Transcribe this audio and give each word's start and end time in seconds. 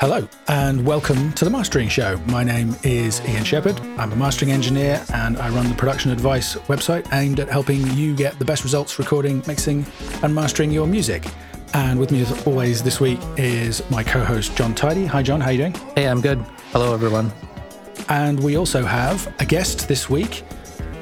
Hello, 0.00 0.28
and 0.46 0.86
welcome 0.86 1.32
to 1.32 1.44
the 1.44 1.50
Mastering 1.50 1.88
Show. 1.88 2.18
My 2.26 2.44
name 2.44 2.76
is 2.84 3.20
Ian 3.28 3.42
Shepherd. 3.42 3.80
I'm 3.98 4.12
a 4.12 4.14
mastering 4.14 4.52
engineer 4.52 5.04
and 5.12 5.36
I 5.38 5.48
run 5.48 5.68
the 5.68 5.74
Production 5.74 6.12
Advice 6.12 6.54
website 6.54 7.12
aimed 7.12 7.40
at 7.40 7.48
helping 7.48 7.84
you 7.96 8.14
get 8.14 8.38
the 8.38 8.44
best 8.44 8.62
results 8.62 9.00
recording, 9.00 9.42
mixing, 9.48 9.84
and 10.22 10.32
mastering 10.32 10.70
your 10.70 10.86
music. 10.86 11.26
And 11.74 11.98
with 11.98 12.12
me, 12.12 12.20
as 12.20 12.46
always, 12.46 12.80
this 12.80 13.00
week 13.00 13.18
is 13.36 13.82
my 13.90 14.04
co 14.04 14.22
host, 14.22 14.54
Jon 14.54 14.72
Tidey. 14.72 15.04
Hi, 15.08 15.20
John. 15.20 15.40
How 15.40 15.48
are 15.48 15.52
you 15.52 15.58
doing? 15.58 15.74
Hey, 15.96 16.06
I'm 16.06 16.20
good. 16.20 16.38
Hello, 16.70 16.94
everyone. 16.94 17.32
And 18.08 18.38
we 18.38 18.56
also 18.56 18.84
have 18.84 19.34
a 19.40 19.44
guest 19.44 19.88
this 19.88 20.08
week, 20.08 20.44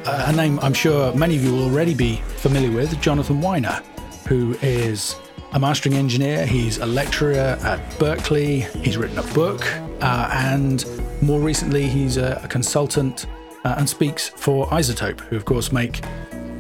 uh, 0.07 0.25
a 0.29 0.33
name 0.33 0.59
I'm 0.61 0.73
sure 0.73 1.15
many 1.15 1.37
of 1.37 1.45
you 1.45 1.53
will 1.53 1.65
already 1.65 1.93
be 1.93 2.23
familiar 2.39 2.71
with, 2.71 2.99
Jonathan 3.03 3.43
Wyner, 3.43 3.85
who 4.27 4.55
is 4.63 5.17
a 5.53 5.59
mastering 5.59 5.95
engineer, 5.95 6.47
he's 6.47 6.79
a 6.79 6.87
lecturer 6.87 7.35
at 7.35 7.79
Berklee, 7.99 8.65
he's 8.85 8.97
written 8.97 9.19
a 9.19 9.35
book, 9.35 9.65
uh, 10.03 10.31
and 10.33 10.85
more 11.23 11.41
recently, 11.41 11.87
he's 11.87 12.17
a, 12.17 12.41
a 12.45 12.49
consultant 12.49 13.27
uh, 13.65 13.75
and 13.79 13.89
speaks 13.89 14.29
for 14.29 14.67
iZotope, 14.67 15.21
who, 15.21 15.37
of 15.37 15.45
course, 15.45 15.73
make 15.73 16.05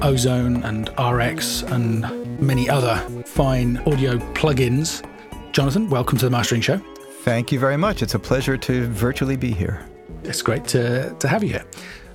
Ozone 0.03 0.63
and 0.65 0.89
RX 0.99 1.63
and 1.63 2.41
many 2.41 2.69
other 2.69 2.97
fine 3.27 3.79
audio 3.87 4.19
plugins. 4.35 5.07
Jonathan, 5.53 5.89
welcome 5.89 6.19
to 6.19 6.25
the 6.25 6.30
Mastering 6.30 6.61
Show. 6.61 6.79
Thank 7.23 7.53
you 7.53 7.59
very 7.59 7.77
much. 7.77 8.03
It's 8.03 8.15
a 8.15 8.19
pleasure 8.19 8.57
to 8.57 8.87
virtually 8.89 9.37
be 9.37 9.53
here. 9.53 9.87
It's 10.23 10.43
great 10.43 10.65
to, 10.69 11.15
to 11.19 11.29
have 11.29 11.43
you 11.43 11.51
here. 11.51 11.65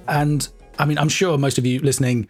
And 0.07 0.47
I 0.79 0.85
mean, 0.85 0.97
I'm 0.97 1.09
sure 1.09 1.37
most 1.37 1.57
of 1.57 1.65
you 1.65 1.79
listening 1.79 2.27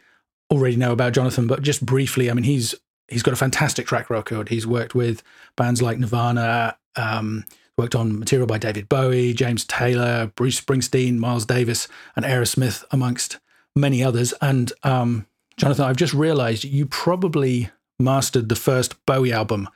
already 0.51 0.75
know 0.75 0.91
about 0.91 1.13
Jonathan, 1.13 1.47
but 1.47 1.61
just 1.61 1.85
briefly, 1.85 2.29
I 2.29 2.33
mean, 2.33 2.43
he's 2.43 2.75
he's 3.07 3.23
got 3.23 3.33
a 3.33 3.37
fantastic 3.37 3.87
track 3.87 4.09
record. 4.09 4.49
He's 4.49 4.67
worked 4.67 4.95
with 4.95 5.23
bands 5.55 5.81
like 5.81 5.99
Nirvana, 5.99 6.77
um, 6.95 7.45
worked 7.77 7.95
on 7.95 8.19
material 8.19 8.47
by 8.47 8.57
David 8.57 8.89
Bowie, 8.89 9.33
James 9.33 9.65
Taylor, 9.65 10.31
Bruce 10.35 10.59
Springsteen, 10.59 11.17
Miles 11.17 11.45
Davis, 11.45 11.87
and 12.15 12.25
Aerosmith, 12.25 12.83
amongst 12.91 13.39
many 13.75 14.03
others. 14.03 14.33
And 14.41 14.71
um, 14.83 15.25
Jonathan, 15.57 15.85
I've 15.85 15.97
just 15.97 16.13
realized 16.13 16.63
you 16.63 16.85
probably 16.85 17.69
mastered 17.99 18.49
the 18.49 18.55
first 18.55 19.03
Bowie 19.05 19.31
album 19.33 19.69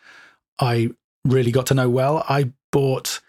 I 0.59 0.91
really 1.25 1.51
got 1.51 1.67
to 1.67 1.73
know 1.73 1.89
well. 1.89 2.23
I 2.29 2.51
bought 2.71 3.21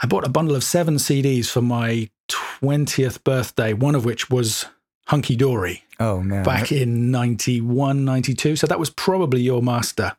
I 0.00 0.06
bought 0.06 0.26
a 0.26 0.30
bundle 0.30 0.56
of 0.56 0.64
seven 0.64 0.96
CDs 0.96 1.48
for 1.48 1.62
my 1.62 2.10
20th 2.28 3.22
birthday, 3.22 3.72
one 3.72 3.94
of 3.94 4.04
which 4.04 4.30
was 4.30 4.66
Hunky 5.12 5.36
Dory. 5.36 5.84
Oh, 6.00 6.22
man. 6.22 6.42
Back 6.42 6.72
in 6.72 7.10
91, 7.10 8.02
92. 8.06 8.56
So 8.56 8.66
that 8.66 8.78
was 8.78 8.88
probably 8.88 9.42
your 9.42 9.60
master 9.60 10.16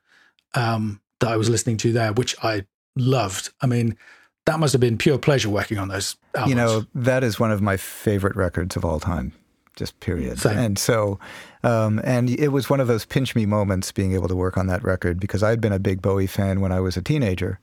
um, 0.53 1.01
that 1.19 1.29
I 1.29 1.35
was 1.35 1.49
listening 1.49 1.77
to 1.77 1.91
there, 1.91 2.13
which 2.13 2.35
I 2.43 2.67
loved. 2.95 3.49
I 3.59 3.65
mean, 3.65 3.97
that 4.45 4.59
must 4.59 4.71
have 4.71 4.79
been 4.79 4.99
pure 4.99 5.17
pleasure 5.17 5.49
working 5.49 5.79
on 5.79 5.87
those 5.87 6.15
albums. 6.35 6.49
You 6.51 6.55
know, 6.55 6.85
that 6.93 7.23
is 7.23 7.39
one 7.39 7.49
of 7.49 7.59
my 7.59 7.75
favorite 7.75 8.35
records 8.35 8.75
of 8.75 8.85
all 8.85 8.99
time, 8.99 9.33
just 9.75 9.99
period. 9.99 10.37
Same. 10.37 10.59
And 10.59 10.77
so, 10.77 11.17
um, 11.63 11.99
and 12.03 12.29
it 12.29 12.49
was 12.49 12.69
one 12.69 12.79
of 12.79 12.85
those 12.85 13.03
pinch 13.03 13.35
me 13.35 13.47
moments 13.47 13.91
being 13.91 14.13
able 14.13 14.27
to 14.27 14.35
work 14.35 14.59
on 14.59 14.67
that 14.67 14.83
record 14.83 15.19
because 15.19 15.41
I'd 15.41 15.59
been 15.59 15.73
a 15.73 15.79
big 15.79 16.03
Bowie 16.03 16.27
fan 16.27 16.61
when 16.61 16.71
I 16.71 16.79
was 16.79 16.97
a 16.97 17.01
teenager. 17.01 17.59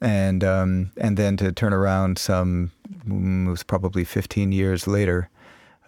And 0.00 0.42
um, 0.42 0.92
and 0.96 1.18
then 1.18 1.36
to 1.36 1.52
turn 1.52 1.74
around 1.74 2.16
some, 2.16 2.72
mm, 3.06 3.48
it 3.48 3.50
was 3.50 3.62
probably 3.62 4.04
15 4.04 4.50
years 4.50 4.86
later, 4.86 5.28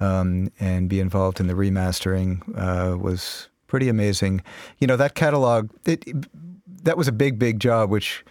um, 0.01 0.51
and 0.61 0.89
be 0.89 1.01
involved 1.01 1.41
in 1.41 1.47
the 1.47 1.55
remastering 1.55 2.43
uh, 2.57 2.97
was 2.97 3.49
pretty 3.67 3.89
amazing. 3.89 4.43
You 4.79 4.87
know, 4.87 4.97
that 4.97 5.15
catalog, 5.15 5.71
it, 5.85 6.05
that 6.85 6.97
was 6.97 7.09
a 7.09 7.13
big, 7.13 7.39
big 7.39 7.61
job, 7.61 7.91
which 7.91 8.25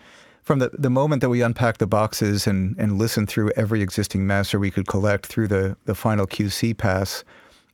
from 0.44 0.60
the, 0.60 0.70
the 0.78 0.90
moment 0.90 1.22
that 1.22 1.30
we 1.30 1.42
unpacked 1.42 1.80
the 1.80 1.88
boxes 1.88 2.46
and, 2.48 2.76
and 2.78 2.98
listened 2.98 3.30
through 3.30 3.52
every 3.56 3.82
existing 3.82 4.28
master 4.28 4.60
we 4.60 4.72
could 4.72 4.88
collect 4.88 5.26
through 5.26 5.48
the, 5.48 5.76
the 5.86 5.96
final 5.96 6.28
QC 6.28 6.78
pass, 6.78 7.24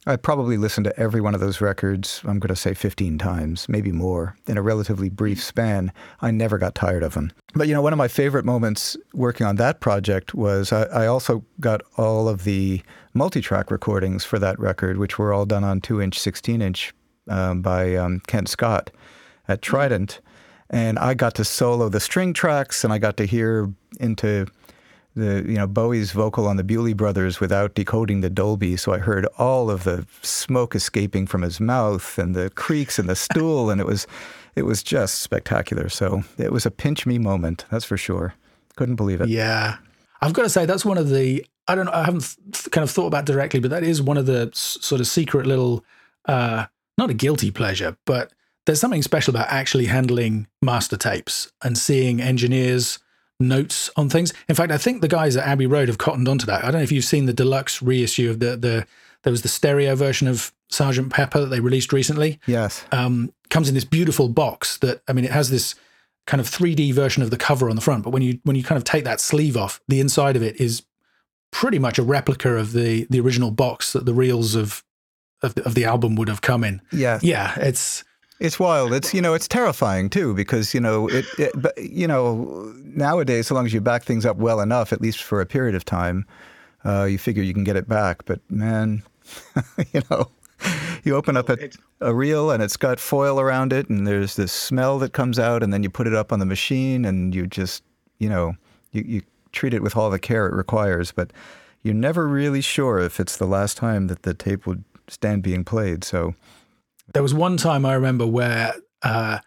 I 0.08 0.16
probably 0.16 0.58
listened 0.58 0.86
to 0.86 1.00
every 1.00 1.22
one 1.22 1.36
of 1.36 1.42
those 1.42 1.62
records, 1.62 2.22
I'm 2.24 2.40
going 2.40 2.50
to 2.50 2.56
say 2.56 2.74
15 2.74 3.20
times, 3.20 3.70
maybe 3.70 3.92
more, 3.92 4.36
in 4.48 4.58
a 4.58 4.62
relatively 4.62 5.10
brief 5.10 5.44
span. 5.44 5.92
I 6.22 6.32
never 6.32 6.58
got 6.58 6.74
tired 6.74 7.04
of 7.04 7.14
them. 7.14 7.32
But, 7.54 7.68
you 7.68 7.76
know, 7.76 7.84
one 7.84 7.94
of 7.94 7.98
my 7.98 8.08
favorite 8.08 8.44
moments 8.44 8.98
working 9.14 9.46
on 9.46 9.58
that 9.58 9.80
project 9.80 10.34
was 10.34 10.74
I, 10.74 10.84
I 10.86 11.06
also 11.06 11.46
got 11.60 11.82
all 11.98 12.28
of 12.28 12.46
the 12.46 12.82
multi 13.14 13.42
track 13.42 13.70
recordings 13.70 14.26
for 14.26 14.40
that 14.40 14.58
record, 14.60 14.98
which 14.98 15.20
were 15.20 15.34
all 15.34 15.46
done 15.46 15.64
on 15.64 15.82
2 15.82 16.02
inch, 16.02 16.20
16 16.20 16.64
inch 16.64 16.94
um, 17.28 17.62
by 17.62 17.96
um, 17.96 18.22
Ken 18.22 18.48
Scott 18.48 18.90
at 19.48 19.62
Trident. 19.62 20.20
And 20.72 20.98
I 20.98 21.14
got 21.14 21.36
to 21.36 21.46
solo 21.46 21.90
the 21.90 22.00
string 22.00 22.34
tracks 22.34 22.84
and 22.84 22.92
I 22.92 22.98
got 22.98 23.18
to 23.18 23.26
hear 23.26 23.72
into 24.00 24.48
the 25.16 25.44
you 25.48 25.56
know 25.56 25.68
Bowie's 25.68 26.12
vocal 26.12 26.48
on 26.48 26.58
the 26.58 26.64
Bewlay 26.64 26.96
Brothers 26.96 27.40
without 27.40 27.76
decoding 27.76 28.22
the 28.22 28.30
Dolby, 28.30 28.78
so 28.78 28.94
I 28.94 28.98
heard 29.00 29.26
all 29.38 29.70
of 29.70 29.84
the 29.84 30.06
smoke 30.22 30.76
escaping 30.76 31.28
from 31.28 31.42
his 31.42 31.60
mouth 31.60 32.18
and 32.18 32.36
the 32.36 32.50
creaks 32.52 32.98
in 33.00 33.08
the 33.08 33.16
stool, 33.16 33.70
and 33.70 33.82
it 33.82 33.88
was 33.88 34.08
it 34.56 34.64
was 34.64 34.84
just 34.84 35.20
spectacular. 35.20 35.90
So 35.90 36.24
it 36.38 36.52
was 36.52 36.66
a 36.66 36.72
pinch 36.72 37.06
me 37.06 37.18
moment, 37.18 37.66
that's 37.72 37.86
for 37.86 37.98
sure. 37.98 38.34
Couldn't 38.76 38.96
believe 38.96 39.22
it. 39.22 39.30
Yeah, 39.30 39.78
I've 40.22 40.34
got 40.34 40.44
to 40.44 40.50
say 40.50 40.66
that's 40.66 40.86
one 40.86 40.98
of 40.98 41.10
the 41.10 41.46
I 41.68 41.76
don't 41.76 41.86
know 41.86 41.92
I 41.94 42.04
haven't 42.06 42.36
th- 42.52 42.72
kind 42.72 42.84
of 42.84 42.92
thought 42.92 43.08
about 43.08 43.26
directly, 43.26 43.60
but 43.60 43.72
that 43.72 43.84
is 43.84 44.02
one 44.02 44.18
of 44.18 44.26
the 44.26 44.50
s- 44.54 44.78
sort 44.82 45.02
of 45.02 45.08
secret 45.08 45.46
little 45.46 45.84
uh, 46.26 46.66
not 46.98 47.10
a 47.10 47.14
guilty 47.14 47.52
pleasure, 47.52 47.98
but 48.06 48.32
there's 48.66 48.80
something 48.80 49.02
special 49.02 49.36
about 49.36 49.48
actually 49.50 49.86
handling 49.86 50.48
master 50.62 50.96
tapes 50.96 51.52
and 51.64 51.78
seeing 51.78 52.22
engineers 52.22 53.00
notes 53.42 53.90
on 53.96 54.10
things. 54.10 54.34
In 54.48 54.56
fact, 54.56 54.72
I 54.72 54.78
think 54.78 55.02
the 55.02 55.08
guys 55.08 55.36
at 55.36 55.48
Abbey 55.48 55.68
Road 55.68 55.88
have 55.88 55.98
cottoned 55.98 56.28
onto 56.28 56.46
that. 56.46 56.64
I 56.64 56.72
don't 56.72 56.80
know 56.80 56.84
if 56.84 56.92
you've 56.92 57.06
seen 57.06 57.26
the 57.26 57.34
deluxe 57.34 57.82
reissue 57.82 58.30
of 58.30 58.40
the 58.40 58.56
the 58.58 58.88
there 59.24 59.32
was 59.32 59.42
the 59.44 59.48
stereo 59.48 59.96
version 59.96 60.28
of 60.28 60.52
Sergeant 60.70 61.12
Pepper 61.12 61.42
that 61.42 61.48
they 61.48 61.60
released 61.60 61.94
recently. 61.94 62.40
Yes. 62.48 62.84
Um, 62.92 63.34
comes 63.50 63.68
in 63.68 63.76
this 63.76 63.86
beautiful 63.86 64.30
box 64.30 64.78
that 64.78 65.02
I 65.08 65.14
mean, 65.14 65.26
it 65.26 65.32
has 65.32 65.50
this 65.50 65.76
kind 66.28 66.40
of 66.40 66.48
3D 66.48 66.94
version 66.94 67.24
of 67.24 67.30
the 67.30 67.38
cover 67.38 67.70
on 67.70 67.76
the 67.76 67.82
front, 67.82 68.04
but 68.04 68.12
when 68.12 68.22
you 68.22 68.40
when 68.44 68.56
you 68.56 68.64
kind 68.64 68.78
of 68.78 68.84
take 68.84 69.04
that 69.04 69.20
sleeve 69.20 69.58
off, 69.58 69.82
the 69.88 70.00
inside 70.00 70.36
of 70.36 70.44
it 70.44 70.60
is 70.60 70.84
pretty 71.52 71.80
much 71.80 72.00
a 72.00 72.04
replica 72.04 72.56
of 72.56 72.74
the 72.74 73.06
the 73.10 73.20
original 73.20 73.52
box 73.52 73.94
that 73.94 74.06
the 74.06 74.14
reels 74.14 74.56
of 74.56 74.84
of 75.42 75.56
the, 75.56 75.66
of 75.66 75.76
the 75.76 75.86
album 75.86 76.16
would 76.16 76.30
have 76.30 76.42
come 76.42 76.64
in. 76.64 76.82
Yeah. 76.92 77.20
Yeah, 77.22 77.56
it's 77.60 78.04
It's 78.42 78.60
wild. 78.60 78.92
It's 78.92 79.14
you 79.14 79.22
know 79.22 79.36
it's 79.36 79.48
terrifying 79.48 80.10
too 80.10 80.34
because 80.34 80.74
you 80.74 80.80
know 80.80 81.08
it, 81.08 81.26
it 81.38 81.52
but 81.56 81.78
you 81.78 82.08
know 82.08 82.74
nowadays 82.84 83.48
so 83.48 83.54
long 83.54 83.68
as 83.68 83.74
you 83.74 83.82
back 83.82 84.04
things 84.04 84.26
up 84.26 84.38
well 84.38 84.62
enough 84.62 84.92
at 84.92 85.00
least 85.00 85.22
for 85.22 85.42
a 85.42 85.46
period 85.46 85.76
of 85.76 85.86
time 85.86 86.26
uh, 86.84 87.04
you 87.04 87.20
figure 87.20 87.44
you 87.44 87.54
can 87.54 87.64
get 87.64 87.76
it 87.76 87.88
back. 87.88 88.26
But 88.26 88.40
man, 88.50 89.04
you 89.94 90.02
know 90.10 90.32
you 91.04 91.16
open 91.16 91.38
up 91.38 91.50
a, 91.50 91.70
a 92.02 92.16
reel 92.16 92.50
and 92.50 92.64
it's 92.64 92.78
got 92.78 93.00
foil 93.00 93.40
around 93.40 93.74
it 93.74 93.90
and 93.90 94.08
there's 94.08 94.36
this 94.38 94.52
smell 94.52 94.98
that 95.00 95.14
comes 95.14 95.38
out 95.38 95.62
and 95.62 95.72
then 95.72 95.84
you 95.84 95.92
put 95.92 96.08
it 96.08 96.16
up 96.16 96.34
on 96.34 96.40
the 96.40 96.46
machine 96.46 97.06
and 97.06 97.36
you 97.36 97.46
just 97.46 97.84
you 98.18 98.28
know 98.28 98.56
you, 98.92 99.04
you 99.06 99.22
treat 99.52 99.76
it 99.76 99.84
with 99.84 99.96
all 99.96 100.10
the 100.10 100.18
care 100.18 100.48
it 100.48 100.56
requires 100.56 101.12
but 101.12 101.32
you're 101.84 101.94
never 101.94 102.28
really 102.28 102.62
sure 102.62 102.98
if 102.98 103.20
it's 103.20 103.38
the 103.38 103.46
last 103.46 103.78
time 103.78 104.08
that 104.08 104.24
the 104.24 104.34
tape 104.34 104.66
would 104.66 104.84
stand 105.08 105.44
being 105.44 105.64
played. 105.64 106.04
So. 106.04 106.34
There 107.14 107.24
was 107.24 107.34
one 107.34 107.58
time 107.58 107.86
I 107.86 107.94
remember 107.94 108.26
where 108.26 108.74
uh, 109.02 109.40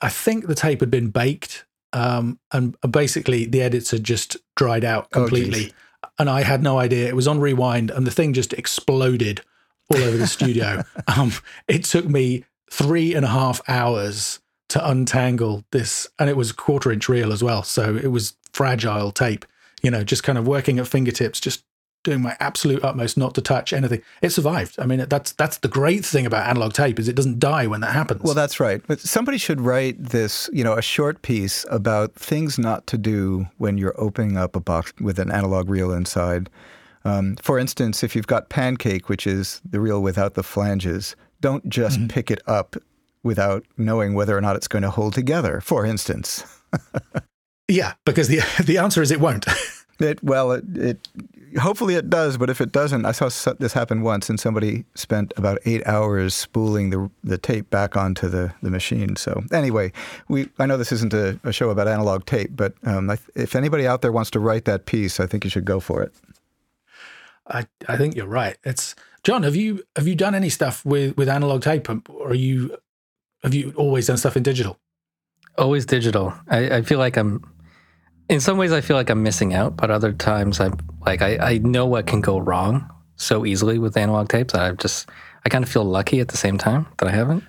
I 0.00 0.08
think 0.08 0.46
the 0.46 0.54
tape 0.54 0.80
had 0.80 0.90
been 0.90 1.08
baked, 1.08 1.64
um, 1.92 2.38
and 2.52 2.76
basically 2.90 3.46
the 3.46 3.62
edits 3.62 3.90
had 3.90 4.04
just 4.04 4.36
dried 4.56 4.84
out 4.84 5.10
completely, 5.10 5.72
oh, 6.04 6.08
and 6.18 6.30
I 6.30 6.42
had 6.42 6.62
no 6.62 6.78
idea. 6.78 7.08
It 7.08 7.16
was 7.16 7.28
on 7.28 7.40
rewind, 7.40 7.90
and 7.90 8.06
the 8.06 8.10
thing 8.10 8.32
just 8.32 8.52
exploded 8.52 9.42
all 9.90 10.02
over 10.02 10.16
the 10.16 10.26
studio. 10.26 10.84
Um, 11.08 11.32
it 11.68 11.84
took 11.84 12.08
me 12.08 12.44
three 12.70 13.14
and 13.14 13.24
a 13.24 13.28
half 13.28 13.60
hours 13.68 14.40
to 14.68 14.88
untangle 14.88 15.64
this, 15.72 16.08
and 16.18 16.30
it 16.30 16.36
was 16.36 16.52
quarter 16.52 16.92
inch 16.92 17.08
reel 17.08 17.32
as 17.32 17.42
well, 17.42 17.62
so 17.62 17.96
it 17.96 18.08
was 18.08 18.36
fragile 18.52 19.10
tape. 19.10 19.44
You 19.82 19.90
know, 19.90 20.04
just 20.04 20.22
kind 20.22 20.38
of 20.38 20.46
working 20.46 20.78
at 20.78 20.86
fingertips, 20.86 21.40
just 21.40 21.64
doing 22.02 22.20
my 22.20 22.36
absolute 22.40 22.82
utmost 22.84 23.16
not 23.16 23.34
to 23.34 23.40
touch 23.40 23.72
anything. 23.72 24.02
It 24.20 24.30
survived. 24.30 24.76
I 24.78 24.86
mean, 24.86 25.06
that's 25.08 25.32
that's 25.32 25.58
the 25.58 25.68
great 25.68 26.04
thing 26.04 26.26
about 26.26 26.48
analog 26.48 26.72
tape 26.72 26.98
is 26.98 27.08
it 27.08 27.16
doesn't 27.16 27.38
die 27.38 27.66
when 27.66 27.80
that 27.80 27.92
happens. 27.92 28.22
Well, 28.22 28.34
that's 28.34 28.60
right. 28.60 28.82
But 28.86 29.00
somebody 29.00 29.38
should 29.38 29.60
write 29.60 30.02
this, 30.02 30.50
you 30.52 30.64
know, 30.64 30.74
a 30.74 30.82
short 30.82 31.22
piece 31.22 31.64
about 31.70 32.14
things 32.14 32.58
not 32.58 32.86
to 32.88 32.98
do 32.98 33.46
when 33.58 33.78
you're 33.78 33.98
opening 33.98 34.36
up 34.36 34.56
a 34.56 34.60
box 34.60 34.92
with 35.00 35.18
an 35.18 35.30
analog 35.30 35.68
reel 35.68 35.92
inside. 35.92 36.50
Um, 37.04 37.36
for 37.36 37.58
instance, 37.58 38.02
if 38.02 38.14
you've 38.14 38.26
got 38.26 38.48
pancake, 38.48 39.08
which 39.08 39.26
is 39.26 39.60
the 39.68 39.80
reel 39.80 40.02
without 40.02 40.34
the 40.34 40.42
flanges, 40.42 41.16
don't 41.40 41.68
just 41.68 41.98
mm-hmm. 41.98 42.08
pick 42.08 42.30
it 42.30 42.40
up 42.46 42.76
without 43.24 43.64
knowing 43.76 44.14
whether 44.14 44.36
or 44.36 44.40
not 44.40 44.56
it's 44.56 44.68
going 44.68 44.82
to 44.82 44.90
hold 44.90 45.14
together. 45.14 45.60
For 45.60 45.84
instance. 45.84 46.44
yeah, 47.68 47.94
because 48.04 48.28
the 48.28 48.40
the 48.64 48.78
answer 48.78 49.02
is 49.02 49.10
it 49.10 49.20
won't. 49.20 49.46
It, 49.98 50.22
well, 50.22 50.52
it, 50.52 50.64
it 50.76 51.08
hopefully 51.60 51.94
it 51.94 52.08
does, 52.08 52.36
but 52.36 52.50
if 52.50 52.60
it 52.60 52.72
doesn't, 52.72 53.04
I 53.04 53.12
saw 53.12 53.28
this 53.58 53.72
happen 53.72 54.02
once, 54.02 54.30
and 54.30 54.40
somebody 54.40 54.84
spent 54.94 55.32
about 55.36 55.58
eight 55.64 55.86
hours 55.86 56.34
spooling 56.34 56.90
the 56.90 57.10
the 57.22 57.38
tape 57.38 57.70
back 57.70 57.96
onto 57.96 58.28
the, 58.28 58.52
the 58.62 58.70
machine. 58.70 59.16
So 59.16 59.44
anyway, 59.52 59.92
we 60.28 60.48
I 60.58 60.66
know 60.66 60.76
this 60.76 60.92
isn't 60.92 61.12
a, 61.12 61.38
a 61.44 61.52
show 61.52 61.70
about 61.70 61.88
analog 61.88 62.24
tape, 62.24 62.50
but 62.54 62.74
um, 62.84 63.10
I, 63.10 63.18
if 63.34 63.54
anybody 63.54 63.86
out 63.86 64.02
there 64.02 64.12
wants 64.12 64.30
to 64.32 64.40
write 64.40 64.64
that 64.64 64.86
piece, 64.86 65.20
I 65.20 65.26
think 65.26 65.44
you 65.44 65.50
should 65.50 65.64
go 65.64 65.80
for 65.80 66.02
it. 66.02 66.12
I, 67.46 67.66
I 67.88 67.96
think 67.96 68.14
you're 68.14 68.26
right. 68.26 68.56
It's 68.64 68.94
John. 69.24 69.42
Have 69.42 69.56
you 69.56 69.82
have 69.96 70.06
you 70.06 70.14
done 70.14 70.34
any 70.34 70.48
stuff 70.48 70.84
with 70.84 71.16
with 71.16 71.28
analog 71.28 71.62
tape, 71.62 71.88
or 72.08 72.30
are 72.30 72.34
you 72.34 72.76
have 73.42 73.54
you 73.54 73.72
always 73.76 74.06
done 74.06 74.16
stuff 74.16 74.36
in 74.36 74.42
digital? 74.42 74.78
Always 75.58 75.84
digital. 75.84 76.32
I, 76.48 76.76
I 76.76 76.82
feel 76.82 76.98
like 76.98 77.18
I'm 77.18 77.44
in 78.28 78.40
some 78.40 78.58
ways 78.58 78.72
I 78.72 78.80
feel 78.80 78.96
like 78.96 79.10
I'm 79.10 79.22
missing 79.22 79.54
out, 79.54 79.76
but 79.76 79.90
other 79.90 80.12
times 80.12 80.60
I'm 80.60 80.78
like 81.04 81.22
I, 81.22 81.36
I 81.36 81.58
know 81.58 81.86
what 81.86 82.06
can 82.06 82.20
go 82.20 82.38
wrong 82.38 82.88
so 83.16 83.46
easily 83.46 83.78
with 83.78 83.96
analog 83.96 84.28
tapes. 84.28 84.54
I 84.54 84.72
just 84.72 85.08
I 85.44 85.48
kind 85.48 85.64
of 85.64 85.70
feel 85.70 85.84
lucky 85.84 86.20
at 86.20 86.28
the 86.28 86.36
same 86.36 86.58
time 86.58 86.86
that 86.98 87.08
I 87.08 87.12
haven't. 87.12 87.44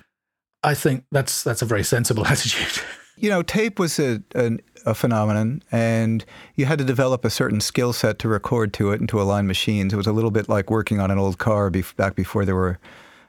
I 0.62 0.74
think 0.74 1.04
that's 1.10 1.42
that's 1.42 1.62
a 1.62 1.66
very 1.66 1.84
sensible 1.84 2.26
attitude. 2.26 2.82
You 3.16 3.30
know, 3.30 3.42
tape 3.42 3.78
was 3.78 4.00
a, 4.00 4.20
a, 4.34 4.58
a 4.86 4.94
phenomenon, 4.94 5.62
and 5.70 6.24
you 6.56 6.64
had 6.64 6.78
to 6.78 6.84
develop 6.84 7.24
a 7.24 7.30
certain 7.30 7.60
skill 7.60 7.92
set 7.92 8.18
to 8.20 8.28
record 8.28 8.72
to 8.74 8.90
it 8.90 8.98
and 8.98 9.08
to 9.10 9.22
align 9.22 9.46
machines. 9.46 9.92
It 9.92 9.96
was 9.96 10.08
a 10.08 10.12
little 10.12 10.32
bit 10.32 10.48
like 10.48 10.68
working 10.68 10.98
on 10.98 11.12
an 11.12 11.18
old 11.18 11.38
car 11.38 11.70
back 11.70 12.16
before 12.16 12.44
there 12.44 12.56
were, 12.56 12.80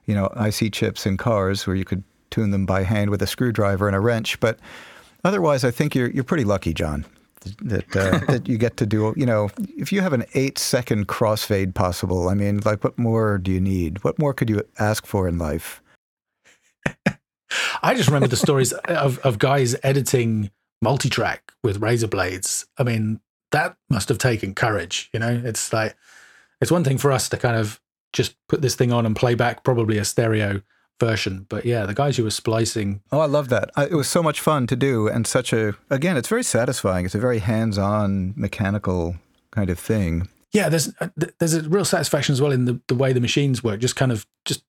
you 0.06 0.16
know, 0.16 0.26
IC 0.36 0.74
chips 0.74 1.06
in 1.06 1.18
cars 1.18 1.68
where 1.68 1.76
you 1.76 1.86
could 1.86 2.04
tune 2.32 2.50
them 2.50 2.66
by 2.66 2.82
hand 2.82 3.12
with 3.12 3.22
a 3.22 3.28
screwdriver 3.28 3.86
and 3.88 3.96
a 3.96 4.00
wrench. 4.00 4.40
But 4.40 4.60
otherwise, 5.24 5.64
I 5.64 5.70
think 5.70 5.94
you're 5.94 6.10
you're 6.10 6.24
pretty 6.24 6.46
lucky, 6.46 6.74
John 6.74 7.06
that 7.62 7.96
uh, 7.96 8.20
that 8.32 8.48
you 8.48 8.58
get 8.58 8.78
to 8.78 8.86
do. 8.86 9.14
You 9.16 9.26
know, 9.26 9.50
if 9.78 9.92
you 9.92 10.02
have 10.02 10.14
an 10.14 10.26
eight 10.34 10.58
second 10.58 11.08
crossfade 11.08 11.74
possible, 11.74 12.30
I 12.30 12.34
mean, 12.34 12.62
like, 12.66 12.84
what 12.84 12.98
more 12.98 13.38
do 13.38 13.52
you 13.52 13.62
need? 13.62 14.04
What 14.04 14.20
more 14.20 14.34
could 14.34 14.50
you 14.50 14.62
ask 14.80 15.06
for 15.06 15.28
in 15.28 15.38
life? 15.38 15.82
I 17.82 17.94
just 17.94 18.08
remember 18.08 18.28
the 18.28 18.38
stories 18.38 18.74
of 18.74 19.20
of 19.20 19.40
guys 19.40 19.76
editing 19.84 20.52
multi-track 20.82 21.52
with 21.64 21.82
razor 21.82 22.08
blades. 22.08 22.66
I 22.78 22.84
mean, 22.84 23.20
that 23.52 23.78
must 23.90 24.10
have 24.10 24.18
taken 24.18 24.54
courage. 24.54 25.10
You 25.14 25.20
know, 25.20 25.42
it's 25.44 25.72
like 25.72 25.96
it's 26.62 26.72
one 26.72 26.84
thing 26.84 26.98
for 26.98 27.12
us 27.12 27.30
to 27.30 27.38
kind 27.38 27.58
of 27.58 27.80
just 28.14 28.36
put 28.48 28.62
this 28.62 28.76
thing 28.76 28.92
on 28.92 29.06
and 29.06 29.16
play 29.16 29.36
back 29.36 29.64
probably 29.64 29.98
a 29.98 30.06
stereo 30.06 30.62
version. 31.00 31.46
But 31.50 31.66
yeah, 31.66 31.86
the 31.86 31.94
guys 31.94 32.18
who 32.18 32.24
were 32.24 32.32
splicing. 32.32 33.02
Oh, 33.12 33.20
I 33.20 33.26
love 33.26 33.50
that. 33.50 33.72
I, 33.76 33.86
it 33.86 33.94
was 33.94 34.08
so 34.08 34.24
much 34.24 34.40
fun 34.40 34.68
to 34.68 34.76
do, 34.76 35.08
and 35.08 35.28
such 35.28 35.54
a 35.54 35.76
again, 35.90 36.18
it's 36.18 36.28
very 36.28 36.44
satisfying. 36.44 37.06
It's 37.06 37.16
a 37.16 37.20
very 37.20 37.40
hands-on, 37.40 38.34
mechanical 38.36 39.16
kind 39.52 39.70
of 39.70 39.80
thing. 39.80 40.28
Yeah, 40.52 40.70
there's 40.70 40.94
uh, 41.00 41.10
there's 41.40 41.54
a 41.54 41.64
real 41.64 41.86
satisfaction 41.86 42.34
as 42.34 42.42
well 42.42 42.52
in 42.52 42.66
the, 42.66 42.80
the 42.88 42.96
way 42.96 43.14
the 43.14 43.20
machines 43.20 43.64
work. 43.64 43.80
Just 43.80 43.96
kind 43.96 44.12
of 44.12 44.26
just 44.46 44.64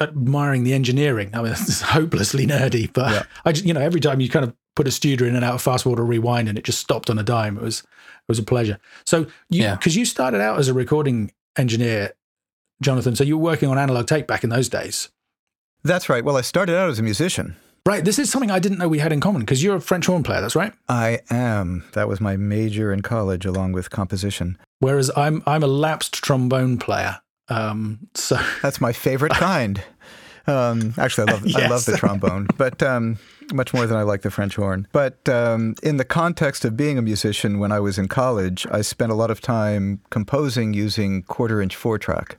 admiring 0.00 0.64
the 0.64 0.72
engineering. 0.72 1.30
I 1.34 1.42
mean, 1.42 1.52
it's 1.52 1.80
hopelessly 1.80 2.46
nerdy, 2.46 2.92
but 2.92 3.12
yeah. 3.12 3.22
I 3.44 3.52
just 3.52 3.64
you 3.64 3.72
know 3.72 3.80
every 3.80 4.00
time 4.00 4.20
you 4.20 4.28
kind 4.28 4.44
of 4.44 4.54
put 4.76 4.86
a 4.86 4.90
studio 4.90 5.26
in 5.26 5.34
and 5.34 5.44
out 5.44 5.54
of 5.54 5.62
fast 5.62 5.84
forward 5.84 6.00
or 6.00 6.04
rewind, 6.04 6.48
and 6.48 6.58
it 6.58 6.64
just 6.64 6.78
stopped 6.78 7.10
on 7.10 7.18
a 7.18 7.22
dime. 7.22 7.56
It 7.56 7.62
was 7.62 7.80
it 7.80 8.28
was 8.28 8.38
a 8.38 8.42
pleasure. 8.42 8.78
So 9.04 9.26
you 9.48 9.68
because 9.70 9.96
yeah. 9.96 10.00
you 10.00 10.04
started 10.04 10.40
out 10.40 10.58
as 10.58 10.68
a 10.68 10.74
recording 10.74 11.32
engineer, 11.56 12.12
Jonathan. 12.82 13.16
So 13.16 13.24
you 13.24 13.38
were 13.38 13.44
working 13.44 13.68
on 13.68 13.78
analog 13.78 14.06
tape 14.06 14.26
back 14.26 14.44
in 14.44 14.50
those 14.50 14.68
days. 14.68 15.10
That's 15.82 16.08
right. 16.08 16.24
Well, 16.24 16.36
I 16.36 16.42
started 16.42 16.76
out 16.76 16.90
as 16.90 16.98
a 16.98 17.02
musician. 17.02 17.56
Right. 17.86 18.04
This 18.04 18.18
is 18.18 18.30
something 18.30 18.50
I 18.50 18.58
didn't 18.58 18.78
know 18.78 18.88
we 18.88 18.98
had 18.98 19.12
in 19.12 19.20
common 19.20 19.40
because 19.40 19.62
you're 19.62 19.76
a 19.76 19.80
French 19.80 20.06
horn 20.06 20.22
player. 20.22 20.40
That's 20.40 20.54
right. 20.54 20.72
I 20.88 21.20
am. 21.30 21.84
That 21.92 22.08
was 22.08 22.20
my 22.20 22.36
major 22.36 22.92
in 22.92 23.00
college, 23.00 23.46
along 23.46 23.72
with 23.72 23.90
composition. 23.90 24.58
Whereas 24.80 25.10
I'm 25.16 25.42
I'm 25.46 25.62
a 25.62 25.66
lapsed 25.66 26.14
trombone 26.14 26.78
player. 26.78 27.20
Um, 27.48 28.08
so 28.14 28.38
that's 28.62 28.80
my 28.80 28.92
favorite 28.92 29.32
kind. 29.32 29.82
Um, 30.46 30.94
actually, 30.98 31.28
I 31.28 31.32
love 31.32 31.46
yes. 31.46 31.62
I 31.62 31.68
love 31.68 31.84
the 31.84 31.96
trombone, 31.96 32.48
but 32.56 32.82
um, 32.82 33.18
much 33.52 33.72
more 33.72 33.86
than 33.86 33.96
I 33.96 34.02
like 34.02 34.22
the 34.22 34.30
French 34.30 34.56
horn. 34.56 34.86
But 34.92 35.28
um, 35.28 35.74
in 35.82 35.96
the 35.96 36.04
context 36.04 36.64
of 36.64 36.76
being 36.76 36.98
a 36.98 37.02
musician, 37.02 37.58
when 37.58 37.72
I 37.72 37.80
was 37.80 37.98
in 37.98 38.08
college, 38.08 38.66
I 38.70 38.82
spent 38.82 39.12
a 39.12 39.14
lot 39.14 39.30
of 39.30 39.40
time 39.40 40.00
composing 40.10 40.74
using 40.74 41.22
quarter-inch 41.22 41.76
four-track 41.76 42.38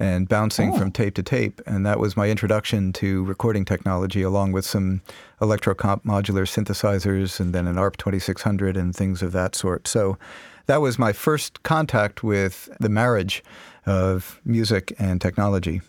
and 0.00 0.28
bouncing 0.28 0.72
oh. 0.72 0.78
from 0.78 0.90
tape 0.90 1.14
to 1.14 1.22
tape. 1.22 1.60
And 1.66 1.84
that 1.84 2.00
was 2.00 2.16
my 2.16 2.30
introduction 2.30 2.92
to 2.94 3.22
recording 3.24 3.64
technology, 3.64 4.22
along 4.22 4.52
with 4.52 4.64
some 4.64 5.02
electrocomp 5.40 6.02
modular 6.04 6.48
synthesizers 6.48 7.38
and 7.38 7.52
then 7.52 7.66
an 7.68 7.78
ARP 7.78 7.98
2600 7.98 8.76
and 8.76 8.96
things 8.96 9.22
of 9.22 9.32
that 9.32 9.54
sort. 9.54 9.86
So 9.86 10.18
that 10.66 10.80
was 10.80 10.98
my 10.98 11.12
first 11.12 11.62
contact 11.62 12.22
with 12.22 12.70
the 12.80 12.88
marriage 12.88 13.44
of 13.84 14.40
music 14.44 14.94
and 14.98 15.20
technology. 15.20 15.82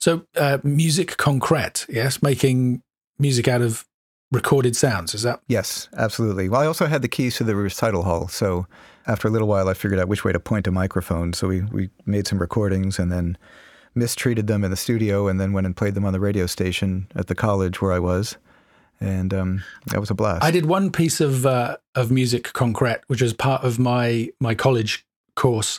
So, 0.00 0.24
uh, 0.36 0.58
musique 0.62 1.16
concrète, 1.16 1.86
yes, 1.88 2.22
making 2.22 2.82
music 3.18 3.48
out 3.48 3.60
of 3.60 3.84
recorded 4.30 4.76
sounds. 4.76 5.14
Is 5.14 5.22
that? 5.22 5.40
Yes, 5.48 5.88
absolutely. 5.96 6.48
Well, 6.48 6.60
I 6.60 6.66
also 6.66 6.86
had 6.86 7.02
the 7.02 7.08
keys 7.08 7.36
to 7.36 7.44
the 7.44 7.56
recital 7.56 8.04
hall. 8.04 8.28
So 8.28 8.66
after 9.08 9.26
a 9.26 9.30
little 9.30 9.48
while, 9.48 9.68
I 9.68 9.74
figured 9.74 9.98
out 9.98 10.06
which 10.08 10.24
way 10.24 10.32
to 10.32 10.40
point 10.40 10.66
a 10.66 10.70
microphone. 10.70 11.32
So 11.32 11.48
we, 11.48 11.62
we 11.62 11.90
made 12.06 12.28
some 12.28 12.38
recordings 12.38 12.98
and 12.98 13.10
then 13.10 13.38
mistreated 13.94 14.46
them 14.46 14.64
in 14.64 14.70
the 14.70 14.76
studio 14.76 15.28
and 15.28 15.40
then 15.40 15.52
went 15.52 15.66
and 15.66 15.76
played 15.76 15.94
them 15.94 16.04
on 16.04 16.12
the 16.12 16.20
radio 16.20 16.46
station 16.46 17.08
at 17.16 17.26
the 17.26 17.34
college 17.34 17.80
where 17.80 17.92
I 17.92 17.98
was. 17.98 18.36
And 19.00 19.32
um, 19.32 19.64
that 19.86 20.00
was 20.00 20.10
a 20.10 20.14
blast. 20.14 20.44
I 20.44 20.50
did 20.50 20.66
one 20.66 20.90
piece 20.90 21.20
of 21.20 21.46
uh, 21.46 21.76
of 21.94 22.10
musique 22.10 22.52
concrète, 22.52 23.00
which 23.06 23.22
was 23.22 23.32
part 23.32 23.62
of 23.62 23.78
my 23.78 24.30
my 24.40 24.54
college 24.54 25.06
course. 25.36 25.78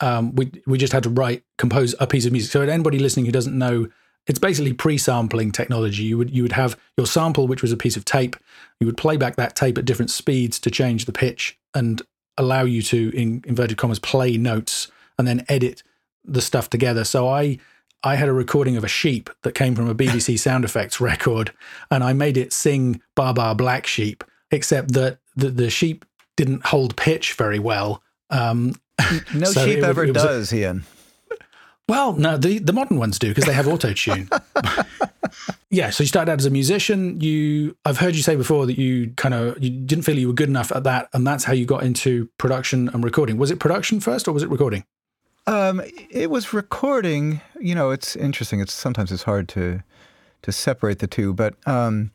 Um, 0.00 0.34
we 0.34 0.50
we 0.66 0.76
just 0.76 0.92
had 0.92 1.04
to 1.04 1.10
write 1.10 1.44
compose 1.58 1.94
a 2.00 2.08
piece 2.08 2.26
of 2.26 2.32
music. 2.32 2.50
So 2.50 2.60
anybody 2.62 2.98
listening 2.98 3.26
who 3.26 3.32
doesn't 3.32 3.56
know 3.56 3.88
it's 4.26 4.40
basically 4.40 4.72
pre-sampling 4.72 5.52
technology. 5.52 6.02
You 6.02 6.18
would 6.18 6.30
you 6.30 6.42
would 6.42 6.52
have 6.52 6.76
your 6.96 7.06
sample, 7.06 7.46
which 7.46 7.62
was 7.62 7.70
a 7.70 7.76
piece 7.76 7.96
of 7.96 8.04
tape. 8.04 8.36
You 8.80 8.86
would 8.86 8.96
play 8.96 9.16
back 9.16 9.36
that 9.36 9.54
tape 9.54 9.78
at 9.78 9.84
different 9.84 10.10
speeds 10.10 10.58
to 10.60 10.70
change 10.70 11.04
the 11.04 11.12
pitch 11.12 11.56
and 11.72 12.02
allow 12.38 12.62
you 12.62 12.82
to, 12.82 13.10
in 13.14 13.42
inverted 13.46 13.78
commas, 13.78 13.98
play 13.98 14.36
notes 14.36 14.90
and 15.18 15.26
then 15.26 15.44
edit 15.48 15.82
the 16.24 16.40
stuff 16.40 16.68
together. 16.70 17.04
So 17.04 17.28
I 17.28 17.58
I 18.02 18.16
had 18.16 18.28
a 18.28 18.32
recording 18.32 18.76
of 18.76 18.84
a 18.84 18.88
sheep 18.88 19.30
that 19.42 19.54
came 19.54 19.74
from 19.74 19.88
a 19.88 19.94
BBC 20.02 20.38
sound 20.38 20.64
effects 20.64 21.00
record, 21.00 21.52
and 21.90 22.04
I 22.04 22.12
made 22.12 22.36
it 22.36 22.52
sing 22.52 23.00
"Bar 23.14 23.34
Bar 23.34 23.54
Black 23.54 23.86
Sheep," 23.86 24.24
except 24.50 24.92
that 24.92 25.18
the, 25.34 25.50
the 25.50 25.70
sheep 25.70 26.04
didn't 26.36 26.66
hold 26.66 26.96
pitch 26.96 27.34
very 27.34 27.58
well. 27.58 28.02
Um, 28.30 28.74
no 29.34 29.46
so 29.50 29.64
sheep 29.64 29.78
it, 29.78 29.84
ever 29.84 30.04
it 30.04 30.14
does, 30.14 30.52
a, 30.52 30.56
Ian. 30.56 30.84
Well, 31.88 32.14
no, 32.14 32.36
the, 32.36 32.58
the 32.58 32.72
modern 32.72 32.98
ones 32.98 33.18
do 33.18 33.28
because 33.28 33.44
they 33.44 33.52
have 33.52 33.68
auto 33.68 33.92
tune. 33.92 34.28
yeah, 35.70 35.90
so 35.90 36.02
you 36.02 36.08
started 36.08 36.32
out 36.32 36.40
as 36.40 36.46
a 36.46 36.50
musician. 36.50 37.20
You, 37.20 37.76
I've 37.84 37.98
heard 37.98 38.16
you 38.16 38.22
say 38.22 38.34
before 38.34 38.66
that 38.66 38.76
you 38.76 39.10
kind 39.16 39.34
of 39.34 39.62
you 39.62 39.70
didn't 39.70 40.04
feel 40.04 40.18
you 40.18 40.26
were 40.26 40.34
good 40.34 40.48
enough 40.48 40.72
at 40.72 40.82
that, 40.82 41.08
and 41.12 41.24
that's 41.24 41.44
how 41.44 41.52
you 41.52 41.64
got 41.64 41.84
into 41.84 42.28
production 42.38 42.88
and 42.88 43.04
recording. 43.04 43.38
Was 43.38 43.52
it 43.52 43.60
production 43.60 44.00
first, 44.00 44.26
or 44.26 44.32
was 44.32 44.42
it 44.42 44.50
recording? 44.50 44.84
Um, 45.46 45.80
it 46.10 46.28
was 46.28 46.52
recording. 46.52 47.40
You 47.60 47.76
know, 47.76 47.90
it's 47.90 48.16
interesting. 48.16 48.58
It's 48.58 48.72
sometimes 48.72 49.12
it's 49.12 49.22
hard 49.22 49.48
to 49.50 49.82
to 50.42 50.52
separate 50.52 50.98
the 50.98 51.06
two, 51.06 51.34
but 51.34 51.54
um, 51.68 52.10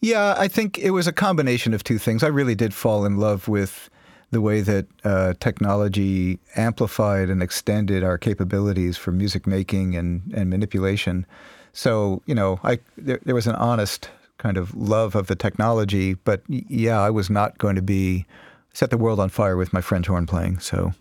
yeah, 0.00 0.34
I 0.38 0.48
think 0.48 0.78
it 0.78 0.90
was 0.90 1.06
a 1.06 1.12
combination 1.12 1.74
of 1.74 1.84
two 1.84 1.98
things. 1.98 2.22
I 2.22 2.28
really 2.28 2.54
did 2.54 2.72
fall 2.72 3.04
in 3.04 3.18
love 3.18 3.48
with 3.48 3.90
the 4.34 4.40
way 4.40 4.60
that 4.60 4.86
uh, 5.04 5.32
technology 5.40 6.38
amplified 6.56 7.30
and 7.30 7.42
extended 7.42 8.04
our 8.04 8.18
capabilities 8.18 8.98
for 8.98 9.12
music 9.12 9.46
making 9.46 9.96
and, 9.96 10.30
and 10.34 10.50
manipulation. 10.50 11.24
So, 11.72 12.22
you 12.26 12.34
know, 12.34 12.60
I 12.62 12.80
there, 12.98 13.20
there 13.24 13.34
was 13.34 13.46
an 13.46 13.54
honest 13.54 14.10
kind 14.38 14.58
of 14.58 14.74
love 14.74 15.14
of 15.14 15.28
the 15.28 15.36
technology, 15.36 16.14
but 16.14 16.42
yeah, 16.48 17.00
I 17.00 17.10
was 17.10 17.30
not 17.30 17.56
going 17.58 17.76
to 17.76 17.82
be 17.82 18.26
set 18.74 18.90
the 18.90 18.98
world 18.98 19.20
on 19.20 19.28
fire 19.30 19.56
with 19.56 19.72
my 19.72 19.80
French 19.80 20.08
horn 20.08 20.26
playing. 20.26 20.58
So 20.58 20.92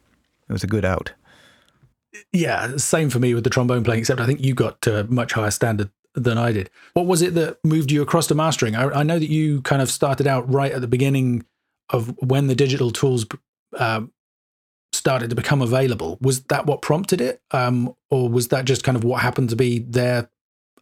it 0.48 0.54
was 0.54 0.64
a 0.64 0.68
good 0.68 0.86
out. 0.86 1.12
Yeah, 2.32 2.78
same 2.78 3.10
for 3.10 3.20
me 3.20 3.34
with 3.34 3.44
the 3.44 3.50
trombone 3.50 3.84
playing, 3.84 4.00
except 4.00 4.22
I 4.22 4.28
think 4.28 4.42
you 4.42 4.54
got 4.54 4.82
to 4.84 5.00
a 5.00 5.04
much 5.06 5.34
higher 5.34 5.52
standard 5.52 5.90
than 6.14 6.38
I 6.38 6.52
did. 6.52 6.70
What 6.94 7.08
was 7.08 7.24
it 7.24 7.34
that 7.34 7.58
moved 7.64 7.92
you 7.92 8.04
across 8.04 8.28
to 8.28 8.36
mastering? 8.36 8.76
I, 8.76 9.00
I 9.00 9.04
know 9.04 9.18
that 9.18 9.30
you 9.30 9.62
kind 9.64 9.82
of 9.82 9.90
started 9.90 10.28
out 10.28 10.52
right 10.52 10.72
at 10.72 10.82
the 10.82 10.88
beginning 10.88 11.44
of 11.90 12.16
when 12.20 12.48
the 12.48 12.56
digital 12.56 12.92
tools 12.92 13.26
uh, 13.78 14.02
started 14.94 15.30
to 15.30 15.36
become 15.36 15.62
available. 15.62 16.18
Was 16.22 16.44
that 16.44 16.66
what 16.66 16.82
prompted 16.82 17.20
it, 17.20 17.42
um, 17.52 17.94
or 18.10 18.30
was 18.30 18.50
that 18.50 18.66
just 18.66 18.84
kind 18.84 18.96
of 18.96 19.04
what 19.04 19.22
happened 19.22 19.50
to 19.50 19.56
be 19.56 19.80
there 19.80 20.30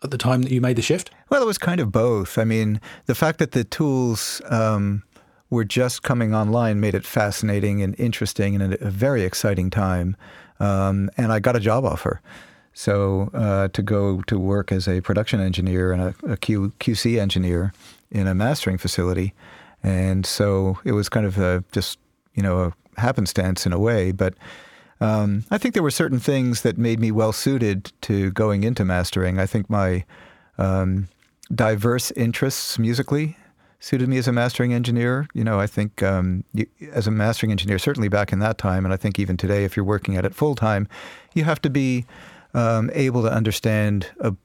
at 0.03 0.11
the 0.11 0.17
time 0.17 0.41
that 0.43 0.51
you 0.51 0.61
made 0.61 0.75
the 0.75 0.81
shift? 0.81 1.11
Well, 1.29 1.41
it 1.41 1.45
was 1.45 1.57
kind 1.57 1.79
of 1.79 1.91
both. 1.91 2.37
I 2.37 2.43
mean, 2.43 2.81
the 3.05 3.15
fact 3.15 3.39
that 3.39 3.51
the 3.51 3.63
tools 3.63 4.41
um, 4.49 5.03
were 5.49 5.63
just 5.63 6.03
coming 6.03 6.33
online 6.33 6.79
made 6.79 6.95
it 6.95 7.05
fascinating 7.05 7.81
and 7.81 7.97
interesting 7.99 8.59
and 8.59 8.73
a, 8.73 8.89
very 8.89 9.23
exciting 9.23 9.69
time. 9.69 10.15
Um, 10.59 11.09
and 11.17 11.31
I 11.31 11.39
got 11.39 11.55
a 11.55 11.59
job 11.59 11.85
offer. 11.85 12.21
So 12.73 13.29
uh, 13.33 13.67
to 13.69 13.81
go 13.81 14.21
to 14.23 14.39
work 14.39 14.71
as 14.71 14.87
a 14.87 15.01
production 15.01 15.41
engineer 15.41 15.91
and 15.91 16.01
a, 16.01 16.15
a 16.31 16.37
Q, 16.37 16.71
QC 16.79 17.19
engineer 17.19 17.73
in 18.09 18.27
a 18.27 18.33
mastering 18.33 18.77
facility 18.77 19.33
and 19.83 20.25
so 20.25 20.77
it 20.83 20.91
was 20.91 21.09
kind 21.09 21.25
of 21.25 21.37
a, 21.37 21.63
just, 21.71 21.99
you 22.33 22.43
know, 22.43 22.59
a 22.61 23.01
happenstance 23.01 23.65
in 23.65 23.73
a 23.73 23.79
way, 23.79 24.11
but 24.11 24.33
um, 25.01 25.45
I 25.49 25.57
think 25.57 25.73
there 25.73 25.83
were 25.83 25.91
certain 25.91 26.19
things 26.19 26.61
that 26.61 26.77
made 26.77 26.99
me 26.99 27.11
well 27.11 27.33
suited 27.33 27.91
to 28.01 28.31
going 28.31 28.63
into 28.63 28.85
mastering. 28.85 29.39
I 29.39 29.47
think 29.47 29.69
my 29.69 30.05
um, 30.59 31.07
diverse 31.53 32.11
interests 32.11 32.77
musically 32.77 33.35
suited 33.79 34.07
me 34.07 34.19
as 34.19 34.27
a 34.27 34.31
mastering 34.31 34.73
engineer. 34.73 35.27
You 35.33 35.43
know, 35.43 35.59
I 35.59 35.65
think 35.65 36.03
um, 36.03 36.43
you, 36.53 36.67
as 36.93 37.07
a 37.07 37.11
mastering 37.11 37.51
engineer, 37.51 37.79
certainly 37.79 38.09
back 38.09 38.31
in 38.31 38.37
that 38.39 38.59
time, 38.59 38.85
and 38.85 38.93
I 38.93 38.97
think 38.97 39.17
even 39.17 39.37
today, 39.37 39.65
if 39.65 39.75
you're 39.75 39.83
working 39.83 40.15
at 40.15 40.23
it 40.23 40.35
full 40.35 40.53
time, 40.53 40.87
you 41.33 41.43
have 41.45 41.59
to 41.63 41.69
be 41.69 42.05
um, 42.53 42.91
able 42.93 43.23
to 43.23 43.31
understand 43.33 44.07
a 44.19 44.35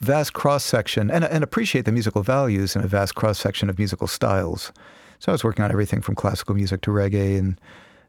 vast 0.00 0.32
cross 0.32 0.64
section 0.64 1.10
and, 1.10 1.24
and 1.24 1.42
appreciate 1.44 1.84
the 1.84 1.92
musical 1.92 2.22
values 2.22 2.76
in 2.76 2.82
a 2.82 2.86
vast 2.86 3.14
cross 3.14 3.38
section 3.38 3.70
of 3.70 3.78
musical 3.78 4.06
styles. 4.06 4.72
So 5.18 5.30
I 5.30 5.34
was 5.34 5.44
working 5.44 5.64
on 5.64 5.70
everything 5.70 6.02
from 6.02 6.14
classical 6.14 6.54
music 6.54 6.82
to 6.82 6.90
reggae 6.90 7.38
and 7.38 7.60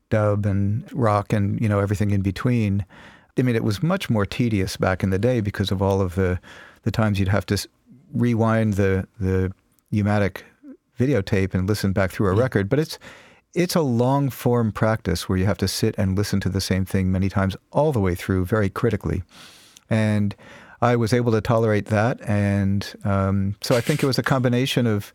dub 0.10 0.46
and 0.46 0.88
rock 0.94 1.34
and 1.34 1.60
you 1.62 1.70
know 1.70 1.80
everything 1.80 2.12
in 2.12 2.22
between. 2.22 2.86
I 3.38 3.42
mean, 3.42 3.56
it 3.56 3.64
was 3.64 3.84
much 3.84 4.10
more 4.10 4.26
tedious 4.26 4.78
back 4.78 5.04
in 5.04 5.10
the 5.10 5.20
day 5.20 5.42
because 5.42 5.72
of 5.72 5.82
all 5.82 6.02
of 6.02 6.16
the 6.16 6.40
the 6.84 6.92
times 6.92 7.20
you'd 7.20 7.30
have 7.30 7.46
to 7.48 7.68
rewind 8.14 8.74
the 8.74 9.08
the 9.20 9.52
U-matic 9.92 10.42
videotape 11.00 11.54
and 11.54 11.68
listen 11.68 11.94
back 11.94 12.12
through 12.12 12.28
a 12.28 12.34
record. 12.34 12.70
But 12.70 12.80
it's 12.80 13.00
it's 13.54 13.76
a 13.76 13.82
long 13.82 14.30
form 14.30 14.72
practice 14.72 15.30
where 15.30 15.38
you 15.38 15.46
have 15.46 15.58
to 15.60 15.68
sit 15.68 15.96
and 15.98 16.18
listen 16.18 16.40
to 16.42 16.50
the 16.50 16.62
same 16.62 16.86
thing 16.86 17.12
many 17.12 17.30
times 17.30 17.56
all 17.72 17.92
the 17.92 18.02
way 18.02 18.16
through 18.16 18.46
very 18.46 18.70
critically. 18.70 19.24
And 19.90 20.36
I 20.86 20.96
was 20.96 21.14
able 21.14 21.32
to 21.32 21.42
tolerate 21.42 21.88
that. 21.88 22.22
And 22.30 22.96
um, 23.04 23.56
so 23.62 23.76
I 23.76 23.82
think 23.82 24.04
it 24.04 24.06
was 24.06 24.20
a 24.20 24.24
combination 24.24 24.86
of 24.86 25.14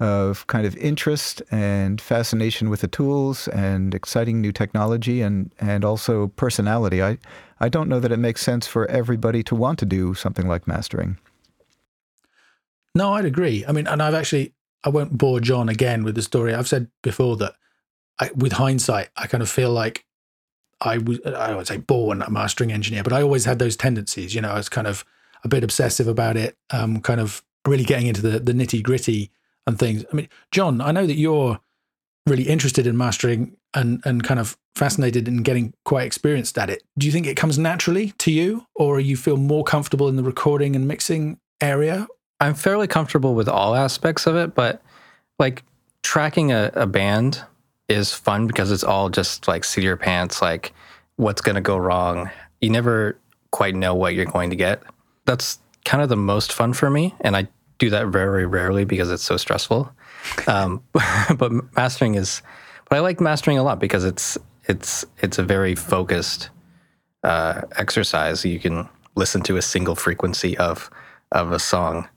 of 0.00 0.44
kind 0.48 0.66
of 0.66 0.76
interest 0.76 1.40
and 1.52 2.00
fascination 2.00 2.68
with 2.68 2.80
the 2.80 2.88
tools 2.88 3.46
and 3.48 3.94
exciting 3.94 4.40
new 4.40 4.50
technology 4.50 5.22
and, 5.22 5.52
and 5.60 5.84
also 5.84 6.28
personality. 6.28 7.00
I, 7.00 7.16
I 7.60 7.68
don't 7.68 7.88
know 7.88 8.00
that 8.00 8.10
it 8.10 8.16
makes 8.18 8.42
sense 8.42 8.66
for 8.66 8.90
everybody 8.90 9.44
to 9.44 9.54
want 9.54 9.78
to 9.78 9.86
do 9.86 10.12
something 10.14 10.48
like 10.48 10.66
mastering. 10.66 11.18
No, 12.96 13.14
I'd 13.14 13.24
agree. 13.24 13.64
I 13.68 13.72
mean, 13.72 13.86
and 13.86 14.02
I've 14.02 14.14
actually, 14.14 14.52
I 14.82 14.88
won't 14.88 15.16
bore 15.16 15.38
John 15.38 15.68
again 15.68 16.02
with 16.02 16.16
the 16.16 16.22
story. 16.22 16.54
I've 16.54 16.68
said 16.68 16.88
before 17.02 17.36
that 17.36 17.54
I, 18.18 18.30
with 18.34 18.54
hindsight, 18.54 19.10
I 19.16 19.28
kind 19.28 19.42
of 19.42 19.48
feel 19.48 19.70
like 19.70 20.04
I 20.84 20.98
was, 20.98 21.18
I 21.24 21.54
would 21.54 21.66
say 21.66 21.78
born 21.78 22.22
a 22.22 22.30
mastering 22.30 22.70
engineer, 22.70 23.02
but 23.02 23.12
I 23.12 23.22
always 23.22 23.46
had 23.46 23.58
those 23.58 23.76
tendencies. 23.76 24.34
You 24.34 24.42
know, 24.42 24.50
I 24.50 24.56
was 24.56 24.68
kind 24.68 24.86
of 24.86 25.04
a 25.42 25.48
bit 25.48 25.64
obsessive 25.64 26.06
about 26.06 26.36
it, 26.36 26.56
um, 26.70 27.00
kind 27.00 27.20
of 27.20 27.42
really 27.66 27.84
getting 27.84 28.06
into 28.06 28.22
the, 28.22 28.38
the 28.38 28.52
nitty 28.52 28.82
gritty 28.82 29.30
and 29.66 29.78
things. 29.78 30.04
I 30.12 30.16
mean, 30.16 30.28
John, 30.50 30.80
I 30.80 30.92
know 30.92 31.06
that 31.06 31.16
you're 31.16 31.58
really 32.26 32.44
interested 32.44 32.86
in 32.86 32.96
mastering 32.96 33.56
and, 33.74 34.02
and 34.04 34.22
kind 34.22 34.38
of 34.38 34.56
fascinated 34.76 35.26
in 35.26 35.42
getting 35.42 35.72
quite 35.84 36.06
experienced 36.06 36.58
at 36.58 36.70
it. 36.70 36.82
Do 36.98 37.06
you 37.06 37.12
think 37.12 37.26
it 37.26 37.36
comes 37.36 37.58
naturally 37.58 38.12
to 38.18 38.30
you, 38.30 38.66
or 38.74 39.00
you 39.00 39.16
feel 39.16 39.36
more 39.36 39.64
comfortable 39.64 40.08
in 40.08 40.16
the 40.16 40.22
recording 40.22 40.76
and 40.76 40.86
mixing 40.86 41.38
area? 41.60 42.06
I'm 42.40 42.54
fairly 42.54 42.86
comfortable 42.86 43.34
with 43.34 43.48
all 43.48 43.74
aspects 43.74 44.26
of 44.26 44.36
it, 44.36 44.54
but 44.54 44.82
like 45.38 45.62
tracking 46.02 46.52
a, 46.52 46.70
a 46.74 46.86
band 46.86 47.42
is 47.88 48.12
fun 48.12 48.46
because 48.46 48.70
it's 48.70 48.84
all 48.84 49.08
just 49.10 49.48
like 49.48 49.64
seat 49.64 49.84
your 49.84 49.96
pants, 49.96 50.40
like 50.40 50.72
what's 51.16 51.40
going 51.40 51.54
to 51.54 51.60
go 51.60 51.76
wrong. 51.76 52.30
You 52.60 52.70
never 52.70 53.18
quite 53.50 53.74
know 53.74 53.94
what 53.94 54.14
you're 54.14 54.24
going 54.24 54.50
to 54.50 54.56
get. 54.56 54.82
That's 55.26 55.58
kind 55.84 56.02
of 56.02 56.08
the 56.08 56.16
most 56.16 56.52
fun 56.52 56.72
for 56.72 56.90
me. 56.90 57.14
And 57.20 57.36
I 57.36 57.48
do 57.78 57.90
that 57.90 58.06
very 58.08 58.46
rarely 58.46 58.84
because 58.84 59.10
it's 59.10 59.22
so 59.22 59.36
stressful. 59.36 59.90
Um, 60.46 60.82
but 61.36 61.52
mastering 61.76 62.14
is, 62.14 62.42
but 62.88 62.96
I 62.96 63.00
like 63.00 63.20
mastering 63.20 63.58
a 63.58 63.62
lot 63.62 63.78
because 63.78 64.04
it's, 64.04 64.38
it's, 64.66 65.04
it's 65.18 65.38
a 65.38 65.42
very 65.42 65.74
focused 65.74 66.50
uh, 67.22 67.62
exercise. 67.76 68.44
You 68.44 68.58
can 68.58 68.88
listen 69.14 69.42
to 69.42 69.56
a 69.56 69.62
single 69.62 69.94
frequency 69.94 70.56
of, 70.56 70.90
of 71.32 71.52
a 71.52 71.58
song, 71.58 72.08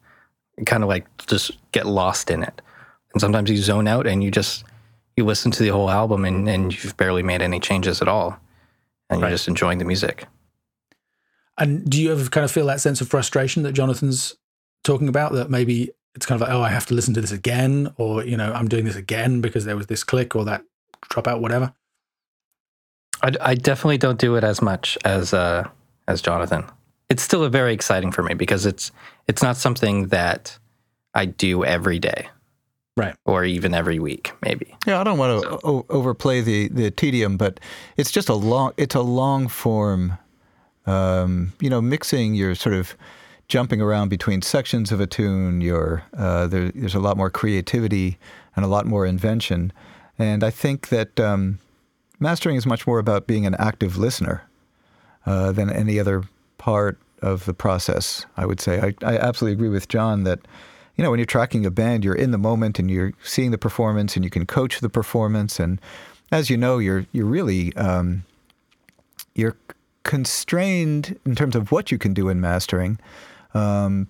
kind 0.65 0.83
of 0.83 0.89
like 0.89 1.05
just 1.27 1.51
get 1.71 1.85
lost 1.85 2.31
in 2.31 2.43
it. 2.43 2.61
And 3.13 3.21
sometimes 3.21 3.49
you 3.49 3.57
zone 3.57 3.87
out 3.87 4.07
and 4.07 4.23
you 4.23 4.31
just, 4.31 4.63
you 5.17 5.25
listen 5.25 5.51
to 5.51 5.63
the 5.63 5.69
whole 5.69 5.89
album 5.89 6.23
and, 6.23 6.47
and 6.47 6.71
you've 6.71 6.95
barely 6.95 7.23
made 7.23 7.41
any 7.41 7.59
changes 7.59 8.01
at 8.01 8.07
all. 8.07 8.39
And 9.09 9.21
right. 9.21 9.29
you're 9.29 9.35
just 9.35 9.47
enjoying 9.47 9.79
the 9.79 9.85
music. 9.85 10.27
And 11.57 11.89
do 11.89 12.01
you 12.01 12.11
ever 12.11 12.29
kind 12.29 12.45
of 12.45 12.51
feel 12.51 12.67
that 12.67 12.79
sense 12.79 13.01
of 13.01 13.07
frustration 13.09 13.63
that 13.63 13.71
jonathan's 13.71 14.35
talking 14.83 15.07
about? 15.07 15.33
That 15.33 15.49
maybe 15.49 15.89
it's 16.15 16.25
kind 16.25 16.41
of 16.41 16.47
like 16.47 16.55
oh 16.55 16.61
i 16.61 16.69
have 16.69 16.85
to 16.87 16.93
listen 16.93 17.13
to 17.13 17.21
this 17.21 17.31
again 17.31 17.93
or 17.97 18.23
you 18.25 18.35
know 18.35 18.51
i'm 18.51 18.67
doing 18.67 18.85
this 18.85 18.95
again 18.95 19.39
because 19.39 19.65
there 19.65 19.77
was 19.77 19.85
this 19.85 20.03
click 20.03 20.35
or 20.35 20.45
that 20.45 20.63
drop 21.09 21.27
out 21.27 21.41
whatever? 21.41 21.73
I, 23.21 23.31
I 23.39 23.55
definitely 23.55 23.99
don't 23.99 24.19
do 24.19 24.35
it 24.35 24.43
as 24.43 24.61
much 24.61 24.97
as 25.05 25.33
uh, 25.33 25.67
as 26.07 26.21
jonathan. 26.21 26.65
It's 27.09 27.23
still 27.23 27.47
very 27.49 27.73
exciting 27.73 28.11
for 28.11 28.23
me 28.23 28.33
because 28.33 28.65
it's 28.65 28.91
it's 29.27 29.41
not 29.41 29.57
something 29.57 30.07
that 30.07 30.57
i 31.13 31.25
do 31.25 31.63
every 31.63 31.97
day 31.97 32.27
right. 32.97 33.15
Or 33.25 33.45
even 33.45 33.73
every 33.73 33.99
week 33.99 34.33
maybe. 34.41 34.75
Yeah 34.85 34.99
i 34.99 35.03
don't 35.03 35.17
want 35.17 35.41
to 35.41 35.49
so. 35.49 35.59
o- 35.63 35.85
overplay 35.89 36.41
the 36.41 36.67
the 36.67 36.91
tedium 36.91 37.37
but 37.37 37.59
it's 37.95 38.11
just 38.11 38.29
a 38.29 38.35
long 38.35 38.73
it's 38.77 38.95
a 38.95 39.01
long 39.01 39.47
form 39.47 40.17
um, 40.87 41.53
you 41.59 41.69
know 41.69 41.81
mixing. 41.81 42.33
Your 42.33 42.55
sort 42.55 42.73
of 42.73 42.95
jumping 43.47 43.81
around 43.81 44.09
between 44.09 44.41
sections 44.41 44.91
of 44.91 44.99
a 44.99 45.07
tune 45.07 45.61
your 45.61 46.03
uh, 46.17 46.47
there, 46.47 46.71
there's 46.71 46.95
a 46.95 46.99
lot 46.99 47.17
more 47.17 47.29
creativity 47.29 48.17
and 48.55 48.65
a 48.65 48.67
lot 48.67 48.85
more 48.85 49.05
invention. 49.05 49.71
And 50.19 50.43
i 50.43 50.49
think 50.49 50.87
that 50.89 51.19
um, 51.19 51.59
mastering 52.19 52.55
is 52.55 52.65
much 52.65 52.87
more 52.87 52.97
about 52.99 53.27
being 53.27 53.45
an 53.45 53.55
active 53.55 53.97
listener 53.97 54.41
uh, 55.25 55.51
than 55.51 55.69
any 55.69 55.99
other 55.99 56.23
part 56.57 56.97
of 57.21 57.45
the 57.45 57.53
process 57.53 58.25
i 58.35 58.45
would 58.45 58.59
say. 58.59 58.79
I, 58.79 58.93
I 59.05 59.17
absolutely 59.17 59.53
agree 59.53 59.69
with 59.69 59.87
john 59.87 60.23
that 60.23 60.39
you 60.97 61.03
know, 61.03 61.11
when 61.11 61.19
you're 61.19 61.25
tracking 61.25 61.65
a 61.65 61.71
band, 61.71 62.03
you're 62.03 62.15
in 62.15 62.31
the 62.31 62.37
moment 62.37 62.79
and 62.79 62.89
you're 62.89 63.13
seeing 63.23 63.51
the 63.51 63.57
performance 63.57 64.15
and 64.15 64.25
you 64.25 64.31
can 64.31 64.45
coach 64.45 64.79
the 64.79 64.89
performance. 64.89 65.59
And 65.59 65.79
as 66.31 66.49
you 66.49 66.57
know, 66.57 66.79
you're 66.79 67.05
you're 67.11 67.25
really 67.25 67.75
um, 67.75 68.25
you're 69.35 69.55
constrained 70.03 71.19
in 71.25 71.35
terms 71.35 71.55
of 71.55 71.71
what 71.71 71.91
you 71.91 71.97
can 71.97 72.13
do 72.13 72.29
in 72.29 72.41
mastering. 72.41 72.99
Um, 73.53 74.07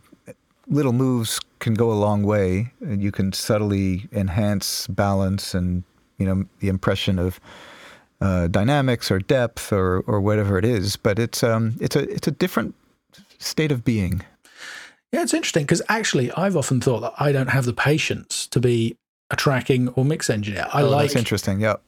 little 0.67 0.93
moves 0.93 1.39
can 1.59 1.73
go 1.73 1.91
a 1.91 1.93
long 1.93 2.23
way, 2.23 2.71
and 2.81 3.01
you 3.01 3.11
can 3.11 3.33
subtly 3.33 4.07
enhance 4.11 4.87
balance 4.87 5.53
and 5.53 5.83
you 6.17 6.25
know 6.25 6.45
the 6.59 6.69
impression 6.69 7.19
of 7.19 7.39
uh, 8.21 8.47
dynamics 8.47 9.11
or 9.11 9.19
depth 9.19 9.73
or 9.73 9.99
or 10.07 10.21
whatever 10.21 10.57
it 10.57 10.63
is. 10.63 10.95
But 10.95 11.19
it's 11.19 11.43
um, 11.43 11.75
it's 11.81 11.97
a 11.97 12.09
it's 12.09 12.27
a 12.27 12.31
different 12.31 12.75
state 13.39 13.73
of 13.73 13.83
being. 13.83 14.23
Yeah, 15.11 15.23
it's 15.23 15.33
interesting 15.33 15.63
because 15.63 15.81
actually, 15.87 16.31
I've 16.33 16.57
often 16.57 16.81
thought 16.81 16.99
that 17.01 17.13
I 17.17 17.31
don't 17.31 17.49
have 17.49 17.65
the 17.65 17.73
patience 17.73 18.47
to 18.47 18.59
be 18.59 18.97
a 19.29 19.35
tracking 19.35 19.89
or 19.89 20.03
mix 20.03 20.29
engineer. 20.29 20.67
I 20.73 20.81
oh, 20.81 20.89
like 20.89 21.07
that's 21.07 21.15
interesting. 21.15 21.61
Yep. 21.61 21.81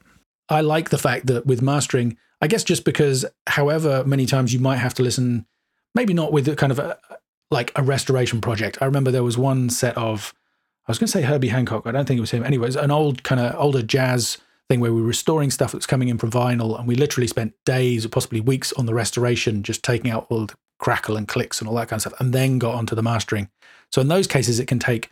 I 0.48 0.62
like 0.62 0.90
the 0.90 0.98
fact 0.98 1.26
that 1.26 1.46
with 1.46 1.62
mastering, 1.62 2.16
I 2.40 2.46
guess 2.46 2.64
just 2.64 2.84
because, 2.84 3.24
however 3.46 4.04
many 4.04 4.26
times 4.26 4.52
you 4.52 4.60
might 4.60 4.78
have 4.78 4.94
to 4.94 5.02
listen, 5.02 5.46
maybe 5.94 6.14
not 6.14 6.32
with 6.32 6.54
kind 6.56 6.72
of 6.72 6.78
a 6.78 6.98
like 7.50 7.72
a 7.76 7.82
restoration 7.82 8.40
project. 8.40 8.78
I 8.80 8.84
remember 8.84 9.10
there 9.10 9.24
was 9.24 9.36
one 9.36 9.70
set 9.70 9.96
of, 9.96 10.32
I 10.86 10.92
was 10.92 10.98
going 10.98 11.08
to 11.08 11.12
say 11.12 11.22
Herbie 11.22 11.48
Hancock. 11.48 11.86
I 11.86 11.92
don't 11.92 12.06
think 12.06 12.18
it 12.18 12.20
was 12.20 12.30
him. 12.30 12.44
Anyways, 12.44 12.76
an 12.76 12.90
old 12.90 13.22
kind 13.24 13.40
of 13.40 13.54
older 13.58 13.82
jazz 13.82 14.38
thing 14.68 14.80
where 14.80 14.92
we 14.92 15.00
were 15.00 15.06
restoring 15.06 15.50
stuff 15.50 15.72
that's 15.72 15.86
coming 15.86 16.08
in 16.08 16.16
from 16.16 16.30
vinyl, 16.30 16.78
and 16.78 16.86
we 16.86 16.94
literally 16.94 17.26
spent 17.26 17.54
days 17.66 18.06
or 18.06 18.08
possibly 18.08 18.40
weeks 18.40 18.72
on 18.74 18.86
the 18.86 18.94
restoration, 18.94 19.64
just 19.64 19.82
taking 19.82 20.10
out 20.10 20.26
all 20.30 20.46
the 20.46 20.54
crackle 20.80 21.16
and 21.16 21.28
clicks 21.28 21.60
and 21.60 21.68
all 21.68 21.76
that 21.76 21.88
kind 21.88 21.98
of 21.98 22.02
stuff, 22.02 22.20
and 22.20 22.32
then 22.32 22.58
got 22.58 22.74
onto 22.74 22.96
the 22.96 23.02
mastering. 23.02 23.48
So 23.92 24.00
in 24.00 24.08
those 24.08 24.26
cases, 24.26 24.58
it 24.58 24.66
can 24.66 24.78
take, 24.78 25.10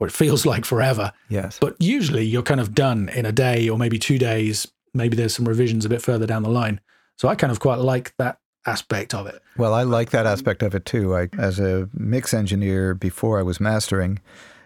or 0.00 0.06
it 0.06 0.12
feels 0.12 0.46
like 0.52 0.64
forever. 0.64 1.12
Yes. 1.28 1.58
But 1.60 1.76
usually 1.78 2.24
you're 2.24 2.42
kind 2.42 2.60
of 2.60 2.74
done 2.74 3.10
in 3.10 3.26
a 3.26 3.32
day 3.32 3.68
or 3.68 3.78
maybe 3.78 3.98
two 3.98 4.18
days. 4.18 4.66
Maybe 4.94 5.16
there's 5.16 5.34
some 5.34 5.46
revisions 5.46 5.84
a 5.84 5.88
bit 5.88 6.00
further 6.00 6.26
down 6.26 6.42
the 6.42 6.50
line. 6.50 6.80
So 7.16 7.28
I 7.28 7.34
kind 7.34 7.50
of 7.50 7.60
quite 7.60 7.78
like 7.78 8.14
that 8.18 8.38
aspect 8.64 9.12
of 9.12 9.26
it. 9.26 9.42
Well, 9.56 9.74
I 9.74 9.82
like 9.82 10.10
that 10.10 10.26
aspect 10.26 10.62
of 10.62 10.74
it 10.74 10.84
too. 10.84 11.16
I, 11.16 11.28
as 11.38 11.58
a 11.58 11.88
mix 11.92 12.32
engineer 12.32 12.94
before 12.94 13.38
I 13.38 13.42
was 13.42 13.60
mastering, 13.60 14.20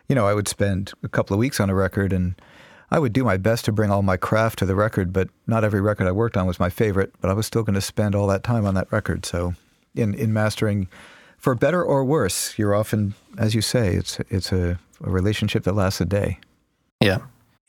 you 0.08 0.14
know, 0.14 0.26
I 0.26 0.34
would 0.34 0.48
spend 0.48 0.92
a 1.02 1.08
couple 1.08 1.34
of 1.34 1.38
weeks 1.38 1.60
on 1.60 1.70
a 1.70 1.74
record 1.74 2.12
and 2.12 2.34
I 2.90 2.98
would 2.98 3.14
do 3.14 3.24
my 3.24 3.38
best 3.38 3.64
to 3.64 3.72
bring 3.72 3.90
all 3.90 4.02
my 4.02 4.18
craft 4.18 4.58
to 4.58 4.66
the 4.66 4.74
record, 4.74 5.14
but 5.14 5.28
not 5.46 5.64
every 5.64 5.80
record 5.80 6.06
I 6.06 6.12
worked 6.12 6.36
on 6.36 6.46
was 6.46 6.60
my 6.60 6.68
favorite, 6.68 7.14
but 7.22 7.30
I 7.30 7.34
was 7.34 7.46
still 7.46 7.62
going 7.62 7.74
to 7.74 7.80
spend 7.80 8.14
all 8.14 8.26
that 8.26 8.44
time 8.44 8.66
on 8.66 8.74
that 8.74 8.92
record. 8.92 9.24
So 9.24 9.54
in, 9.94 10.14
in 10.14 10.32
mastering, 10.32 10.88
for 11.38 11.54
better 11.54 11.82
or 11.82 12.04
worse, 12.04 12.56
you're 12.58 12.74
often, 12.74 13.14
as 13.36 13.54
you 13.54 13.60
say, 13.60 13.94
it's 13.94 14.20
it's 14.30 14.52
a, 14.52 14.78
a 15.02 15.10
relationship 15.10 15.64
that 15.64 15.74
lasts 15.74 16.00
a 16.00 16.04
day. 16.04 16.38
Yeah. 17.00 17.18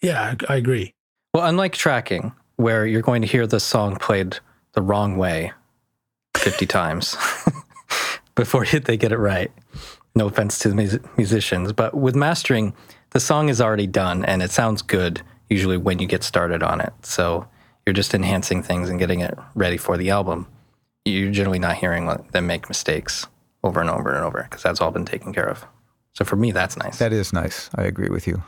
Yeah, 0.02 0.36
I, 0.50 0.54
I 0.54 0.56
agree. 0.58 0.94
Well, 1.34 1.46
unlike 1.46 1.74
tracking, 1.74 2.34
where 2.58 2.86
you're 2.86 3.02
going 3.02 3.22
to 3.22 3.28
hear 3.28 3.48
the 3.48 3.60
song 3.60 3.96
played 3.96 4.38
the 4.74 4.82
wrong 4.82 5.18
way 5.18 5.52
50 6.38 6.66
times 6.66 7.18
before 8.36 8.66
they 8.86 8.98
get 8.98 9.12
it 9.12 9.18
right. 9.18 9.52
No 10.16 10.28
offense 10.28 10.60
to 10.60 10.70
the 10.70 11.02
musicians, 11.18 11.74
but 11.74 11.96
with 11.96 12.16
mastering, 12.16 12.76
the 13.12 13.20
song 13.20 13.50
is 13.50 13.60
already 13.60 13.88
done 13.88 14.24
and 14.26 14.44
it 14.44 14.52
sounds 14.52 14.82
good 14.82 15.22
usually 15.50 15.78
when 15.78 16.00
you 16.00 16.08
get 16.08 16.24
started 16.24 16.62
on 16.62 16.82
it. 16.82 16.94
So 17.02 17.48
you're 17.86 17.94
just 17.94 18.14
enhancing 18.14 18.62
things 18.62 18.90
and 18.90 19.00
getting 19.00 19.22
it 19.22 19.38
ready 19.56 19.78
for 19.78 19.98
the 19.98 20.10
album, 20.12 20.48
you're 21.06 21.32
generally 21.32 21.60
not 21.60 21.76
hearing 21.76 22.08
them 22.32 22.48
make 22.48 22.70
mistakes 22.70 23.28
over 23.64 23.80
and 23.80 23.90
over 23.90 24.14
and 24.14 24.24
over 24.24 24.44
because 24.44 24.64
that's 24.64 24.82
all 24.82 24.92
been 24.92 25.06
taken 25.06 25.34
care 25.34 25.48
of. 25.48 25.66
So 26.14 26.26
for 26.26 26.36
me, 26.36 26.52
that's 26.52 26.78
nice. 26.78 27.00
That 27.00 27.14
is 27.14 27.34
nice. 27.34 27.70
I 27.76 27.84
agree 27.84 28.10
with 28.10 28.28
you. 28.28 28.44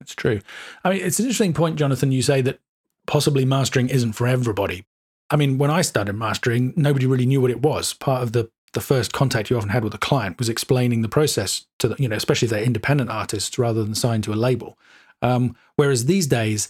It's 0.00 0.14
true. 0.14 0.40
I 0.84 0.90
mean, 0.90 1.02
it's 1.02 1.18
an 1.18 1.24
interesting 1.24 1.54
point, 1.54 1.76
Jonathan. 1.76 2.12
You 2.12 2.22
say 2.22 2.40
that 2.42 2.60
possibly 3.06 3.44
mastering 3.44 3.88
isn't 3.88 4.12
for 4.12 4.26
everybody. 4.26 4.84
I 5.30 5.36
mean, 5.36 5.58
when 5.58 5.70
I 5.70 5.82
started 5.82 6.12
mastering, 6.14 6.72
nobody 6.76 7.06
really 7.06 7.26
knew 7.26 7.40
what 7.40 7.50
it 7.50 7.62
was. 7.62 7.92
Part 7.94 8.22
of 8.22 8.32
the 8.32 8.50
the 8.72 8.80
first 8.82 9.12
contact 9.12 9.48
you 9.48 9.56
often 9.56 9.70
had 9.70 9.84
with 9.84 9.94
a 9.94 9.98
client 9.98 10.38
was 10.38 10.50
explaining 10.50 11.00
the 11.00 11.08
process 11.08 11.64
to 11.78 11.88
the, 11.88 11.96
you 11.98 12.08
know, 12.08 12.16
especially 12.16 12.44
if 12.44 12.50
they're 12.50 12.62
independent 12.62 13.08
artists 13.08 13.58
rather 13.58 13.82
than 13.82 13.94
signed 13.94 14.22
to 14.24 14.34
a 14.34 14.36
label. 14.36 14.76
Um, 15.22 15.56
whereas 15.76 16.04
these 16.04 16.26
days, 16.26 16.68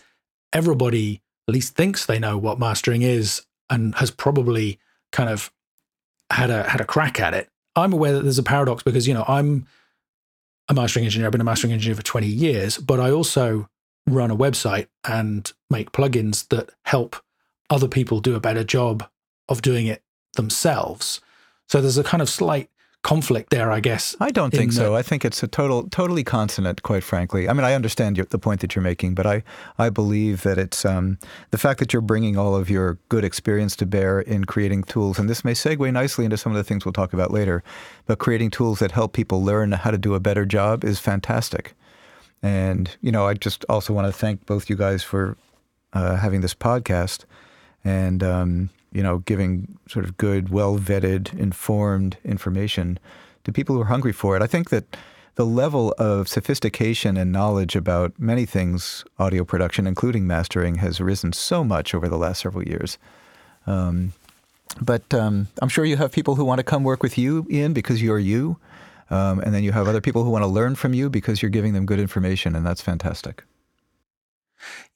everybody 0.52 1.20
at 1.48 1.54
least 1.54 1.74
thinks 1.74 2.06
they 2.06 2.20
know 2.20 2.38
what 2.38 2.60
mastering 2.60 3.02
is 3.02 3.44
and 3.68 3.92
has 3.96 4.12
probably 4.12 4.78
kind 5.12 5.30
of 5.30 5.52
had 6.30 6.50
a 6.50 6.68
had 6.68 6.80
a 6.80 6.84
crack 6.84 7.20
at 7.20 7.34
it. 7.34 7.48
I'm 7.74 7.92
aware 7.92 8.12
that 8.14 8.22
there's 8.22 8.38
a 8.38 8.42
paradox 8.42 8.82
because 8.82 9.06
you 9.06 9.14
know 9.14 9.24
I'm 9.26 9.66
a 10.68 10.74
mastering 10.74 11.04
engineer. 11.04 11.26
I've 11.26 11.32
been 11.32 11.40
a 11.40 11.44
mastering 11.44 11.72
engineer 11.72 11.94
for 11.94 12.02
20 12.02 12.26
years, 12.26 12.78
but 12.78 12.98
I 12.98 13.10
also 13.10 13.68
run 14.06 14.30
a 14.30 14.36
website 14.36 14.88
and 15.06 15.52
make 15.70 15.92
plugins 15.92 16.48
that 16.48 16.70
help 16.84 17.16
other 17.70 17.88
people 17.88 18.20
do 18.20 18.34
a 18.34 18.40
better 18.40 18.64
job 18.64 19.08
of 19.48 19.62
doing 19.62 19.86
it 19.86 20.02
themselves. 20.34 21.20
So 21.68 21.80
there's 21.80 21.98
a 21.98 22.04
kind 22.04 22.22
of 22.22 22.28
slight 22.28 22.70
conflict 23.06 23.50
there, 23.50 23.70
I 23.70 23.78
guess. 23.78 24.16
I 24.18 24.30
don't 24.32 24.50
think 24.50 24.72
so. 24.72 24.96
I 24.96 25.02
think 25.02 25.24
it's 25.24 25.40
a 25.40 25.46
total, 25.46 25.88
totally 25.90 26.24
consonant, 26.24 26.82
quite 26.82 27.04
frankly. 27.04 27.48
I 27.48 27.52
mean, 27.52 27.62
I 27.62 27.74
understand 27.74 28.16
your, 28.16 28.26
the 28.26 28.38
point 28.38 28.60
that 28.62 28.74
you're 28.74 28.82
making, 28.82 29.14
but 29.14 29.26
I, 29.26 29.44
I 29.78 29.90
believe 29.90 30.42
that 30.42 30.58
it's 30.58 30.84
um, 30.84 31.18
the 31.52 31.58
fact 31.58 31.78
that 31.78 31.92
you're 31.92 32.02
bringing 32.02 32.36
all 32.36 32.56
of 32.56 32.68
your 32.68 32.98
good 33.08 33.22
experience 33.22 33.76
to 33.76 33.86
bear 33.86 34.20
in 34.20 34.44
creating 34.44 34.82
tools, 34.82 35.20
and 35.20 35.28
this 35.30 35.44
may 35.44 35.52
segue 35.52 35.92
nicely 35.92 36.24
into 36.24 36.36
some 36.36 36.50
of 36.50 36.58
the 36.58 36.64
things 36.64 36.84
we'll 36.84 36.92
talk 36.92 37.12
about 37.12 37.30
later, 37.30 37.62
but 38.06 38.18
creating 38.18 38.50
tools 38.50 38.80
that 38.80 38.90
help 38.90 39.12
people 39.12 39.40
learn 39.40 39.70
how 39.70 39.92
to 39.92 39.98
do 39.98 40.14
a 40.14 40.20
better 40.20 40.44
job 40.44 40.82
is 40.82 40.98
fantastic. 40.98 41.74
And, 42.42 42.90
you 43.00 43.12
know, 43.12 43.24
I 43.28 43.34
just 43.34 43.64
also 43.68 43.92
want 43.92 44.08
to 44.08 44.12
thank 44.12 44.46
both 44.46 44.68
you 44.68 44.74
guys 44.74 45.04
for 45.04 45.36
uh, 45.92 46.16
having 46.16 46.40
this 46.40 46.54
podcast 46.54 47.24
and, 47.84 48.24
um, 48.24 48.70
you 48.92 49.02
know, 49.02 49.18
giving 49.18 49.78
sort 49.88 50.04
of 50.04 50.16
good, 50.16 50.48
well 50.48 50.78
vetted, 50.78 51.36
informed 51.38 52.16
information 52.24 52.98
to 53.44 53.52
people 53.52 53.74
who 53.74 53.82
are 53.82 53.86
hungry 53.86 54.12
for 54.12 54.36
it. 54.36 54.42
I 54.42 54.46
think 54.46 54.70
that 54.70 54.96
the 55.36 55.46
level 55.46 55.94
of 55.98 56.28
sophistication 56.28 57.16
and 57.16 57.30
knowledge 57.30 57.76
about 57.76 58.18
many 58.18 58.46
things 58.46 59.04
audio 59.18 59.44
production, 59.44 59.86
including 59.86 60.26
mastering, 60.26 60.76
has 60.76 61.00
risen 61.00 61.32
so 61.32 61.62
much 61.62 61.94
over 61.94 62.08
the 62.08 62.16
last 62.16 62.40
several 62.40 62.66
years. 62.66 62.98
Um, 63.66 64.12
but 64.80 65.12
um, 65.14 65.48
I'm 65.60 65.68
sure 65.68 65.84
you 65.84 65.96
have 65.96 66.10
people 66.10 66.34
who 66.34 66.44
want 66.44 66.58
to 66.58 66.64
come 66.64 66.84
work 66.84 67.02
with 67.02 67.18
you, 67.18 67.46
Ian, 67.50 67.72
because 67.72 68.02
you're 68.02 68.18
you. 68.18 68.58
Um, 69.08 69.38
and 69.40 69.54
then 69.54 69.62
you 69.62 69.72
have 69.72 69.86
other 69.86 70.00
people 70.00 70.24
who 70.24 70.30
want 70.30 70.42
to 70.42 70.48
learn 70.48 70.74
from 70.74 70.92
you 70.92 71.08
because 71.08 71.40
you're 71.40 71.50
giving 71.50 71.74
them 71.74 71.86
good 71.86 72.00
information, 72.00 72.56
and 72.56 72.66
that's 72.66 72.80
fantastic. 72.80 73.44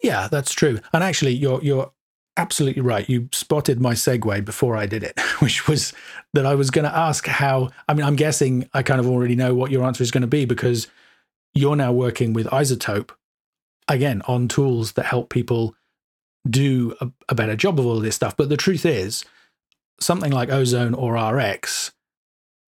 Yeah, 0.03 0.27
that's 0.29 0.53
true. 0.53 0.81
And 0.93 1.05
actually, 1.05 1.35
you're 1.35 1.63
you're 1.63 1.93
absolutely 2.41 2.81
right. 2.83 3.09
You 3.09 3.29
spotted 3.33 3.81
my 3.81 3.93
segue 3.93 4.45
before 4.45 4.77
I 4.77 4.87
did 4.87 5.03
it, 5.05 5.21
which 5.41 5.69
was 5.69 5.93
that 6.33 6.47
I 6.47 6.55
was 6.55 6.71
going 6.71 6.87
to 6.87 6.97
ask 6.97 7.27
how. 7.27 7.71
I 7.89 7.95
mean, 7.95 8.05
I'm 8.05 8.17
guessing 8.17 8.69
I 8.73 8.83
kind 8.83 9.01
of 9.01 9.07
already 9.07 9.37
know 9.37 9.55
what 9.55 9.71
your 9.71 9.85
answer 9.85 10.03
is 10.03 10.11
going 10.11 10.23
to 10.23 10.27
be 10.27 10.45
because 10.47 10.89
you're 11.55 11.77
now 11.77 11.93
working 11.93 12.33
with 12.33 12.47
iZotope 12.47 13.11
again 13.89 14.23
on 14.27 14.49
tools 14.49 14.93
that 14.93 15.07
help 15.07 15.31
people 15.31 15.75
do 16.49 16.97
a, 17.01 17.11
a 17.29 17.35
better 17.35 17.57
job 17.57 17.79
of 17.79 17.87
all 17.87 17.99
of 17.99 18.03
this 18.03 18.15
stuff. 18.15 18.37
But 18.37 18.49
the 18.49 18.57
truth 18.57 18.87
is, 18.87 19.25
something 20.01 20.33
like 20.33 20.49
Ozone 20.49 20.95
or 20.95 21.15
RX 21.15 21.93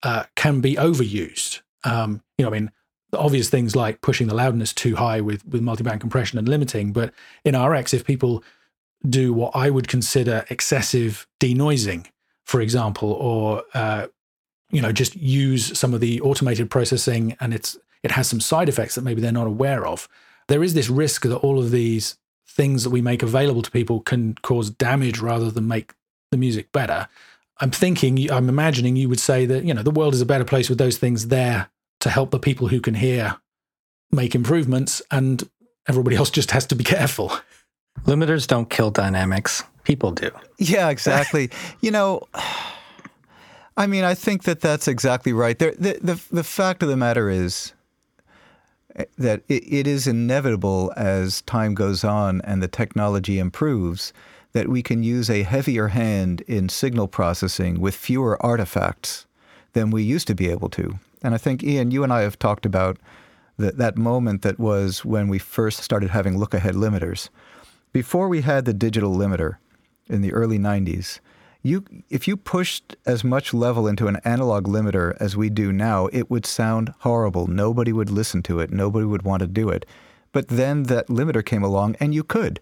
uh, 0.03 0.25
can 0.35 0.61
be 0.61 0.75
overused. 0.75 1.61
Um, 1.83 2.21
you 2.37 2.45
know, 2.45 2.51
I 2.51 2.53
mean, 2.53 2.71
obvious 3.13 3.49
things 3.49 3.75
like 3.75 4.01
pushing 4.01 4.27
the 4.27 4.35
loudness 4.35 4.73
too 4.73 4.95
high 4.95 5.21
with 5.21 5.45
with 5.47 5.63
multiband 5.63 6.01
compression 6.01 6.37
and 6.37 6.47
limiting. 6.47 6.93
But 6.93 7.13
in 7.43 7.59
RX, 7.59 7.93
if 7.93 8.05
people 8.05 8.43
do 9.07 9.33
what 9.33 9.55
I 9.55 9.69
would 9.69 9.87
consider 9.87 10.45
excessive 10.49 11.27
denoising, 11.39 12.07
for 12.45 12.61
example, 12.61 13.11
or 13.13 13.63
uh, 13.73 14.07
you 14.71 14.81
know 14.81 14.91
just 14.91 15.15
use 15.15 15.77
some 15.77 15.93
of 15.93 15.99
the 15.99 16.21
automated 16.21 16.69
processing 16.69 17.35
and 17.39 17.53
it's 17.53 17.77
it 18.03 18.11
has 18.11 18.27
some 18.27 18.41
side 18.41 18.69
effects 18.69 18.95
that 18.95 19.03
maybe 19.03 19.21
they're 19.21 19.31
not 19.31 19.47
aware 19.47 19.85
of. 19.85 20.07
There 20.47 20.63
is 20.63 20.73
this 20.73 20.89
risk 20.89 21.23
that 21.23 21.37
all 21.37 21.57
of 21.57 21.71
these 21.71 22.17
things 22.47 22.83
that 22.83 22.89
we 22.89 23.01
make 23.01 23.23
available 23.23 23.61
to 23.61 23.71
people 23.71 24.01
can 24.01 24.35
cause 24.41 24.69
damage 24.69 25.19
rather 25.19 25.49
than 25.49 25.67
make 25.67 25.93
the 26.31 26.37
music 26.37 26.71
better. 26.71 27.07
I'm 27.59 27.71
thinking, 27.71 28.29
I'm 28.29 28.49
imagining 28.49 28.95
you 28.95 29.09
would 29.09 29.19
say 29.19 29.45
that 29.45 29.63
you 29.63 29.73
know 29.73 29.83
the 29.83 29.91
world 29.91 30.13
is 30.13 30.21
a 30.21 30.25
better 30.25 30.45
place 30.45 30.69
with 30.69 30.77
those 30.77 30.97
things 30.97 31.27
there 31.27 31.69
to 32.01 32.09
help 32.09 32.31
the 32.31 32.39
people 32.39 32.67
who 32.67 32.81
can 32.81 32.95
hear 32.95 33.37
make 34.11 34.35
improvements, 34.35 35.01
and 35.11 35.49
everybody 35.87 36.15
else 36.15 36.29
just 36.29 36.51
has 36.51 36.65
to 36.67 36.75
be 36.75 36.83
careful. 36.95 37.31
Limiters 38.05 38.47
don't 38.47 38.69
kill 38.69 38.91
dynamics. 38.91 39.63
People 39.83 40.11
do. 40.11 40.31
Yeah, 40.57 40.89
exactly. 40.89 41.49
you 41.81 41.91
know, 41.91 42.21
I 43.77 43.87
mean, 43.87 44.03
I 44.03 44.13
think 44.13 44.43
that 44.43 44.61
that's 44.61 44.87
exactly 44.87 45.33
right. 45.33 45.57
The, 45.57 45.75
the, 45.77 45.99
the, 46.01 46.21
the 46.31 46.43
fact 46.43 46.83
of 46.83 46.89
the 46.89 46.97
matter 46.97 47.29
is 47.29 47.73
eh, 48.95 49.05
that 49.17 49.43
it, 49.47 49.63
it 49.71 49.87
is 49.87 50.05
inevitable 50.07 50.93
as 50.95 51.41
time 51.43 51.73
goes 51.73 52.03
on 52.03 52.41
and 52.41 52.61
the 52.61 52.67
technology 52.67 53.39
improves 53.39 54.13
that 54.53 54.69
we 54.69 54.83
can 54.83 55.01
use 55.01 55.29
a 55.29 55.43
heavier 55.43 55.87
hand 55.87 56.41
in 56.41 56.69
signal 56.69 57.07
processing 57.07 57.81
with 57.81 57.95
fewer 57.95 58.43
artifacts 58.45 59.25
than 59.73 59.89
we 59.89 60.03
used 60.03 60.27
to 60.27 60.35
be 60.35 60.49
able 60.49 60.69
to. 60.69 60.99
And 61.23 61.33
I 61.33 61.37
think, 61.37 61.63
Ian, 61.63 61.89
you 61.89 62.03
and 62.03 62.13
I 62.13 62.21
have 62.21 62.37
talked 62.37 62.65
about 62.65 62.97
the, 63.57 63.71
that 63.71 63.97
moment 63.97 64.43
that 64.43 64.59
was 64.59 65.03
when 65.03 65.27
we 65.27 65.39
first 65.39 65.79
started 65.79 66.11
having 66.11 66.37
look 66.37 66.53
ahead 66.53 66.75
limiters 66.75 67.29
before 67.93 68.27
we 68.27 68.41
had 68.41 68.65
the 68.65 68.73
digital 68.73 69.15
limiter 69.15 69.57
in 70.07 70.21
the 70.21 70.33
early 70.33 70.59
90s, 70.59 71.19
you 71.61 71.85
if 72.09 72.27
you 72.27 72.35
pushed 72.35 72.97
as 73.05 73.23
much 73.23 73.53
level 73.53 73.87
into 73.87 74.07
an 74.07 74.17
analog 74.25 74.67
limiter 74.67 75.15
as 75.21 75.37
we 75.37 75.49
do 75.49 75.71
now, 75.71 76.07
it 76.07 76.29
would 76.29 76.45
sound 76.45 76.93
horrible. 76.99 77.47
Nobody 77.47 77.93
would 77.93 78.09
listen 78.09 78.43
to 78.43 78.59
it. 78.59 78.71
Nobody 78.71 79.05
would 79.05 79.21
want 79.21 79.39
to 79.41 79.47
do 79.47 79.69
it. 79.69 79.85
But 80.33 80.49
then 80.49 80.83
that 80.83 81.07
limiter 81.07 81.45
came 81.45 81.63
along 81.63 81.95
and 82.01 82.13
you 82.13 82.23
could. 82.23 82.59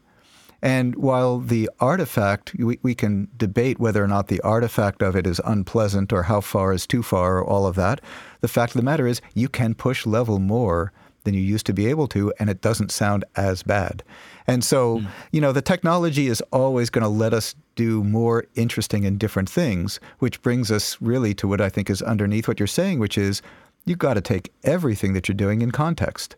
And 0.62 0.96
while 0.96 1.40
the 1.40 1.72
artifact, 1.80 2.54
we, 2.60 2.78
we 2.84 2.94
can 2.94 3.30
debate 3.36 3.80
whether 3.80 4.04
or 4.04 4.08
not 4.08 4.28
the 4.28 4.42
artifact 4.42 5.02
of 5.02 5.16
it 5.16 5.26
is 5.26 5.42
unpleasant 5.44 6.14
or 6.14 6.24
how 6.24 6.42
far 6.42 6.72
is 6.72 6.86
too 6.86 7.02
far 7.02 7.40
or 7.40 7.44
all 7.44 7.66
of 7.66 7.76
that, 7.76 8.00
the 8.42 8.48
fact 8.48 8.76
of 8.76 8.80
the 8.80 8.86
matter 8.86 9.08
is 9.08 9.22
you 9.34 9.50
can 9.50 9.74
push 9.74 10.06
level 10.06 10.38
more 10.38 10.92
than 11.24 11.34
you 11.34 11.42
used 11.42 11.66
to 11.66 11.74
be 11.74 11.88
able 11.88 12.08
to, 12.10 12.32
and 12.40 12.50
it 12.50 12.62
doesn't 12.62 12.92
sound 12.92 13.26
as 13.36 13.64
bad. 13.64 14.04
And 14.48 14.64
so, 14.64 15.00
mm. 15.00 15.08
you 15.32 15.42
know, 15.42 15.52
the 15.52 15.62
technology 15.62 16.28
is 16.28 16.42
always 16.52 16.90
going 16.90 17.04
to 17.04 17.10
let 17.10 17.34
us 17.34 17.56
do 17.76 18.04
more 18.04 18.46
interesting 18.56 19.06
and 19.06 19.20
different 19.20 19.50
things, 19.50 20.00
which 20.20 20.42
brings 20.42 20.72
us 20.72 20.98
really 21.02 21.34
to 21.36 21.48
what 21.48 21.62
I 21.62 21.70
think 21.70 21.90
is 21.90 22.02
underneath 22.02 22.48
what 22.48 22.60
you're 22.60 22.68
saying, 22.68 23.00
which 23.00 23.18
is 23.18 23.42
you've 23.86 24.00
got 24.00 24.16
to 24.16 24.22
take 24.22 24.52
everything 24.64 25.14
that 25.14 25.28
you're 25.28 25.36
doing 25.36 25.62
in 25.62 25.72
context. 25.72 26.36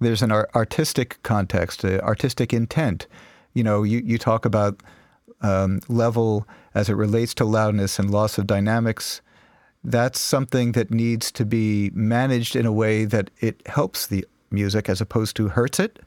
There's 0.00 0.22
an 0.22 0.32
artistic 0.32 1.22
context, 1.22 1.84
artistic 1.84 2.52
intent. 2.52 3.06
You 3.54 3.62
know, 3.62 3.82
you, 3.82 4.02
you 4.04 4.18
talk 4.18 4.44
about 4.44 4.82
um, 5.42 5.80
level 5.88 6.46
as 6.74 6.88
it 6.88 6.94
relates 6.94 7.34
to 7.34 7.44
loudness 7.44 7.98
and 7.98 8.10
loss 8.10 8.38
of 8.38 8.46
dynamics. 8.46 9.20
That's 9.84 10.20
something 10.20 10.72
that 10.72 10.90
needs 10.90 11.30
to 11.32 11.44
be 11.44 11.90
managed 11.92 12.56
in 12.56 12.66
a 12.66 12.72
way 12.72 13.04
that 13.04 13.30
it 13.40 13.66
helps 13.66 14.06
the 14.06 14.24
music 14.50 14.88
as 14.88 15.00
opposed 15.00 15.36
to 15.36 15.48
hurts 15.48 15.80
it. 15.80 15.98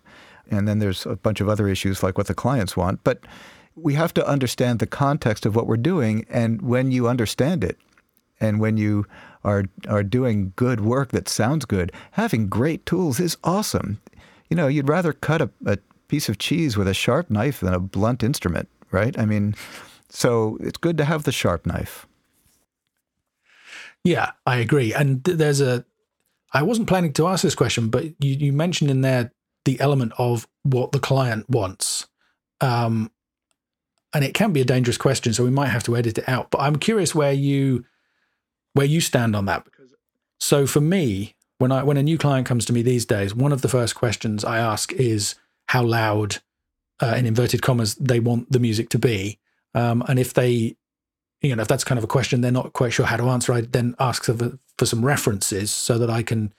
And 0.52 0.68
then 0.68 0.80
there's 0.80 1.06
a 1.06 1.16
bunch 1.16 1.42
of 1.42 1.50
other 1.50 1.68
issues 1.68 2.04
like 2.04 2.18
what 2.18 2.28
the 2.28 2.34
clients 2.34 2.78
want. 2.78 3.04
But 3.04 3.20
we 3.76 3.94
have 3.96 4.14
to 4.16 4.28
understand 4.28 4.80
the 4.80 4.88
context 4.88 5.46
of 5.46 5.56
what 5.56 5.68
we're 5.68 5.78
doing. 5.78 6.26
And 6.30 6.62
when 6.62 6.92
you 6.92 7.08
understand 7.08 7.64
it, 7.64 7.78
and 8.40 8.60
when 8.60 8.78
you 8.78 9.06
are 9.44 9.66
are 9.88 10.04
doing 10.04 10.54
good 10.56 10.82
work 10.82 11.12
that 11.12 11.30
sounds 11.30 11.66
good, 11.66 11.92
having 12.12 12.48
great 12.48 12.86
tools 12.86 13.20
is 13.20 13.38
awesome. 13.44 14.02
You 14.50 14.58
know, 14.58 14.68
you'd 14.68 14.90
rather 14.90 15.14
cut 15.14 15.42
a, 15.42 15.50
a 15.66 15.78
piece 16.08 16.30
of 16.30 16.38
cheese 16.38 16.78
with 16.78 16.88
a 16.88 16.94
sharp 16.94 17.30
knife 17.30 17.62
than 17.62 17.74
a 17.74 17.80
blunt 17.80 18.24
instrument, 18.24 18.70
right? 18.92 19.18
I 19.18 19.26
mean, 19.26 19.56
so 20.10 20.58
it's 20.62 20.78
good 20.78 20.98
to 20.98 21.06
have 21.06 21.24
the 21.24 21.32
sharp 21.32 21.66
knife. 21.66 22.06
Yeah, 24.04 24.32
I 24.46 24.58
agree. 24.58 24.94
And 24.94 25.24
there's 25.24 25.62
a 25.62 25.86
I 26.54 26.62
wasn't 26.62 26.88
planning 26.88 27.12
to 27.14 27.28
ask 27.28 27.44
this 27.44 27.56
question, 27.56 27.90
but 27.90 28.06
you, 28.24 28.36
you 28.36 28.54
mentioned 28.54 28.90
in 28.90 29.02
there 29.02 29.32
the 29.66 29.80
element 29.80 30.14
of 30.18 30.48
what 30.64 30.92
the 30.92 31.00
client 31.00 31.50
wants. 31.50 32.08
Um, 32.62 33.12
and 34.14 34.24
it 34.24 34.34
can 34.34 34.54
be 34.54 34.62
a 34.62 34.66
dangerous 34.66 34.98
question, 34.98 35.34
so 35.34 35.44
we 35.44 35.50
might 35.50 35.68
have 35.68 35.84
to 35.84 35.98
edit 35.98 36.18
it 36.18 36.30
out. 36.30 36.50
But 36.50 36.62
I'm 36.62 36.78
curious 36.78 37.14
where 37.14 37.34
you 37.34 37.84
where 38.74 38.86
you 38.86 39.02
stand 39.02 39.36
on 39.36 39.46
that. 39.46 39.68
So 40.40 40.68
for 40.68 40.82
me, 40.82 41.36
when 41.58 41.72
I 41.72 41.84
when 41.84 41.98
a 41.98 42.04
new 42.04 42.18
client 42.18 42.48
comes 42.48 42.66
to 42.66 42.74
me 42.74 42.82
these 42.82 43.06
days, 43.06 43.36
one 43.36 43.52
of 43.52 43.62
the 43.62 43.68
first 43.68 43.96
questions 43.96 44.46
I 44.46 44.58
ask 44.58 44.94
is 44.94 45.36
how 45.68 45.84
loud 45.84 46.38
uh, 47.02 47.16
in 47.18 47.26
inverted 47.26 47.62
commas, 47.62 47.96
they 47.96 48.20
want 48.20 48.52
the 48.52 48.60
music 48.60 48.90
to 48.90 49.00
be. 49.00 49.40
Um, 49.74 50.04
and 50.08 50.18
if 50.18 50.34
they, 50.34 50.76
you 51.42 51.56
know, 51.56 51.62
if 51.62 51.68
that's 51.68 51.84
kind 51.84 51.98
of 51.98 52.04
a 52.04 52.08
question 52.08 52.42
they're 52.42 52.52
not 52.52 52.74
quite 52.74 52.94
sure 52.94 53.06
how 53.06 53.18
to 53.18 53.30
answer, 53.30 53.54
I 53.54 53.62
then 53.62 53.96
ask 54.00 54.24
for, 54.24 54.58
for 54.78 54.86
some 54.86 55.06
references 55.06 55.72
so 55.72 55.98
that 55.98 56.10
I 56.10 56.24
can 56.24 56.54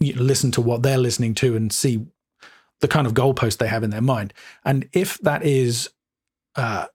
listen 0.00 0.50
to 0.52 0.60
what 0.60 0.82
they're 0.82 0.98
listening 0.98 1.34
to 1.36 1.56
and 1.56 1.72
see 1.72 2.06
the 2.80 2.88
kind 2.88 3.06
of 3.06 3.14
goalpost 3.14 3.58
they 3.58 3.68
have 3.68 3.84
in 3.84 3.90
their 3.90 4.00
mind. 4.02 4.34
And 4.64 4.88
if 4.92 5.18
that 5.18 5.44
is 5.44 5.90
uh, 6.56 6.86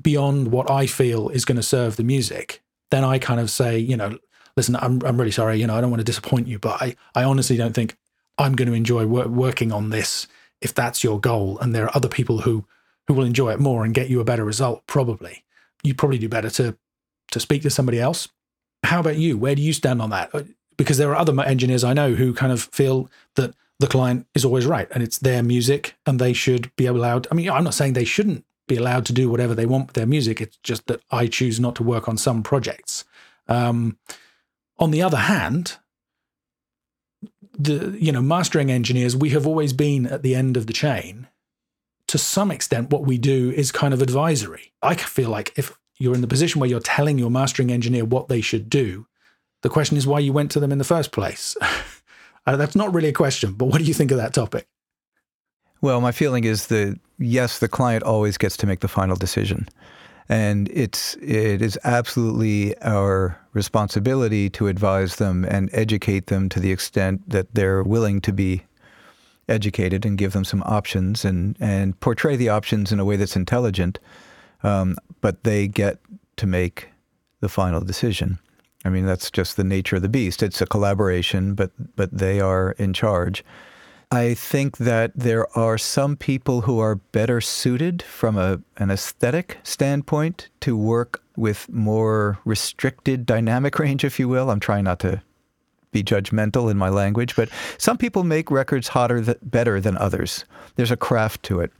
beyond 0.00 0.50
what 0.50 0.70
I 0.70 0.86
feel 0.86 1.28
is 1.28 1.44
going 1.44 1.56
to 1.56 1.62
serve 1.62 1.96
the 1.96 2.04
music, 2.04 2.62
then 2.90 3.04
I 3.04 3.18
kind 3.18 3.38
of 3.38 3.50
say, 3.50 3.78
you 3.78 3.96
know, 3.96 4.18
listen, 4.56 4.76
I'm, 4.76 5.02
I'm 5.04 5.18
really 5.18 5.30
sorry, 5.30 5.60
you 5.60 5.66
know, 5.66 5.76
I 5.76 5.80
don't 5.80 5.90
want 5.90 6.00
to 6.00 6.04
disappoint 6.04 6.48
you, 6.48 6.58
but 6.58 6.80
I, 6.80 6.96
I 7.14 7.24
honestly 7.24 7.56
don't 7.56 7.74
think 7.74 7.96
I'm 8.38 8.56
going 8.56 8.68
to 8.68 8.74
enjoy 8.74 9.06
wor- 9.06 9.28
working 9.28 9.70
on 9.70 9.90
this 9.90 10.26
if 10.60 10.74
that's 10.74 11.04
your 11.04 11.20
goal. 11.20 11.58
And 11.58 11.74
there 11.74 11.84
are 11.84 11.96
other 11.96 12.08
people 12.08 12.40
who, 12.40 12.64
who 13.06 13.14
will 13.14 13.24
enjoy 13.24 13.52
it 13.52 13.60
more 13.60 13.84
and 13.84 13.94
get 13.94 14.08
you 14.08 14.20
a 14.20 14.24
better 14.24 14.44
result, 14.44 14.86
probably. 14.86 15.44
You'd 15.82 15.98
probably 15.98 16.18
do 16.18 16.28
better 16.28 16.50
to, 16.50 16.76
to 17.30 17.40
speak 17.40 17.62
to 17.62 17.70
somebody 17.70 18.00
else. 18.00 18.28
How 18.82 19.00
about 19.00 19.16
you? 19.16 19.36
Where 19.36 19.54
do 19.54 19.62
you 19.62 19.72
stand 19.72 20.00
on 20.00 20.10
that? 20.10 20.30
Because 20.78 20.96
there 20.96 21.10
are 21.10 21.16
other 21.16 21.38
engineers 21.42 21.84
I 21.84 21.92
know 21.92 22.14
who 22.14 22.32
kind 22.32 22.52
of 22.52 22.62
feel 22.72 23.10
that 23.34 23.54
the 23.78 23.86
client 23.86 24.26
is 24.34 24.44
always 24.44 24.64
right 24.64 24.88
and 24.92 25.02
it's 25.02 25.18
their 25.18 25.42
music 25.42 25.96
and 26.06 26.18
they 26.18 26.32
should 26.32 26.74
be 26.76 26.86
allowed. 26.86 27.26
I 27.30 27.34
mean, 27.34 27.50
I'm 27.50 27.64
not 27.64 27.74
saying 27.74 27.92
they 27.92 28.04
shouldn't 28.04 28.44
be 28.66 28.76
allowed 28.76 29.06
to 29.06 29.12
do 29.12 29.28
whatever 29.28 29.54
they 29.54 29.66
want 29.66 29.88
with 29.88 29.94
their 29.94 30.06
music. 30.06 30.40
It's 30.40 30.56
just 30.62 30.86
that 30.86 31.02
I 31.10 31.26
choose 31.26 31.60
not 31.60 31.74
to 31.76 31.82
work 31.82 32.08
on 32.08 32.16
some 32.16 32.42
projects. 32.42 33.04
Um, 33.48 33.98
on 34.78 34.90
the 34.90 35.02
other 35.02 35.16
hand, 35.16 35.78
the 37.58 37.96
you 37.98 38.12
know 38.12 38.22
mastering 38.22 38.70
engineers, 38.70 39.16
we 39.16 39.30
have 39.30 39.46
always 39.46 39.72
been 39.72 40.06
at 40.06 40.22
the 40.22 40.34
end 40.34 40.56
of 40.56 40.66
the 40.66 40.72
chain. 40.72 41.26
To 42.08 42.18
some 42.18 42.50
extent, 42.50 42.90
what 42.90 43.04
we 43.04 43.18
do 43.18 43.50
is 43.50 43.72
kind 43.72 43.92
of 43.92 44.00
advisory. 44.00 44.72
I 44.82 44.94
feel 44.94 45.28
like 45.28 45.52
if 45.56 45.76
you're 45.98 46.14
in 46.14 46.20
the 46.20 46.28
position 46.28 46.60
where 46.60 46.70
you're 46.70 46.80
telling 46.80 47.18
your 47.18 47.30
mastering 47.30 47.70
engineer 47.70 48.04
what 48.04 48.28
they 48.28 48.40
should 48.40 48.70
do, 48.70 49.06
the 49.62 49.68
question 49.68 49.96
is 49.96 50.06
why 50.06 50.18
you 50.18 50.32
went 50.32 50.50
to 50.52 50.60
them 50.60 50.72
in 50.72 50.78
the 50.78 50.84
first 50.84 51.12
place. 51.12 51.56
Uh, 52.46 52.56
that's 52.56 52.74
not 52.74 52.94
really 52.94 53.10
a 53.10 53.12
question, 53.12 53.52
but 53.52 53.66
what 53.66 53.76
do 53.76 53.84
you 53.84 53.92
think 53.92 54.10
of 54.10 54.16
that 54.16 54.32
topic? 54.32 54.66
Well, 55.82 56.00
my 56.00 56.12
feeling 56.12 56.44
is 56.44 56.68
that 56.68 56.98
yes, 57.18 57.58
the 57.58 57.68
client 57.68 58.02
always 58.02 58.38
gets 58.38 58.56
to 58.58 58.66
make 58.66 58.80
the 58.80 58.88
final 58.88 59.16
decision. 59.16 59.68
And 60.30 60.70
it's 60.72 61.14
it 61.16 61.60
is 61.60 61.78
absolutely 61.84 62.74
our 62.78 63.38
responsibility 63.52 64.48
to 64.50 64.66
advise 64.66 65.16
them 65.16 65.44
and 65.44 65.68
educate 65.72 66.26
them 66.26 66.48
to 66.48 66.60
the 66.60 66.72
extent 66.72 67.28
that 67.28 67.54
they're 67.54 67.82
willing 67.82 68.20
to 68.22 68.32
be 68.32 68.62
educated 69.48 70.04
and 70.04 70.18
give 70.18 70.32
them 70.32 70.44
some 70.44 70.62
options 70.64 71.24
and, 71.24 71.56
and 71.60 71.98
portray 72.00 72.36
the 72.36 72.50
options 72.50 72.92
in 72.92 73.00
a 73.00 73.04
way 73.04 73.16
that's 73.16 73.36
intelligent. 73.36 73.98
Um, 74.62 74.96
but 75.20 75.44
they 75.44 75.66
get 75.66 75.98
to 76.36 76.46
make 76.46 76.88
the 77.40 77.48
final 77.48 77.80
decision. 77.80 78.38
I 78.88 78.90
mean, 78.90 79.04
that's 79.04 79.30
just 79.30 79.58
the 79.58 79.64
nature 79.64 79.96
of 79.96 80.02
the 80.02 80.08
beast. 80.08 80.42
It's 80.42 80.62
a 80.62 80.66
collaboration, 80.66 81.52
but 81.52 81.72
but 81.94 82.10
they 82.10 82.40
are 82.40 82.70
in 82.78 82.94
charge. 82.94 83.44
I 84.10 84.32
think 84.32 84.78
that 84.78 85.12
there 85.14 85.46
are 85.58 85.76
some 85.76 86.16
people 86.16 86.62
who 86.62 86.78
are 86.78 86.94
better 86.94 87.42
suited 87.42 88.02
from 88.02 88.38
a, 88.38 88.62
an 88.78 88.90
aesthetic 88.90 89.58
standpoint 89.62 90.48
to 90.60 90.74
work 90.74 91.22
with 91.36 91.68
more 91.68 92.38
restricted 92.46 93.26
dynamic 93.26 93.78
range, 93.84 94.04
if 94.04 94.18
you 94.18 94.26
will. 94.26 94.50
I'm 94.50 94.58
trying 94.58 94.84
not 94.84 95.00
to 95.00 95.20
be 95.92 96.02
judgmental 96.02 96.70
in 96.70 96.78
my 96.78 96.88
language, 96.88 97.36
but 97.36 97.50
some 97.76 97.98
people 97.98 98.24
make 98.24 98.50
records 98.50 98.88
hotter, 98.88 99.22
th- 99.22 99.36
better 99.42 99.82
than 99.82 99.98
others. 99.98 100.46
There's 100.76 100.90
a 100.90 100.96
craft 100.96 101.42
to 101.44 101.60
it. 101.60 101.70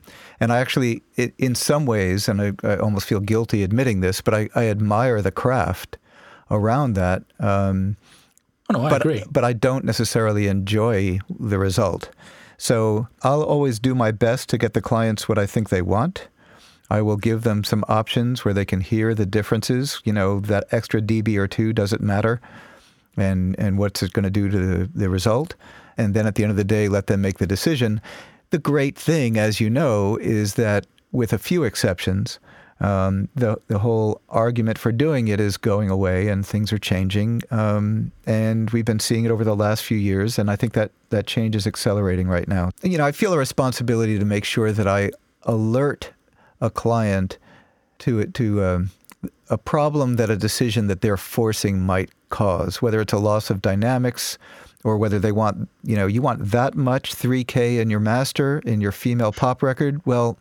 And 0.41 0.53
I 0.53 0.59
actually, 0.59 1.03
it, 1.17 1.33
in 1.39 1.55
some 1.55 1.87
ways, 1.87 2.29
and 2.29 2.43
I, 2.43 2.53
I, 2.63 2.77
almost 2.77 3.07
feel 3.07 3.21
guilty 3.21 3.63
admitting 3.63 4.01
this, 4.01 4.21
but 4.21 4.35
I, 4.35 4.51
I 4.55 4.67
admire 4.67 5.23
the 5.23 5.31
craft 5.31 5.97
around 6.51 6.95
that. 6.95 7.23
Um, 7.41 7.97
oh, 8.71 8.79
no, 8.79 8.87
I 8.87 8.91
but, 8.91 9.03
agree. 9.03 9.25
But 9.31 9.45
I 9.45 9.53
don't 9.53 9.85
necessarily 9.85 10.47
enjoy 10.47 11.21
the 11.39 11.59
result. 11.59 12.11
So 12.57 13.09
I'll 13.23 13.43
always 13.43 13.79
do 13.79 13.95
my 13.95 14.11
best 14.11 14.49
to 14.51 14.59
get 14.59 14.75
the 14.75 14.81
clients 14.81 15.29
what 15.29 15.39
I 15.39 15.47
think 15.47 15.69
they 15.69 15.83
want. 15.83 16.29
I 16.91 17.03
will 17.03 17.17
give 17.17 17.43
them 17.43 17.65
some 17.65 17.85
options 17.89 18.45
where 18.45 18.55
they 18.55 18.65
can 18.65 18.81
hear 18.81 19.15
the 19.15 19.27
differences. 19.27 20.01
You 20.05 20.13
know, 20.13 20.41
that 20.41 20.67
extra 20.73 21.01
dB 21.01 21.37
or 21.37 21.47
two 21.47 21.73
doesn't 21.73 22.03
matter, 22.03 22.41
and 23.17 23.55
and 23.59 23.79
what's 23.79 24.03
it 24.03 24.13
going 24.13 24.25
to 24.25 24.31
do 24.31 24.49
to 24.49 24.59
the, 24.59 24.91
the 24.95 25.11
result. 25.11 25.55
And 25.97 26.15
then 26.15 26.27
at 26.27 26.37
the 26.37 26.45
end 26.45 26.51
of 26.51 26.57
the 26.57 26.65
day, 26.65 26.89
let 26.89 27.09
them 27.09 27.21
make 27.21 27.39
the 27.39 27.47
decision. 27.47 28.01
The 28.51 28.59
great 28.59 28.97
thing, 28.97 29.37
as 29.37 29.61
you 29.61 29.69
know, 29.69 30.17
is 30.17 30.55
that 30.55 30.87
with 31.13 31.33
a 31.33 31.39
few 31.39 31.65
exceptions, 31.65 32.39
um, 32.81 33.29
the 33.35 33.61
the 33.67 33.79
whole 33.79 34.21
argument 34.29 34.79
for 34.79 34.93
doing 34.93 35.29
it 35.29 35.41
is 35.41 35.57
going 35.57 35.91
away, 35.91 36.29
and 36.29 36.47
things 36.47 36.73
are 36.73 36.79
changing. 36.79 37.43
Um, 37.51 38.13
and 38.27 38.71
we've 38.71 38.85
been 38.85 39.01
seeing 39.01 39.25
it 39.25 39.31
over 39.31 39.45
the 39.45 39.57
last 39.57 39.83
few 39.83 39.99
years, 39.99 40.39
and 40.39 40.51
I 40.51 40.57
think 40.57 40.75
that 40.75 40.93
that 41.11 41.27
change 41.27 41.57
is 41.57 41.67
accelerating 41.67 42.29
right 42.29 42.47
now. 42.47 42.71
You 42.83 42.99
know, 42.99 43.05
I 43.05 43.13
feel 43.13 43.33
a 43.33 43.39
responsibility 43.39 44.19
to 44.19 44.25
make 44.25 44.45
sure 44.45 44.71
that 44.73 44.87
I 44.87 45.11
alert 45.43 46.13
a 46.61 46.71
client 46.71 47.39
to 48.01 48.21
it 48.21 48.35
to 48.35 48.65
um, 48.65 48.91
a 49.51 49.59
problem 49.59 50.17
that 50.17 50.31
a 50.31 50.37
decision 50.37 50.87
that 50.87 51.01
they're 51.01 51.17
forcing 51.17 51.81
might 51.81 52.11
cause, 52.29 52.81
whether 52.81 53.01
it's 53.01 53.13
a 53.13 53.19
loss 53.19 53.51
of 53.51 53.63
dynamics 53.63 54.39
or 54.85 54.97
whether 54.97 55.19
they 55.19 55.33
want, 55.33 55.69
you 55.83 55.97
know, 55.97 56.07
you 56.07 56.23
want 56.23 56.51
that 56.51 56.77
much 56.77 57.15
3K 57.15 57.81
in 57.81 57.91
your 57.91 58.01
master 58.01 58.61
in 58.61 58.81
your 58.81 58.93
female 58.93 59.33
pop 59.33 59.63
record. 59.63 60.01
Well, 60.07 60.39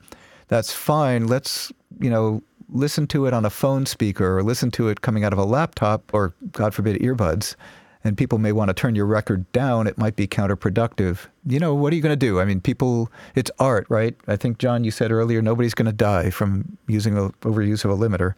that's 0.48 0.72
fine. 0.72 1.28
Let's 1.28 1.72
you 2.00 2.10
know, 2.10 2.42
listen 2.70 3.08
to 3.08 3.26
it 3.26 3.34
on 3.34 3.46
a 3.46 3.50
phone 3.50 3.86
speaker 3.86 4.38
or 4.38 4.44
listen 4.44 4.72
to 4.72 4.90
it 4.90 5.02
coming 5.02 5.24
out 5.24 5.34
of 5.34 5.40
a 5.40 5.46
laptop 5.46 6.14
or, 6.14 6.34
God 6.52 6.74
forbid, 6.74 7.02
earbuds, 7.02 7.56
and 8.04 8.18
people 8.18 8.38
may 8.38 8.52
want 8.52 8.70
to 8.70 8.74
turn 8.74 8.96
your 8.96 9.06
record 9.06 9.52
down, 9.52 9.88
it 9.88 9.98
might 9.98 10.16
be 10.16 10.28
counterproductive. 10.28 11.28
You 11.46 11.60
know, 11.60 11.74
what 11.74 11.92
are 11.92 11.96
you 11.96 12.02
going 12.02 12.18
to 12.18 12.26
do? 12.26 12.40
I 12.40 12.46
mean, 12.46 12.62
people, 12.62 13.12
it's 13.36 13.52
art, 13.60 13.86
right? 13.90 14.16
I 14.28 14.36
think, 14.36 14.60
John, 14.60 14.84
you 14.84 14.92
said 14.92 15.12
earlier, 15.12 15.42
nobody's 15.42 15.74
going 15.74 15.88
to 15.88 15.94
die 15.94 16.30
from 16.30 16.78
using 16.88 17.18
a, 17.18 17.30
overuse 17.42 17.84
of 17.84 17.92
a 17.92 17.98
limiter. 17.98 18.36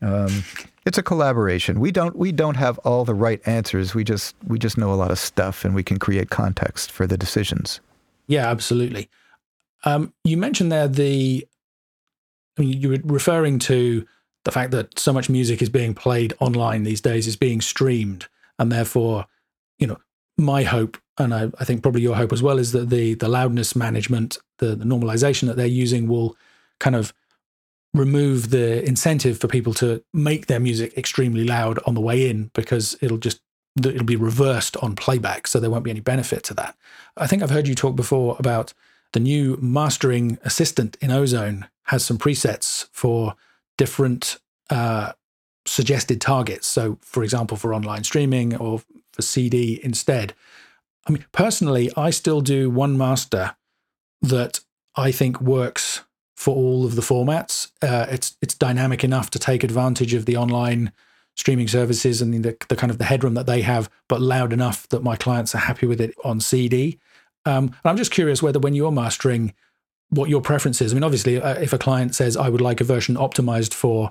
Um, 0.00 0.44
it's 0.84 0.98
a 0.98 1.02
collaboration. 1.02 1.78
We 1.78 1.92
don't 1.92 2.16
we 2.16 2.32
don't 2.32 2.56
have 2.56 2.76
all 2.78 3.04
the 3.04 3.14
right 3.14 3.40
answers. 3.46 3.94
We 3.94 4.02
just 4.02 4.34
we 4.48 4.58
just 4.58 4.76
know 4.76 4.92
a 4.92 4.96
lot 4.96 5.12
of 5.12 5.18
stuff, 5.20 5.64
and 5.64 5.76
we 5.76 5.84
can 5.84 5.96
create 6.00 6.28
context 6.28 6.90
for 6.90 7.06
the 7.06 7.16
decisions. 7.16 7.78
Yeah, 8.26 8.48
absolutely. 8.48 9.08
Um, 9.84 10.12
you 10.24 10.36
mentioned 10.36 10.70
there 10.70 10.88
the 10.88 11.46
I 12.56 12.62
mean, 12.62 12.80
you 12.80 12.90
were 12.90 12.98
referring 13.04 13.58
to 13.60 14.06
the 14.44 14.50
fact 14.50 14.72
that 14.72 14.98
so 14.98 15.12
much 15.12 15.30
music 15.30 15.62
is 15.62 15.68
being 15.68 15.94
played 15.94 16.34
online 16.40 16.82
these 16.82 17.00
days, 17.00 17.26
is 17.26 17.36
being 17.36 17.60
streamed, 17.60 18.26
and 18.58 18.70
therefore, 18.70 19.26
you 19.78 19.86
know, 19.86 19.98
my 20.36 20.64
hope, 20.64 20.98
and 21.18 21.34
I, 21.34 21.50
I 21.58 21.64
think 21.64 21.82
probably 21.82 22.02
your 22.02 22.16
hope 22.16 22.32
as 22.32 22.42
well, 22.42 22.58
is 22.58 22.72
that 22.72 22.90
the 22.90 23.14
the 23.14 23.28
loudness 23.28 23.74
management, 23.74 24.38
the, 24.58 24.74
the 24.74 24.84
normalization 24.84 25.46
that 25.46 25.56
they're 25.56 25.66
using, 25.66 26.08
will 26.08 26.36
kind 26.80 26.96
of 26.96 27.14
remove 27.94 28.50
the 28.50 28.84
incentive 28.86 29.38
for 29.38 29.48
people 29.48 29.74
to 29.74 30.02
make 30.14 30.46
their 30.46 30.60
music 30.60 30.96
extremely 30.96 31.44
loud 31.44 31.78
on 31.86 31.94
the 31.94 32.00
way 32.00 32.28
in 32.28 32.50
because 32.54 32.96
it'll 33.02 33.18
just 33.18 33.40
it'll 33.78 34.04
be 34.04 34.16
reversed 34.16 34.76
on 34.78 34.94
playback 34.96 35.46
so 35.46 35.60
there 35.60 35.70
won't 35.70 35.84
be 35.84 35.90
any 35.90 36.00
benefit 36.00 36.42
to 36.42 36.54
that. 36.54 36.74
I 37.16 37.26
think 37.26 37.42
i've 37.42 37.50
heard 37.50 37.68
you 37.68 37.74
talk 37.74 37.94
before 37.94 38.36
about 38.38 38.72
the 39.12 39.20
new 39.20 39.58
mastering 39.60 40.38
assistant 40.42 40.96
in 41.00 41.10
ozone 41.10 41.68
has 41.84 42.04
some 42.04 42.18
presets 42.18 42.88
for 42.92 43.34
different 43.76 44.38
uh, 44.70 45.12
suggested 45.66 46.20
targets. 46.20 46.66
So, 46.66 46.98
for 47.02 47.22
example, 47.22 47.56
for 47.56 47.74
online 47.74 48.04
streaming 48.04 48.56
or 48.56 48.80
for 49.12 49.22
CD 49.22 49.80
instead. 49.82 50.34
I 51.06 51.12
mean, 51.12 51.24
personally, 51.32 51.90
I 51.96 52.10
still 52.10 52.40
do 52.40 52.70
one 52.70 52.96
master 52.96 53.56
that 54.20 54.60
I 54.96 55.10
think 55.12 55.40
works 55.40 56.02
for 56.36 56.54
all 56.54 56.84
of 56.84 56.94
the 56.96 57.02
formats. 57.02 57.70
Uh, 57.82 58.06
it's 58.10 58.36
it's 58.40 58.54
dynamic 58.54 59.04
enough 59.04 59.30
to 59.30 59.38
take 59.38 59.64
advantage 59.64 60.14
of 60.14 60.26
the 60.26 60.36
online 60.36 60.92
streaming 61.34 61.68
services 61.68 62.20
and 62.20 62.44
the, 62.44 62.56
the 62.68 62.76
kind 62.76 62.90
of 62.90 62.98
the 62.98 63.04
headroom 63.04 63.34
that 63.34 63.46
they 63.46 63.62
have, 63.62 63.88
but 64.08 64.20
loud 64.20 64.52
enough 64.52 64.86
that 64.88 65.02
my 65.02 65.16
clients 65.16 65.54
are 65.54 65.58
happy 65.58 65.86
with 65.86 66.00
it 66.00 66.14
on 66.24 66.40
CD. 66.40 66.98
Um, 67.44 67.66
and 67.66 67.74
I'm 67.84 67.96
just 67.96 68.10
curious 68.10 68.42
whether 68.42 68.58
when 68.58 68.74
you're 68.74 68.92
mastering, 68.92 69.54
what 70.10 70.28
your 70.28 70.40
preference 70.40 70.80
is. 70.80 70.92
I 70.92 70.94
mean, 70.94 71.04
obviously, 71.04 71.40
uh, 71.40 71.54
if 71.54 71.72
a 71.72 71.78
client 71.78 72.14
says, 72.14 72.36
I 72.36 72.48
would 72.48 72.60
like 72.60 72.80
a 72.80 72.84
version 72.84 73.16
optimized 73.16 73.72
for 73.74 74.10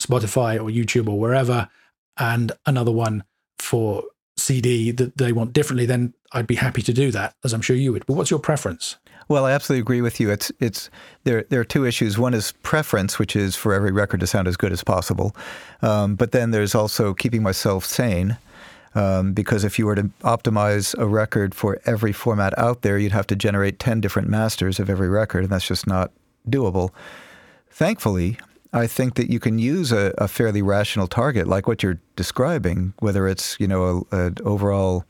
Spotify 0.00 0.56
or 0.56 0.70
YouTube 0.70 1.08
or 1.08 1.18
wherever, 1.18 1.68
and 2.16 2.52
another 2.66 2.92
one 2.92 3.24
for 3.58 4.04
CD 4.36 4.90
that 4.92 5.16
they 5.16 5.32
want 5.32 5.52
differently, 5.52 5.86
then 5.86 6.14
I'd 6.32 6.46
be 6.46 6.56
happy 6.56 6.82
to 6.82 6.92
do 6.92 7.10
that, 7.10 7.34
as 7.44 7.52
I'm 7.52 7.60
sure 7.60 7.76
you 7.76 7.92
would. 7.92 8.06
But 8.06 8.14
what's 8.14 8.30
your 8.30 8.40
preference? 8.40 8.96
Well, 9.28 9.46
I 9.46 9.52
absolutely 9.52 9.80
agree 9.80 10.02
with 10.02 10.20
you. 10.20 10.30
It's 10.30 10.52
it's 10.60 10.90
there. 11.24 11.44
There 11.48 11.60
are 11.60 11.64
two 11.64 11.86
issues. 11.86 12.18
One 12.18 12.34
is 12.34 12.52
preference, 12.62 13.18
which 13.18 13.34
is 13.34 13.56
for 13.56 13.72
every 13.72 13.90
record 13.90 14.20
to 14.20 14.26
sound 14.26 14.48
as 14.48 14.56
good 14.56 14.72
as 14.72 14.84
possible, 14.84 15.34
um, 15.80 16.14
but 16.14 16.32
then 16.32 16.50
there's 16.50 16.74
also 16.74 17.14
keeping 17.14 17.42
myself 17.42 17.84
sane. 17.84 18.36
Um, 18.94 19.32
because 19.32 19.64
if 19.64 19.78
you 19.78 19.86
were 19.86 19.96
to 19.96 20.04
optimize 20.22 20.96
a 20.98 21.06
record 21.06 21.54
for 21.54 21.80
every 21.84 22.12
format 22.12 22.56
out 22.56 22.82
there, 22.82 22.96
you'd 22.96 23.12
have 23.12 23.26
to 23.26 23.36
generate 23.36 23.80
10 23.80 24.00
different 24.00 24.28
masters 24.28 24.78
of 24.78 24.88
every 24.88 25.08
record, 25.08 25.42
and 25.42 25.52
that's 25.52 25.66
just 25.66 25.86
not 25.86 26.12
doable. 26.48 26.90
Thankfully, 27.70 28.38
I 28.72 28.86
think 28.86 29.14
that 29.14 29.30
you 29.30 29.40
can 29.40 29.58
use 29.58 29.92
a, 29.92 30.12
a 30.18 30.28
fairly 30.28 30.62
rational 30.62 31.06
target 31.08 31.48
like 31.48 31.66
what 31.66 31.82
you're 31.82 32.00
describing, 32.16 32.94
whether 32.98 33.26
it's 33.28 33.56
you 33.58 33.66
know 33.66 34.06
an 34.10 34.36
overall 34.44 35.04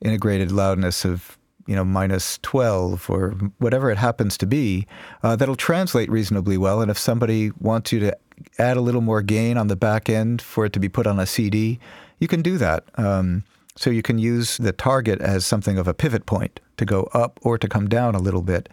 integrated 0.00 0.50
loudness 0.52 1.04
of 1.04 1.38
you 1.66 1.74
know 1.74 1.84
minus 1.84 2.38
12 2.42 3.08
or 3.10 3.30
whatever 3.58 3.90
it 3.90 3.98
happens 3.98 4.36
to 4.38 4.46
be, 4.46 4.86
uh, 5.22 5.36
that'll 5.36 5.56
translate 5.56 6.10
reasonably 6.10 6.56
well. 6.56 6.80
And 6.80 6.90
if 6.90 6.98
somebody 6.98 7.50
wants 7.58 7.92
you 7.92 8.00
to 8.00 8.16
add 8.58 8.76
a 8.76 8.80
little 8.80 9.00
more 9.00 9.22
gain 9.22 9.56
on 9.56 9.68
the 9.68 9.76
back 9.76 10.08
end 10.08 10.40
for 10.42 10.64
it 10.64 10.72
to 10.72 10.80
be 10.80 10.88
put 10.88 11.06
on 11.06 11.18
a 11.18 11.26
CD, 11.26 11.78
you 12.18 12.28
can 12.28 12.42
do 12.42 12.58
that. 12.58 12.84
Um, 12.94 13.44
so 13.76 13.90
you 13.90 14.02
can 14.02 14.18
use 14.18 14.56
the 14.58 14.72
target 14.72 15.20
as 15.20 15.46
something 15.46 15.78
of 15.78 15.88
a 15.88 15.94
pivot 15.94 16.26
point 16.26 16.60
to 16.76 16.84
go 16.84 17.08
up 17.14 17.38
or 17.42 17.56
to 17.58 17.68
come 17.68 17.88
down 17.88 18.14
a 18.14 18.18
little 18.18 18.42
bit. 18.42 18.68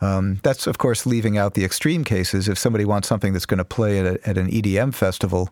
Um, 0.00 0.40
that's, 0.42 0.66
of 0.66 0.78
course, 0.78 1.06
leaving 1.06 1.38
out 1.38 1.54
the 1.54 1.64
extreme 1.64 2.04
cases. 2.04 2.48
If 2.48 2.58
somebody 2.58 2.84
wants 2.84 3.08
something 3.08 3.32
that's 3.32 3.46
going 3.46 3.58
to 3.58 3.64
play 3.64 3.98
at, 4.00 4.06
a, 4.06 4.28
at 4.28 4.36
an 4.36 4.50
EDM 4.50 4.94
festival 4.94 5.48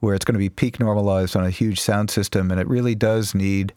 where 0.00 0.14
it's 0.14 0.24
going 0.24 0.34
to 0.34 0.38
be 0.38 0.48
peak 0.48 0.80
normalized 0.80 1.36
on 1.36 1.44
a 1.44 1.50
huge 1.50 1.80
sound 1.80 2.10
system 2.10 2.50
and 2.50 2.58
it 2.60 2.66
really 2.66 2.94
does 2.94 3.34
need 3.34 3.72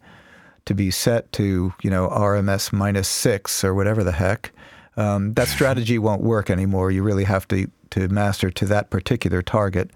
to 0.65 0.73
be 0.73 0.91
set 0.91 1.31
to, 1.33 1.73
you 1.81 1.89
know, 1.89 2.07
RMS 2.09 2.73
minus 2.73 3.07
six 3.07 3.63
or 3.63 3.73
whatever 3.73 4.03
the 4.03 4.11
heck, 4.11 4.51
um, 4.97 5.33
that 5.33 5.47
strategy 5.47 5.99
won't 5.99 6.21
work 6.21 6.49
anymore. 6.49 6.91
You 6.91 7.03
really 7.03 7.25
have 7.25 7.47
to, 7.49 7.69
to 7.91 8.07
master 8.07 8.49
to 8.51 8.65
that 8.65 8.89
particular 8.89 9.41
target. 9.41 9.91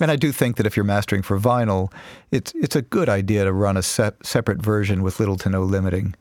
And 0.00 0.10
I 0.10 0.16
do 0.16 0.32
think 0.32 0.56
that 0.56 0.66
if 0.66 0.76
you're 0.76 0.84
mastering 0.84 1.22
for 1.22 1.38
vinyl, 1.38 1.92
it's 2.32 2.52
it's 2.56 2.74
a 2.74 2.82
good 2.82 3.08
idea 3.08 3.44
to 3.44 3.52
run 3.52 3.76
a 3.76 3.82
separate 3.82 4.60
version 4.60 5.02
with 5.02 5.20
little 5.20 5.36
to 5.38 5.48
no 5.48 5.62
limiting. 5.62 6.14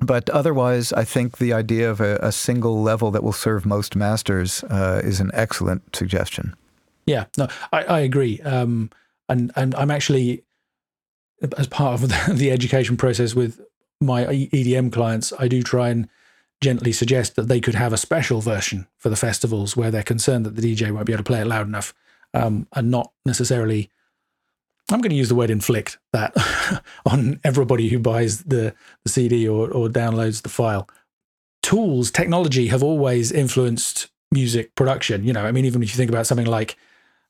But 0.00 0.30
otherwise, 0.30 0.92
I 0.92 1.04
think 1.04 1.38
the 1.38 1.52
idea 1.52 1.90
of 1.90 2.00
a, 2.00 2.18
a 2.20 2.30
single 2.30 2.82
level 2.82 3.10
that 3.10 3.24
will 3.24 3.32
serve 3.32 3.64
most 3.64 3.96
masters 3.96 4.62
uh, 4.64 5.00
is 5.02 5.20
an 5.20 5.30
excellent 5.34 5.96
suggestion. 5.96 6.54
Yeah, 7.06 7.24
no, 7.38 7.48
I, 7.72 7.84
I 7.84 8.00
agree. 8.00 8.40
Um, 8.42 8.90
and 9.28 9.50
and 9.56 9.74
I'm 9.74 9.90
actually 9.90 10.44
as 11.56 11.66
part 11.66 12.02
of 12.02 12.08
the, 12.38 12.50
education 12.50 12.96
process 12.96 13.34
with 13.34 13.60
my 14.00 14.24
EDM 14.24 14.92
clients, 14.92 15.32
I 15.38 15.48
do 15.48 15.62
try 15.62 15.90
and 15.90 16.08
gently 16.60 16.92
suggest 16.92 17.36
that 17.36 17.48
they 17.48 17.60
could 17.60 17.74
have 17.74 17.92
a 17.92 17.98
special 17.98 18.40
version 18.40 18.86
for 18.98 19.08
the 19.08 19.16
festivals 19.16 19.76
where 19.76 19.90
they're 19.90 20.02
concerned 20.02 20.46
that 20.46 20.56
the 20.56 20.62
DJ 20.62 20.90
won't 20.90 21.06
be 21.06 21.12
able 21.12 21.22
to 21.22 21.28
play 21.28 21.40
it 21.40 21.46
loud 21.46 21.66
enough 21.66 21.94
um, 22.34 22.66
and 22.72 22.90
not 22.90 23.12
necessarily. 23.24 23.90
I'm 24.90 25.00
going 25.00 25.10
to 25.10 25.16
use 25.16 25.28
the 25.28 25.34
word 25.34 25.50
inflict 25.50 25.98
that 26.12 26.32
on 27.06 27.40
everybody 27.42 27.88
who 27.88 27.98
buys 27.98 28.44
the, 28.44 28.72
the 29.02 29.10
CD 29.10 29.48
or, 29.48 29.68
or 29.68 29.88
downloads 29.88 30.42
the 30.42 30.48
file. 30.48 30.88
Tools, 31.62 32.12
technology 32.12 32.68
have 32.68 32.84
always 32.84 33.32
influenced 33.32 34.08
music 34.30 34.74
production. 34.76 35.24
You 35.24 35.32
know, 35.32 35.44
I 35.44 35.50
mean, 35.50 35.64
even 35.64 35.82
if 35.82 35.90
you 35.90 35.96
think 35.96 36.10
about 36.10 36.26
something 36.26 36.46
like 36.46 36.76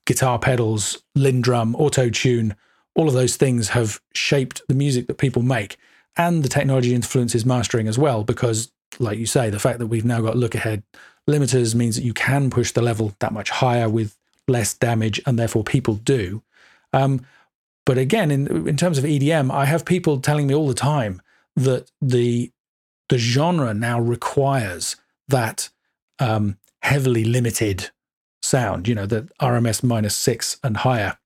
guitar 0.05 0.37
pedals, 0.37 1.03
LinnDrum, 1.17 1.73
auto 1.75 2.09
tune, 2.09 2.55
all 2.97 3.07
of 3.07 3.13
those 3.13 3.37
things 3.37 3.69
have 3.69 4.01
shaped 4.13 4.63
the 4.67 4.73
music 4.73 5.05
that 5.07 5.19
people 5.19 5.43
make. 5.43 5.77
And 6.17 6.43
the 6.43 6.49
technology 6.49 6.95
influences 6.95 7.45
mastering 7.45 7.87
as 7.87 7.97
well, 7.97 8.23
because, 8.23 8.71
like 8.97 9.19
you 9.19 9.27
say, 9.27 9.51
the 9.51 9.59
fact 9.59 9.77
that 9.77 9.87
we've 9.87 10.03
now 10.03 10.19
got 10.19 10.35
look 10.35 10.55
ahead 10.55 10.83
limiters 11.29 11.75
means 11.75 11.95
that 11.95 12.03
you 12.03 12.13
can 12.13 12.49
push 12.49 12.71
the 12.71 12.81
level 12.81 13.13
that 13.19 13.31
much 13.31 13.51
higher 13.51 13.87
with 13.87 14.17
less 14.47 14.73
damage, 14.73 15.21
and 15.27 15.37
therefore 15.37 15.63
people 15.63 15.93
do. 15.93 16.41
Um, 16.91 17.23
but 17.85 17.99
again, 17.99 18.31
in 18.31 18.67
in 18.67 18.77
terms 18.77 18.97
of 18.97 19.03
EDM, 19.03 19.51
I 19.53 19.65
have 19.65 19.85
people 19.85 20.19
telling 20.19 20.47
me 20.47 20.55
all 20.55 20.67
the 20.67 20.73
time 20.73 21.21
that 21.55 21.91
the 22.01 22.51
the 23.09 23.19
genre 23.19 23.75
now 23.75 23.99
requires 23.99 24.95
that 25.27 25.69
um, 26.17 26.57
heavily 26.81 27.25
limited 27.25 27.91
sound. 28.41 28.87
You 28.87 28.95
know, 28.95 29.05
the 29.05 29.29
RMS 29.39 29.83
minus 29.83 30.15
six 30.15 30.57
and 30.63 30.77
higher 30.77 31.17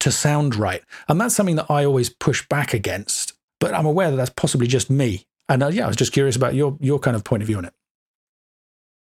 to 0.00 0.12
sound 0.12 0.54
right, 0.54 0.82
and 1.08 1.20
that's 1.20 1.34
something 1.34 1.56
that 1.56 1.70
I 1.70 1.84
always 1.84 2.10
push 2.10 2.46
back 2.48 2.74
against. 2.74 3.32
But 3.60 3.74
I'm 3.74 3.86
aware 3.86 4.10
that 4.10 4.16
that's 4.16 4.30
possibly 4.30 4.66
just 4.66 4.88
me. 4.88 5.24
And 5.48 5.62
uh, 5.62 5.68
yeah, 5.68 5.84
I 5.84 5.88
was 5.88 5.96
just 5.96 6.12
curious 6.12 6.36
about 6.36 6.54
your 6.54 6.76
your 6.80 6.98
kind 6.98 7.16
of 7.16 7.24
point 7.24 7.42
of 7.42 7.46
view 7.46 7.58
on 7.58 7.64
it. 7.64 7.72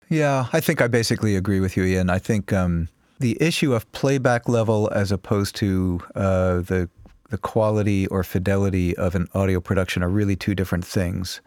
Yeah, 0.10 0.48
I 0.54 0.60
think 0.60 0.82
I 0.82 0.88
basically 0.88 1.36
agree 1.36 1.60
with 1.60 1.78
you, 1.78 1.84
Ian. 1.84 2.10
I 2.10 2.20
think 2.20 2.52
um, 2.54 2.90
the 3.20 3.38
issue 3.42 3.74
of 3.74 3.90
playback 3.94 4.50
level 4.50 4.90
as 4.94 5.12
opposed 5.12 5.56
to 5.58 6.02
uh, 6.16 6.56
the 6.62 6.90
the 7.30 7.38
quality 7.38 8.06
or 8.08 8.24
fidelity 8.24 8.96
of 8.98 9.16
an 9.16 9.28
audio 9.34 9.60
production 9.60 10.04
are 10.04 10.10
really 10.10 10.36
two 10.36 10.54
different 10.54 10.86
things. 10.86 11.42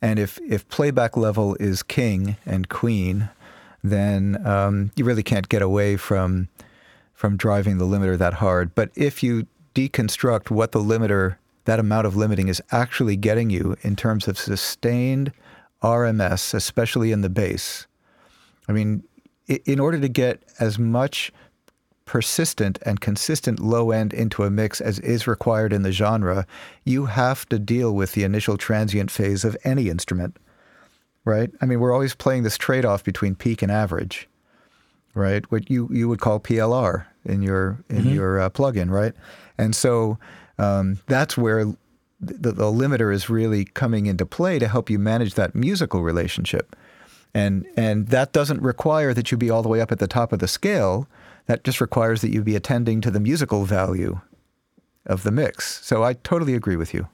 And 0.00 0.18
if 0.18 0.38
if 0.48 0.68
playback 0.68 1.16
level 1.16 1.56
is 1.58 1.82
king 1.82 2.36
and 2.44 2.68
queen, 2.68 3.28
then 3.82 4.46
um, 4.46 4.92
you 4.94 5.04
really 5.04 5.22
can't 5.22 5.48
get 5.48 5.62
away 5.62 5.96
from 5.96 6.48
from 7.26 7.36
driving 7.36 7.78
the 7.78 7.84
limiter 7.84 8.16
that 8.16 8.34
hard. 8.34 8.72
But 8.76 8.92
if 8.94 9.20
you 9.20 9.48
deconstruct 9.74 10.48
what 10.48 10.70
the 10.70 10.78
limiter, 10.78 11.38
that 11.64 11.80
amount 11.80 12.06
of 12.06 12.14
limiting 12.14 12.46
is 12.46 12.62
actually 12.70 13.16
getting 13.16 13.50
you 13.50 13.74
in 13.82 13.96
terms 13.96 14.28
of 14.28 14.38
sustained 14.38 15.32
RMS, 15.82 16.54
especially 16.54 17.10
in 17.10 17.22
the 17.22 17.28
bass. 17.28 17.88
I 18.68 18.72
mean, 18.72 19.02
in 19.48 19.80
order 19.80 19.98
to 19.98 20.08
get 20.08 20.44
as 20.60 20.78
much 20.78 21.32
persistent 22.04 22.78
and 22.86 23.00
consistent 23.00 23.58
low 23.58 23.90
end 23.90 24.14
into 24.14 24.44
a 24.44 24.50
mix 24.50 24.80
as 24.80 25.00
is 25.00 25.26
required 25.26 25.72
in 25.72 25.82
the 25.82 25.90
genre, 25.90 26.46
you 26.84 27.06
have 27.06 27.44
to 27.48 27.58
deal 27.58 27.92
with 27.92 28.12
the 28.12 28.22
initial 28.22 28.56
transient 28.56 29.10
phase 29.10 29.44
of 29.44 29.56
any 29.64 29.88
instrument, 29.88 30.36
right? 31.24 31.50
I 31.60 31.66
mean, 31.66 31.80
we're 31.80 31.92
always 31.92 32.14
playing 32.14 32.44
this 32.44 32.56
trade 32.56 32.84
off 32.84 33.02
between 33.02 33.34
peak 33.34 33.62
and 33.62 33.72
average, 33.72 34.28
right? 35.16 35.50
What 35.50 35.68
you, 35.70 35.88
you 35.90 36.08
would 36.08 36.20
call 36.20 36.38
PLR 36.38 37.06
in 37.24 37.42
your 37.42 37.82
in 37.88 37.98
mm-hmm. 37.98 38.10
your 38.10 38.40
uh, 38.40 38.50
plugin, 38.50 38.90
right? 38.90 39.14
And 39.58 39.74
so 39.74 40.18
um, 40.58 40.98
that's 41.06 41.36
where 41.36 41.64
the, 42.20 42.52
the 42.52 42.64
limiter 42.64 43.12
is 43.12 43.28
really 43.28 43.64
coming 43.64 44.06
into 44.06 44.24
play 44.24 44.58
to 44.58 44.68
help 44.68 44.88
you 44.88 44.98
manage 44.98 45.34
that 45.34 45.54
musical 45.54 46.02
relationship. 46.02 46.76
And, 47.34 47.66
and 47.76 48.08
that 48.08 48.32
doesn't 48.32 48.62
require 48.62 49.12
that 49.12 49.30
you 49.30 49.36
be 49.36 49.50
all 49.50 49.62
the 49.62 49.68
way 49.68 49.80
up 49.80 49.92
at 49.92 49.98
the 49.98 50.06
top 50.06 50.32
of 50.32 50.38
the 50.38 50.48
scale. 50.48 51.06
That 51.46 51.64
just 51.64 51.80
requires 51.80 52.22
that 52.22 52.32
you 52.32 52.42
be 52.42 52.56
attending 52.56 53.00
to 53.02 53.10
the 53.10 53.20
musical 53.20 53.64
value 53.64 54.20
of 55.04 55.22
the 55.22 55.30
mix. 55.30 55.84
So 55.84 56.02
I 56.02 56.14
totally 56.14 56.54
agree 56.54 56.76
with 56.76 56.94
you. 56.94 57.08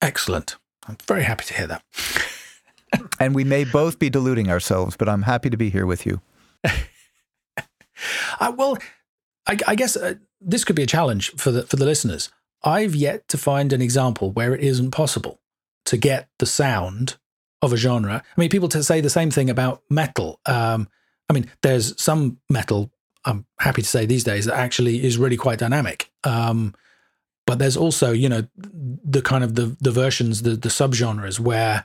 Excellent. 0.00 0.56
I'm 0.88 0.96
very 1.06 1.24
happy 1.24 1.44
to 1.44 1.54
hear 1.54 1.66
that. 1.66 1.82
And 3.20 3.34
we 3.34 3.44
may 3.44 3.64
both 3.64 3.98
be 3.98 4.10
deluding 4.10 4.50
ourselves, 4.50 4.96
but 4.96 5.08
I'm 5.08 5.22
happy 5.22 5.50
to 5.50 5.56
be 5.56 5.70
here 5.70 5.86
with 5.86 6.06
you. 6.06 6.20
uh, 8.40 8.52
well, 8.56 8.78
I, 9.46 9.58
I 9.66 9.74
guess 9.74 9.96
uh, 9.96 10.14
this 10.40 10.64
could 10.64 10.76
be 10.76 10.82
a 10.82 10.86
challenge 10.86 11.32
for 11.32 11.50
the 11.50 11.62
for 11.62 11.76
the 11.76 11.84
listeners. 11.84 12.30
I've 12.62 12.94
yet 12.94 13.28
to 13.28 13.38
find 13.38 13.72
an 13.72 13.82
example 13.82 14.32
where 14.32 14.54
it 14.54 14.62
isn't 14.62 14.90
possible 14.90 15.40
to 15.86 15.96
get 15.96 16.28
the 16.38 16.46
sound 16.46 17.16
of 17.62 17.72
a 17.72 17.76
genre. 17.76 18.22
I 18.36 18.40
mean, 18.40 18.50
people 18.50 18.68
to 18.70 18.82
say 18.82 19.00
the 19.00 19.10
same 19.10 19.30
thing 19.30 19.48
about 19.48 19.82
metal. 19.88 20.40
Um, 20.46 20.88
I 21.28 21.32
mean, 21.32 21.50
there's 21.62 22.00
some 22.00 22.38
metal, 22.50 22.90
I'm 23.24 23.46
happy 23.60 23.82
to 23.82 23.88
say 23.88 24.06
these 24.06 24.24
days, 24.24 24.46
that 24.46 24.56
actually 24.56 25.04
is 25.04 25.18
really 25.18 25.36
quite 25.36 25.58
dynamic. 25.58 26.10
Um, 26.24 26.74
but 27.46 27.58
there's 27.58 27.76
also, 27.76 28.12
you 28.12 28.28
know, 28.28 28.42
the 28.56 29.22
kind 29.22 29.44
of 29.44 29.54
the 29.54 29.76
the 29.80 29.92
versions, 29.92 30.42
the 30.42 30.56
the 30.56 30.68
subgenres 30.68 31.38
where 31.38 31.84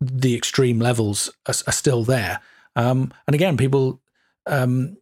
the 0.00 0.34
extreme 0.34 0.78
levels 0.78 1.30
are, 1.46 1.54
are 1.66 1.72
still 1.72 2.04
there. 2.04 2.40
Um, 2.74 3.12
and 3.26 3.34
again, 3.34 3.56
people, 3.56 4.00
um, 4.46 4.96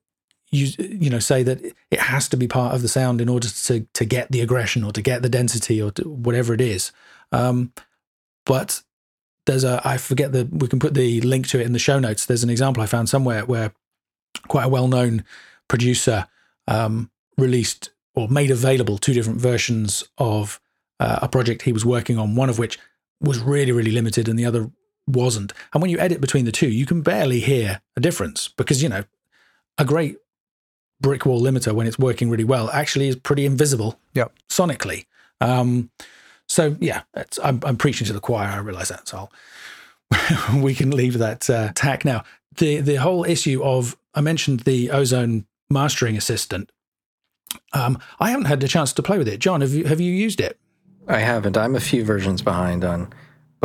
you 0.51 0.69
you 0.79 1.11
know, 1.11 1.19
say 1.19 1.43
that 1.43 1.61
it 1.91 2.01
has 2.01 2.29
to 2.29 2.37
be 2.37 2.47
part 2.47 2.75
of 2.75 2.83
the 2.83 2.89
sound 2.89 3.21
in 3.21 3.29
order 3.29 3.49
to 3.49 3.87
to 3.93 4.05
get 4.05 4.31
the 4.31 4.41
aggression 4.41 4.85
or 4.85 4.93
to 4.93 5.03
get 5.03 5.23
the 5.23 5.29
density 5.29 5.83
or 5.83 5.91
whatever 6.05 6.55
it 6.55 6.61
is. 6.61 6.93
Um, 7.33 7.73
but 8.47 8.83
there's 9.47 9.65
a 9.65 9.81
I 9.85 9.97
forget 9.97 10.33
the 10.33 10.49
we 10.51 10.69
can 10.69 10.79
put 10.79 10.95
the 10.95 11.21
link 11.23 11.49
to 11.49 11.61
it 11.61 11.67
in 11.67 11.73
the 11.73 11.79
show 11.79 11.99
notes. 11.99 12.27
There's 12.27 12.45
an 12.45 12.51
example 12.51 12.83
I 12.83 12.87
found 12.87 13.09
somewhere 13.09 13.45
where 13.45 13.73
quite 14.49 14.65
a 14.65 14.69
well-known 14.69 15.25
producer 15.69 16.27
um, 16.69 17.11
released 17.37 17.91
or 18.15 18.29
made 18.29 18.51
available 18.51 18.99
two 18.99 19.15
different 19.15 19.41
versions 19.41 20.05
of 20.19 20.61
uh, 21.01 21.19
a 21.23 21.29
project 21.29 21.63
he 21.63 21.73
was 21.73 21.85
working 21.85 22.19
on. 22.19 22.37
One 22.37 22.49
of 22.49 22.59
which 22.59 22.79
was 23.21 23.41
really 23.41 23.73
really 23.73 23.93
limited, 23.93 24.29
and 24.29 24.39
the 24.39 24.47
other 24.47 24.71
wasn't. 25.07 25.53
And 25.73 25.83
when 25.83 25.91
you 25.91 25.99
edit 25.99 26.21
between 26.21 26.45
the 26.45 26.53
two, 26.53 26.69
you 26.69 26.87
can 26.87 27.03
barely 27.03 27.41
hear 27.41 27.81
a 27.97 28.01
difference 28.01 28.49
because 28.49 28.83
you 28.83 28.89
know 28.89 29.05
a 29.79 29.85
great 29.85 30.17
brick 31.01 31.27
wall 31.27 31.41
limiter 31.41 31.73
when 31.73 31.87
it's 31.87 31.99
working 31.99 32.31
really 32.31 32.45
well 32.45 32.71
actually 32.71 33.09
is 33.09 33.17
pretty 33.17 33.45
invisible 33.45 33.99
yep. 34.15 34.33
sonically. 34.49 35.07
Um, 35.41 35.91
so 36.49 36.77
yeah, 36.81 37.03
I'm, 37.43 37.61
I'm, 37.65 37.77
preaching 37.77 38.07
to 38.07 38.13
the 38.13 38.21
choir. 38.21 38.49
I 38.49 38.59
realize 38.59 38.89
that. 38.89 39.09
So 39.09 39.29
we 40.57 40.75
can 40.75 40.91
leave 40.91 41.19
that 41.19 41.49
uh, 41.51 41.73
tack 41.75 42.05
now. 42.05 42.25
The 42.57 42.81
the 42.81 42.97
whole 42.97 43.25
issue 43.25 43.63
of 43.63 43.97
I 44.15 44.21
mentioned 44.21 44.61
the 44.61 44.91
Ozone 44.91 45.47
mastering 45.71 46.17
assistant. 46.17 46.71
Um, 47.73 47.99
I 48.21 48.31
haven't 48.31 48.47
had 48.47 48.63
a 48.63 48.69
chance 48.69 48.93
to 48.95 49.03
play 49.03 49.19
with 49.19 49.29
it. 49.29 49.41
John, 49.41 49.61
have 49.61 49.73
you 49.73 49.85
have 49.85 50.01
you 50.01 50.13
used 50.13 50.41
it? 50.41 50.59
I 51.09 51.19
haven't. 51.19 51.57
I'm 51.57 51.75
a 51.75 51.81
few 51.81 52.05
versions 52.05 52.43
behind 52.43 52.85
on 52.85 53.13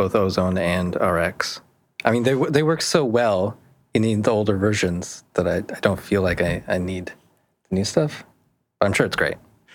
both 0.00 0.14
Ozone 0.14 0.56
and 0.56 0.96
RX. 0.96 1.60
I 2.04 2.10
mean, 2.10 2.22
they 2.22 2.34
they 2.34 2.62
work 2.62 2.80
so 2.80 3.04
well 3.04 3.58
in 3.92 4.02
the 4.02 4.30
older 4.30 4.56
versions 4.56 5.24
that 5.34 5.46
I, 5.46 5.56
I 5.56 5.80
don't 5.80 6.00
feel 6.00 6.22
like 6.22 6.40
I, 6.40 6.62
I 6.66 6.78
need 6.78 7.12
the 7.68 7.74
new 7.74 7.84
stuff. 7.84 8.24
But 8.78 8.86
I'm 8.86 8.92
sure 8.94 9.04
it's 9.04 9.16
great. 9.16 9.34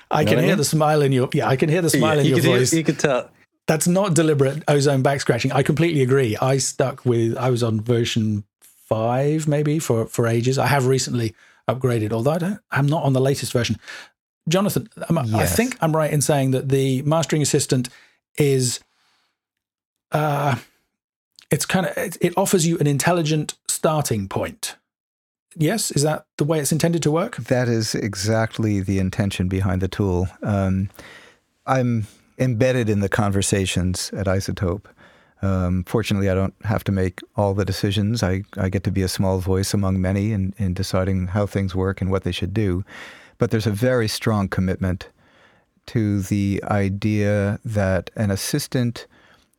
I 0.10 0.22
You 0.22 0.26
know 0.26 0.32
can 0.32 0.40
I 0.40 0.44
hear 0.44 0.56
the 0.56 0.66
smile 0.66 1.02
in 1.04 1.12
your 1.12 1.30
yeah. 1.34 1.48
I 1.48 1.56
can 1.56 1.70
hear 1.70 1.82
the 1.82 1.90
smile 1.90 2.18
in 2.20 2.26
you 2.26 2.32
your 2.32 2.40
could 2.42 2.50
voice. 2.50 2.74
you 2.74 2.84
could 2.84 3.00
tell. 3.00 3.30
That's 3.68 3.88
not 3.88 4.14
deliberate 4.14 4.64
ozone 4.68 5.02
back 5.02 5.22
scratching. 5.22 5.52
I 5.52 5.64
completely 5.64 6.02
agree. 6.02 6.36
I 6.38 6.58
stuck 6.58 7.06
with. 7.06 7.38
I 7.38 7.50
was 7.50 7.62
on 7.62 7.82
version 7.82 8.44
five 8.62 9.48
maybe 9.48 9.80
for 9.80 10.08
for 10.08 10.28
ages. 10.28 10.58
I 10.58 10.68
have 10.68 10.88
recently 10.88 11.36
upgraded, 11.70 12.12
although 12.14 12.32
I 12.32 12.38
don't, 12.38 12.60
I'm 12.72 12.88
not 12.88 13.04
on 13.04 13.14
the 13.14 13.22
latest 13.22 13.52
version. 13.54 13.78
Jonathan, 14.48 14.88
I 15.10 15.42
I 15.44 15.46
think 15.46 15.78
I'm 15.82 15.96
right 15.96 16.12
in 16.12 16.22
saying 16.22 16.52
that 16.52 16.70
the 16.70 17.02
mastering 17.02 17.42
assistant 17.42 17.90
is, 18.38 18.80
uh, 20.16 20.56
it's 21.52 21.66
kind 21.66 21.86
of 21.86 21.98
it, 21.98 22.18
it 22.22 22.34
offers 22.38 22.66
you 22.66 22.78
an 22.80 22.88
intelligent 22.88 23.56
starting 23.68 24.28
point. 24.28 24.78
Yes, 25.58 25.92
is 25.92 26.04
that 26.04 26.26
the 26.38 26.44
way 26.44 26.60
it's 26.60 26.72
intended 26.72 27.04
to 27.04 27.12
work? 27.12 27.38
That 27.38 27.68
is 27.68 27.96
exactly 27.96 28.82
the 28.82 29.00
intention 29.00 29.48
behind 29.48 29.82
the 29.82 29.88
tool. 29.88 30.28
Um, 30.42 30.90
I'm 31.66 32.08
embedded 32.38 32.90
in 32.90 33.00
the 33.00 33.10
conversations 33.10 34.12
at 34.14 34.26
iZotope. 34.26 34.86
Um, 35.42 35.84
fortunately, 35.86 36.30
I 36.30 36.36
don't 36.36 36.56
have 36.64 36.84
to 36.86 36.92
make 36.92 37.22
all 37.36 37.54
the 37.54 37.66
decisions. 37.66 38.24
I, 38.24 38.44
I 38.58 38.70
get 38.70 38.84
to 38.86 38.92
be 38.92 39.02
a 39.02 39.08
small 39.08 39.40
voice 39.40 39.74
among 39.74 40.02
many 40.02 40.32
in, 40.32 40.54
in 40.58 40.74
deciding 40.74 41.28
how 41.28 41.46
things 41.46 41.76
work 41.76 42.02
and 42.02 42.10
what 42.10 42.24
they 42.24 42.32
should 42.32 42.54
do. 42.54 42.84
But 43.38 43.52
there's 43.52 43.68
a 43.68 43.72
very 43.72 44.08
strong 44.08 44.48
commitment 44.48 45.10
to 45.88 46.22
the 46.22 46.64
idea 46.66 47.60
that 47.64 48.10
an 48.16 48.32
assistant 48.32 49.08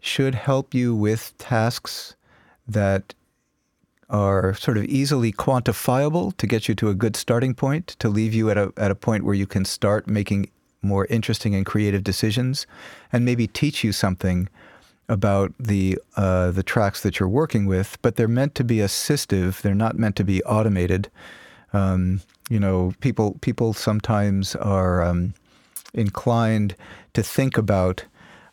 should 0.07 0.35
help 0.35 0.75
you 0.75 0.95
with 0.95 1.37
tasks 1.39 2.15
that 2.67 3.15
are 4.09 4.55
sort 4.55 4.79
of 4.79 4.85
easily 4.85 5.33
quantifiable 5.33 6.37
to 6.37 6.47
get 6.47 6.69
you 6.69 6.75
to 6.77 6.89
a 6.89 6.95
good 6.95 7.17
starting 7.17 7.55
point, 7.55 7.89
to 7.99 8.09
leave 8.09 8.35
you 8.35 8.51
at 8.51 8.57
a, 8.57 8.73
at 8.77 8.91
a 8.91 8.95
point 8.95 9.25
where 9.25 9.35
you 9.35 9.47
can 9.47 9.65
start 9.65 10.07
making 10.07 10.49
more 10.83 11.07
interesting 11.07 11.55
and 11.55 11.67
creative 11.67 12.05
decisions, 12.05 12.67
and 13.13 13.25
maybe 13.25 13.47
teach 13.47 13.83
you 13.83 13.93
something 13.93 14.49
about 15.09 15.53
the 15.59 15.99
uh, 16.17 16.51
the 16.51 16.63
tracks 16.63 17.03
that 17.03 17.19
you're 17.19 17.29
working 17.29 17.67
with. 17.67 17.99
But 18.03 18.17
they're 18.17 18.29
meant 18.29 18.55
to 18.57 18.65
be 18.65 18.77
assistive; 18.77 19.63
they're 19.63 19.75
not 19.75 19.99
meant 19.99 20.17
to 20.17 20.25
be 20.25 20.43
automated. 20.45 21.11
Um, 21.73 22.21
you 22.49 22.61
know, 22.61 22.93
people 23.01 23.37
people 23.41 23.73
sometimes 23.73 24.55
are 24.55 25.03
um, 25.03 25.35
inclined 25.93 26.77
to 27.15 27.23
think 27.23 27.59
about 27.59 28.05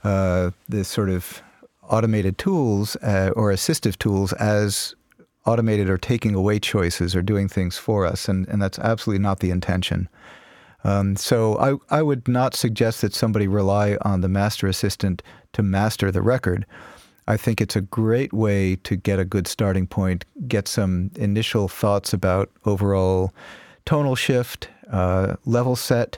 uh, 0.04 0.52
this 0.68 0.88
sort 0.88 1.10
of 1.10 1.42
automated 1.90 2.38
tools 2.38 2.96
uh, 2.98 3.32
or 3.36 3.52
assistive 3.52 3.98
tools 3.98 4.34
as 4.34 4.96
automated 5.46 5.90
or 5.90 5.98
taking 5.98 6.36
away 6.36 6.60
choices 6.60 7.16
or 7.16 7.22
doing 7.22 7.50
things 7.50 7.78
for 7.78 8.06
us, 8.06 8.30
and, 8.30 8.48
and 8.48 8.62
that's 8.62 8.80
absolutely 8.80 9.22
not 9.22 9.40
the 9.40 9.52
intention. 9.52 10.08
Um, 10.86 11.16
so 11.16 11.58
I, 11.90 11.98
I 11.98 12.02
would 12.02 12.28
not 12.28 12.56
suggest 12.56 13.02
that 13.02 13.14
somebody 13.14 13.48
rely 13.48 13.98
on 14.02 14.22
the 14.22 14.30
master 14.30 14.68
assistant 14.68 15.22
to 15.54 15.64
master 15.64 16.12
the 16.12 16.22
record. 16.22 16.66
I 17.28 17.38
think 17.38 17.62
it's 17.62 17.76
a 17.76 17.82
great 17.82 18.34
way 18.34 18.76
to 18.78 18.96
get 18.98 19.20
a 19.20 19.26
good 19.26 19.48
starting 19.48 19.88
point, 19.88 20.26
get 20.48 20.68
some 20.68 21.12
initial 21.16 21.70
thoughts 21.70 22.12
about 22.12 22.52
overall 22.66 23.34
tonal 23.86 24.16
shift, 24.16 24.68
uh, 24.92 25.36
level 25.46 25.78
set, 25.78 26.18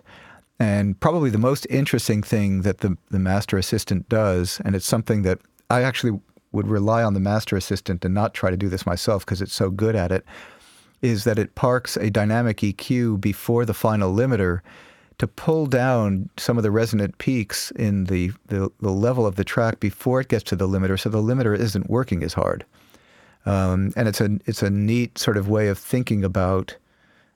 and 0.59 0.99
probably 0.99 1.29
the 1.29 1.37
most 1.37 1.67
interesting 1.69 2.23
thing 2.23 2.61
that 2.61 2.79
the, 2.79 2.97
the 3.09 3.19
master 3.19 3.57
assistant 3.57 4.07
does, 4.07 4.61
and 4.63 4.75
it's 4.75 4.85
something 4.85 5.23
that 5.23 5.39
I 5.69 5.83
actually 5.83 6.19
would 6.51 6.67
rely 6.67 7.03
on 7.03 7.13
the 7.13 7.19
master 7.19 7.57
assistant 7.57 8.05
and 8.05 8.13
not 8.13 8.33
try 8.33 8.49
to 8.49 8.57
do 8.57 8.69
this 8.69 8.85
myself 8.85 9.25
because 9.25 9.41
it's 9.41 9.53
so 9.53 9.69
good 9.69 9.95
at 9.95 10.11
it, 10.11 10.23
is 11.01 11.25
that 11.25 11.37
it 11.37 11.55
parks 11.55 11.97
a 11.97 12.09
dynamic 12.09 12.57
EQ 12.57 13.19
before 13.19 13.65
the 13.65 13.73
final 13.73 14.13
limiter 14.13 14.61
to 15.17 15.27
pull 15.27 15.65
down 15.65 16.29
some 16.37 16.57
of 16.57 16.63
the 16.63 16.71
resonant 16.71 17.17
peaks 17.17 17.71
in 17.71 18.05
the, 18.05 18.31
the, 18.47 18.69
the 18.81 18.91
level 18.91 19.25
of 19.25 19.35
the 19.35 19.43
track 19.43 19.79
before 19.79 20.21
it 20.21 20.29
gets 20.29 20.43
to 20.43 20.55
the 20.55 20.67
limiter 20.67 20.99
so 20.99 21.09
the 21.09 21.17
limiter 21.17 21.57
isn't 21.57 21.89
working 21.89 22.23
as 22.23 22.33
hard. 22.33 22.65
Um, 23.45 23.93
and 23.95 24.07
it's 24.07 24.19
a, 24.21 24.39
it's 24.45 24.63
a 24.63 24.69
neat 24.69 25.17
sort 25.17 25.37
of 25.37 25.47
way 25.47 25.67
of 25.67 25.77
thinking 25.77 26.23
about 26.23 26.75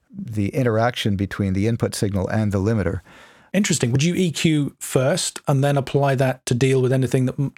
the 0.09 0.49
interaction 0.49 1.15
between 1.15 1.53
the 1.53 1.67
input 1.67 1.95
signal 1.95 2.27
and 2.29 2.51
the 2.51 2.59
limiter. 2.59 3.01
Interesting. 3.53 3.91
Would 3.91 4.03
you 4.03 4.13
EQ 4.13 4.73
first 4.79 5.39
and 5.47 5.63
then 5.63 5.77
apply 5.77 6.15
that 6.15 6.45
to 6.45 6.53
deal 6.53 6.81
with 6.81 6.91
anything 6.91 7.25
that 7.25 7.39
m- 7.39 7.53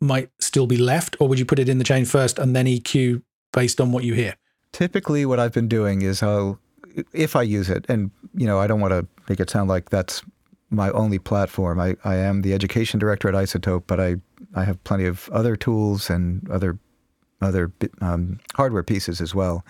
might 0.00 0.30
still 0.38 0.66
be 0.66 0.76
left, 0.76 1.16
or 1.20 1.28
would 1.28 1.38
you 1.38 1.44
put 1.44 1.58
it 1.58 1.68
in 1.68 1.78
the 1.78 1.84
chain 1.84 2.04
first 2.04 2.38
and 2.38 2.56
then 2.56 2.66
EQ 2.66 3.22
based 3.52 3.80
on 3.80 3.92
what 3.92 4.04
you 4.04 4.14
hear? 4.14 4.36
Typically, 4.72 5.26
what 5.26 5.38
I've 5.38 5.52
been 5.52 5.68
doing 5.68 6.02
is 6.02 6.22
I'll, 6.22 6.58
if 7.12 7.36
I 7.36 7.42
use 7.42 7.68
it, 7.68 7.84
and 7.88 8.10
you 8.34 8.46
know, 8.46 8.58
I 8.58 8.66
don't 8.66 8.80
want 8.80 8.92
to 8.92 9.06
make 9.28 9.40
it 9.40 9.50
sound 9.50 9.68
like 9.68 9.90
that's 9.90 10.22
my 10.70 10.90
only 10.92 11.18
platform. 11.18 11.80
I, 11.80 11.96
I 12.04 12.14
am 12.14 12.42
the 12.42 12.54
education 12.54 12.98
director 12.98 13.28
at 13.28 13.34
iZotope, 13.34 13.84
but 13.86 14.00
I, 14.00 14.16
I 14.54 14.64
have 14.64 14.82
plenty 14.84 15.04
of 15.04 15.28
other 15.30 15.56
tools 15.56 16.08
and 16.08 16.48
other 16.50 16.78
other 17.42 17.72
um, 18.00 18.38
hardware 18.54 18.82
pieces 18.82 19.20
as 19.20 19.34
well. 19.34 19.64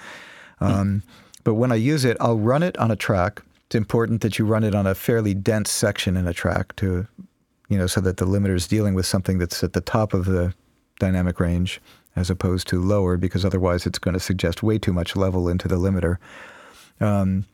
Um, 0.60 1.02
But 1.44 1.54
when 1.54 1.72
I 1.72 1.76
use 1.76 2.04
it, 2.04 2.16
I'll 2.20 2.38
run 2.38 2.62
it 2.62 2.76
on 2.78 2.90
a 2.90 2.96
track. 2.96 3.42
It's 3.66 3.74
important 3.74 4.20
that 4.22 4.38
you 4.38 4.44
run 4.44 4.64
it 4.64 4.74
on 4.74 4.86
a 4.86 4.94
fairly 4.94 5.34
dense 5.34 5.70
section 5.70 6.16
in 6.16 6.26
a 6.26 6.34
track 6.34 6.74
to, 6.76 7.06
you 7.68 7.78
know, 7.78 7.86
so 7.86 8.00
that 8.00 8.16
the 8.18 8.26
limiter 8.26 8.54
is 8.54 8.66
dealing 8.66 8.94
with 8.94 9.06
something 9.06 9.38
that's 9.38 9.62
at 9.62 9.72
the 9.72 9.80
top 9.80 10.12
of 10.12 10.24
the 10.26 10.52
dynamic 10.98 11.40
range 11.40 11.80
as 12.16 12.28
opposed 12.28 12.66
to 12.68 12.80
lower, 12.80 13.16
because 13.16 13.44
otherwise 13.44 13.86
it's 13.86 13.98
going 13.98 14.14
to 14.14 14.20
suggest 14.20 14.62
way 14.62 14.78
too 14.78 14.92
much 14.92 15.14
level 15.14 15.48
into 15.48 15.68
the 15.68 15.76
limiter. 15.76 16.16
Um, 17.00 17.46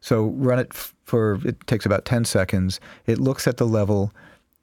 so 0.00 0.26
run 0.26 0.58
it 0.60 0.68
f- 0.70 0.94
for 1.04 1.40
it 1.44 1.66
takes 1.66 1.84
about 1.84 2.04
10 2.04 2.24
seconds. 2.24 2.78
It 3.06 3.18
looks 3.18 3.46
at 3.48 3.56
the 3.56 3.66
level, 3.66 4.12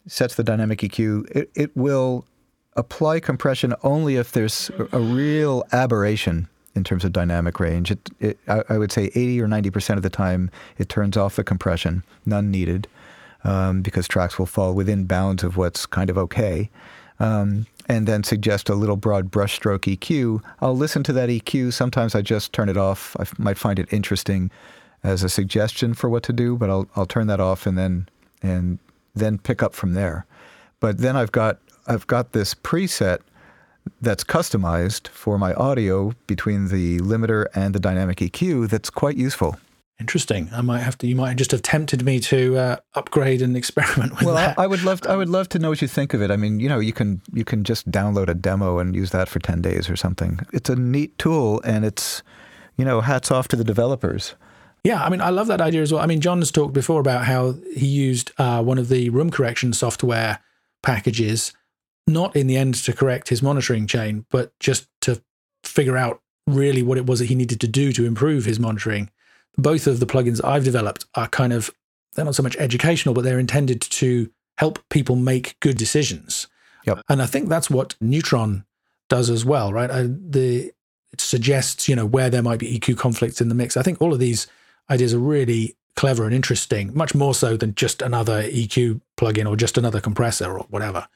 sets 0.07 0.35
the 0.35 0.43
dynamic 0.43 0.79
EQ. 0.79 1.29
It, 1.35 1.51
it 1.53 1.75
will 1.75 2.25
apply 2.77 3.19
compression 3.19 3.75
only 3.83 4.15
if 4.15 4.31
there's 4.31 4.71
a- 4.79 4.97
a 4.97 4.99
real 5.01 5.63
aberration 5.73 6.47
in 6.75 6.83
terms 6.83 7.03
of 7.03 7.11
dynamic 7.11 7.59
range. 7.59 7.91
It, 7.91 8.09
it, 8.19 8.39
I, 8.47 8.63
I 8.69 8.77
would 8.77 8.91
say 8.91 9.11
80 9.13 9.41
or 9.41 9.47
90% 9.47 9.97
of 9.97 10.03
the 10.03 10.09
time 10.09 10.49
it 10.77 10.89
turns 10.89 11.17
off 11.17 11.35
the 11.35 11.43
compression, 11.43 12.03
none 12.25 12.51
needed, 12.51 12.87
um, 13.43 13.81
because 13.81 14.07
tracks 14.07 14.39
will 14.39 14.45
fall 14.45 14.73
within 14.73 15.05
bounds 15.05 15.43
of 15.43 15.57
what's 15.57 15.85
kind 15.85 16.09
of 16.09 16.17
okay. 16.17 16.69
Um, 17.19 17.67
and 17.87 18.07
then 18.07 18.23
suggest 18.23 18.69
a 18.69 18.75
little 18.75 18.95
broad 18.95 19.31
brushstroke 19.31 19.97
EQ. 19.97 20.41
I'll 20.59 20.77
listen 20.77 21.03
to 21.03 21.13
that 21.13 21.29
EQ. 21.29 21.73
Sometimes 21.73 22.15
I 22.15 22.21
just 22.21 22.53
turn 22.53 22.69
it 22.69 22.77
off. 22.77 23.15
I 23.19 23.23
f- 23.23 23.37
might 23.37 23.57
find 23.57 23.77
it 23.79 23.91
interesting 23.91 24.49
as 25.03 25.23
a 25.23 25.29
suggestion 25.29 25.93
for 25.93 26.09
what 26.09 26.23
to 26.23 26.33
do, 26.33 26.55
but 26.55 26.69
I'll 26.69 26.87
I'll 26.95 27.05
turn 27.05 27.27
that 27.27 27.39
off 27.39 27.65
and 27.65 27.77
then 27.77 28.07
and 28.41 28.79
then 29.13 29.37
pick 29.37 29.61
up 29.61 29.75
from 29.75 29.93
there. 29.93 30.25
But 30.79 30.99
then 30.99 31.15
I've 31.15 31.31
got 31.31 31.59
I've 31.87 32.07
got 32.07 32.31
this 32.31 32.53
preset 32.53 33.19
that's 34.01 34.23
customized 34.23 35.07
for 35.07 35.37
my 35.37 35.53
audio 35.53 36.13
between 36.27 36.67
the 36.67 36.99
limiter 36.99 37.45
and 37.53 37.75
the 37.75 37.79
dynamic 37.79 38.17
EQ 38.17 38.69
that's 38.69 38.89
quite 38.89 39.17
useful. 39.17 39.57
Interesting. 39.99 40.49
I 40.51 40.61
might 40.61 40.79
have 40.79 40.97
to. 40.99 41.07
You 41.07 41.15
might 41.15 41.37
just 41.37 41.51
have 41.51 41.61
tempted 41.61 42.03
me 42.03 42.19
to 42.21 42.57
uh, 42.57 42.75
upgrade 42.95 43.41
and 43.43 43.55
experiment 43.55 44.13
with 44.13 44.23
Well, 44.23 44.37
I, 44.37 44.47
that. 44.47 44.59
I 44.59 44.65
would 44.65 44.83
love 44.83 45.01
to, 45.01 45.11
I 45.11 45.15
would 45.15 45.29
love 45.29 45.47
to 45.49 45.59
know 45.59 45.69
what 45.69 45.81
you 45.81 45.87
think 45.87 46.15
of 46.15 46.21
it. 46.23 46.31
I 46.31 46.37
mean, 46.37 46.59
you 46.59 46.69
know, 46.69 46.79
you 46.79 46.93
can 46.93 47.21
you 47.33 47.45
can 47.45 47.63
just 47.63 47.89
download 47.91 48.27
a 48.27 48.33
demo 48.33 48.79
and 48.79 48.95
use 48.95 49.11
that 49.11 49.29
for 49.29 49.39
10 49.39 49.61
days 49.61 49.89
or 49.89 49.95
something. 49.95 50.39
It's 50.53 50.69
a 50.71 50.75
neat 50.75 51.17
tool 51.19 51.61
and 51.63 51.85
it's 51.85 52.23
you 52.77 52.85
know, 52.85 53.01
hats 53.01 53.29
off 53.29 53.47
to 53.49 53.55
the 53.55 53.63
developers. 53.63 54.33
Yeah, 54.83 55.03
I 55.03 55.09
mean, 55.09 55.21
I 55.21 55.29
love 55.29 55.45
that 55.47 55.61
idea 55.61 55.83
as 55.83 55.93
well. 55.93 56.01
I 56.01 56.07
mean, 56.07 56.21
John 56.21 56.39
has 56.39 56.51
talked 56.51 56.73
before 56.73 56.99
about 56.99 57.25
how 57.25 57.53
he 57.75 57.85
used 57.85 58.31
uh, 58.39 58.63
one 58.63 58.79
of 58.79 58.89
the 58.89 59.11
room 59.11 59.29
correction 59.29 59.73
software 59.73 60.39
packages, 60.81 61.53
not 62.11 62.35
in 62.35 62.47
the 62.47 62.57
end 62.57 62.75
to 62.75 62.93
correct 62.93 63.29
his 63.29 63.41
monitoring 63.41 63.87
chain, 63.87 64.25
but 64.29 64.57
just 64.59 64.87
to 65.01 65.21
figure 65.63 65.97
out 65.97 66.21
really 66.47 66.83
what 66.83 66.97
it 66.97 67.05
was 67.05 67.19
that 67.19 67.25
he 67.25 67.35
needed 67.35 67.61
to 67.61 67.67
do 67.67 67.91
to 67.93 68.05
improve 68.05 68.45
his 68.45 68.59
monitoring. 68.59 69.09
Both 69.57 69.87
of 69.87 69.99
the 69.99 70.05
plugins 70.05 70.43
I've 70.43 70.63
developed 70.63 71.05
are 71.15 71.27
kind 71.27 71.53
of, 71.53 71.71
they're 72.13 72.25
not 72.25 72.35
so 72.35 72.43
much 72.43 72.57
educational, 72.57 73.13
but 73.13 73.23
they're 73.23 73.39
intended 73.39 73.81
to 73.81 74.31
help 74.57 74.79
people 74.89 75.15
make 75.15 75.59
good 75.59 75.77
decisions. 75.77 76.47
Yep. 76.85 77.01
And 77.09 77.21
I 77.21 77.25
think 77.25 77.49
that's 77.49 77.69
what 77.69 77.95
Neutron 78.01 78.65
does 79.09 79.29
as 79.29 79.45
well, 79.45 79.71
right? 79.71 79.91
I, 79.91 80.03
the 80.03 80.71
it 81.13 81.21
suggests, 81.21 81.89
you 81.89 81.95
know, 81.95 82.05
where 82.05 82.29
there 82.29 82.41
might 82.41 82.59
be 82.59 82.79
EQ 82.79 82.97
conflicts 82.97 83.41
in 83.41 83.49
the 83.49 83.55
mix. 83.55 83.75
I 83.75 83.83
think 83.83 84.01
all 84.01 84.13
of 84.13 84.19
these 84.19 84.47
ideas 84.89 85.13
are 85.13 85.19
really 85.19 85.75
clever 85.95 86.23
and 86.23 86.33
interesting, 86.33 86.95
much 86.95 87.13
more 87.13 87.35
so 87.35 87.57
than 87.57 87.75
just 87.75 88.01
another 88.01 88.43
EQ 88.43 89.01
plugin 89.17 89.49
or 89.49 89.55
just 89.55 89.77
another 89.77 89.99
compressor 89.99 90.57
or 90.57 90.65
whatever. 90.69 91.07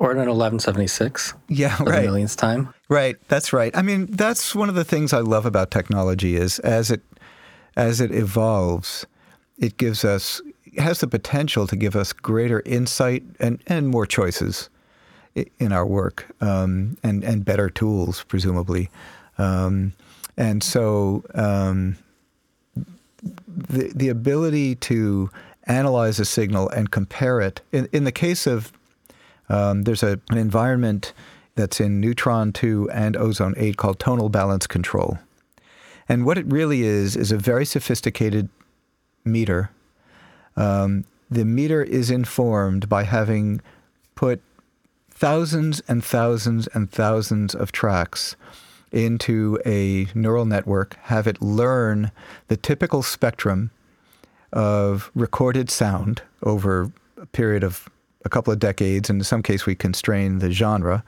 Or 0.00 0.12
an 0.12 0.16
1176 0.16 1.34
Yeah, 1.48 1.76
right. 1.82 2.04
millionth 2.06 2.34
time. 2.36 2.72
Right, 2.88 3.16
that's 3.28 3.52
right. 3.52 3.76
I 3.76 3.82
mean, 3.82 4.06
that's 4.06 4.54
one 4.54 4.70
of 4.70 4.74
the 4.74 4.82
things 4.84 5.12
I 5.12 5.20
love 5.20 5.44
about 5.44 5.70
technology 5.70 6.36
is 6.36 6.58
as 6.60 6.90
it 6.90 7.02
as 7.76 8.00
it 8.00 8.10
evolves, 8.10 9.06
it 9.58 9.76
gives 9.76 10.02
us 10.04 10.40
it 10.64 10.80
has 10.80 11.00
the 11.00 11.06
potential 11.06 11.66
to 11.66 11.76
give 11.76 11.94
us 11.96 12.12
greater 12.14 12.62
insight 12.64 13.22
and, 13.38 13.60
and 13.66 13.88
more 13.88 14.06
choices 14.06 14.70
in 15.58 15.70
our 15.70 15.86
work 15.86 16.26
um, 16.40 16.96
and 17.02 17.22
and 17.22 17.44
better 17.44 17.68
tools 17.68 18.24
presumably 18.24 18.88
um, 19.38 19.92
and 20.36 20.62
so 20.62 21.22
um, 21.34 21.96
the 23.22 23.92
the 23.94 24.08
ability 24.08 24.74
to 24.76 25.30
analyze 25.64 26.18
a 26.18 26.24
signal 26.24 26.68
and 26.70 26.90
compare 26.90 27.40
it 27.40 27.60
in, 27.70 27.86
in 27.92 28.04
the 28.04 28.12
case 28.12 28.46
of 28.46 28.72
um, 29.50 29.82
there's 29.82 30.02
a, 30.02 30.18
an 30.30 30.38
environment 30.38 31.12
that's 31.56 31.80
in 31.80 32.00
Neutron 32.00 32.52
2 32.52 32.88
and 32.90 33.16
Ozone 33.16 33.54
8 33.56 33.76
called 33.76 33.98
tonal 33.98 34.30
balance 34.30 34.66
control 34.66 35.18
and 36.10 36.26
what 36.26 36.36
it 36.36 36.46
really 36.46 36.82
is 36.82 37.14
is 37.14 37.30
a 37.30 37.38
very 37.38 37.64
sophisticated 37.64 38.48
meter. 39.24 39.70
Um, 40.56 41.04
the 41.30 41.44
meter 41.44 41.84
is 41.84 42.10
informed 42.10 42.88
by 42.88 43.04
having 43.04 43.60
put 44.16 44.42
thousands 45.08 45.80
and 45.86 46.04
thousands 46.04 46.66
and 46.74 46.90
thousands 46.90 47.54
of 47.54 47.70
tracks 47.70 48.34
into 48.90 49.56
a 49.64 50.08
neural 50.12 50.44
network, 50.44 50.96
have 51.02 51.28
it 51.28 51.40
learn 51.40 52.10
the 52.48 52.56
typical 52.56 53.04
spectrum 53.04 53.70
of 54.52 55.12
recorded 55.14 55.70
sound 55.70 56.22
over 56.42 56.90
a 57.18 57.26
period 57.26 57.62
of 57.62 57.88
a 58.24 58.28
couple 58.28 58.52
of 58.52 58.58
decades, 58.58 59.10
and 59.10 59.20
in 59.20 59.24
some 59.24 59.42
case 59.42 59.66
we 59.66 59.74
constrain 59.74 60.38
the 60.38 60.50
genre, 60.50 61.02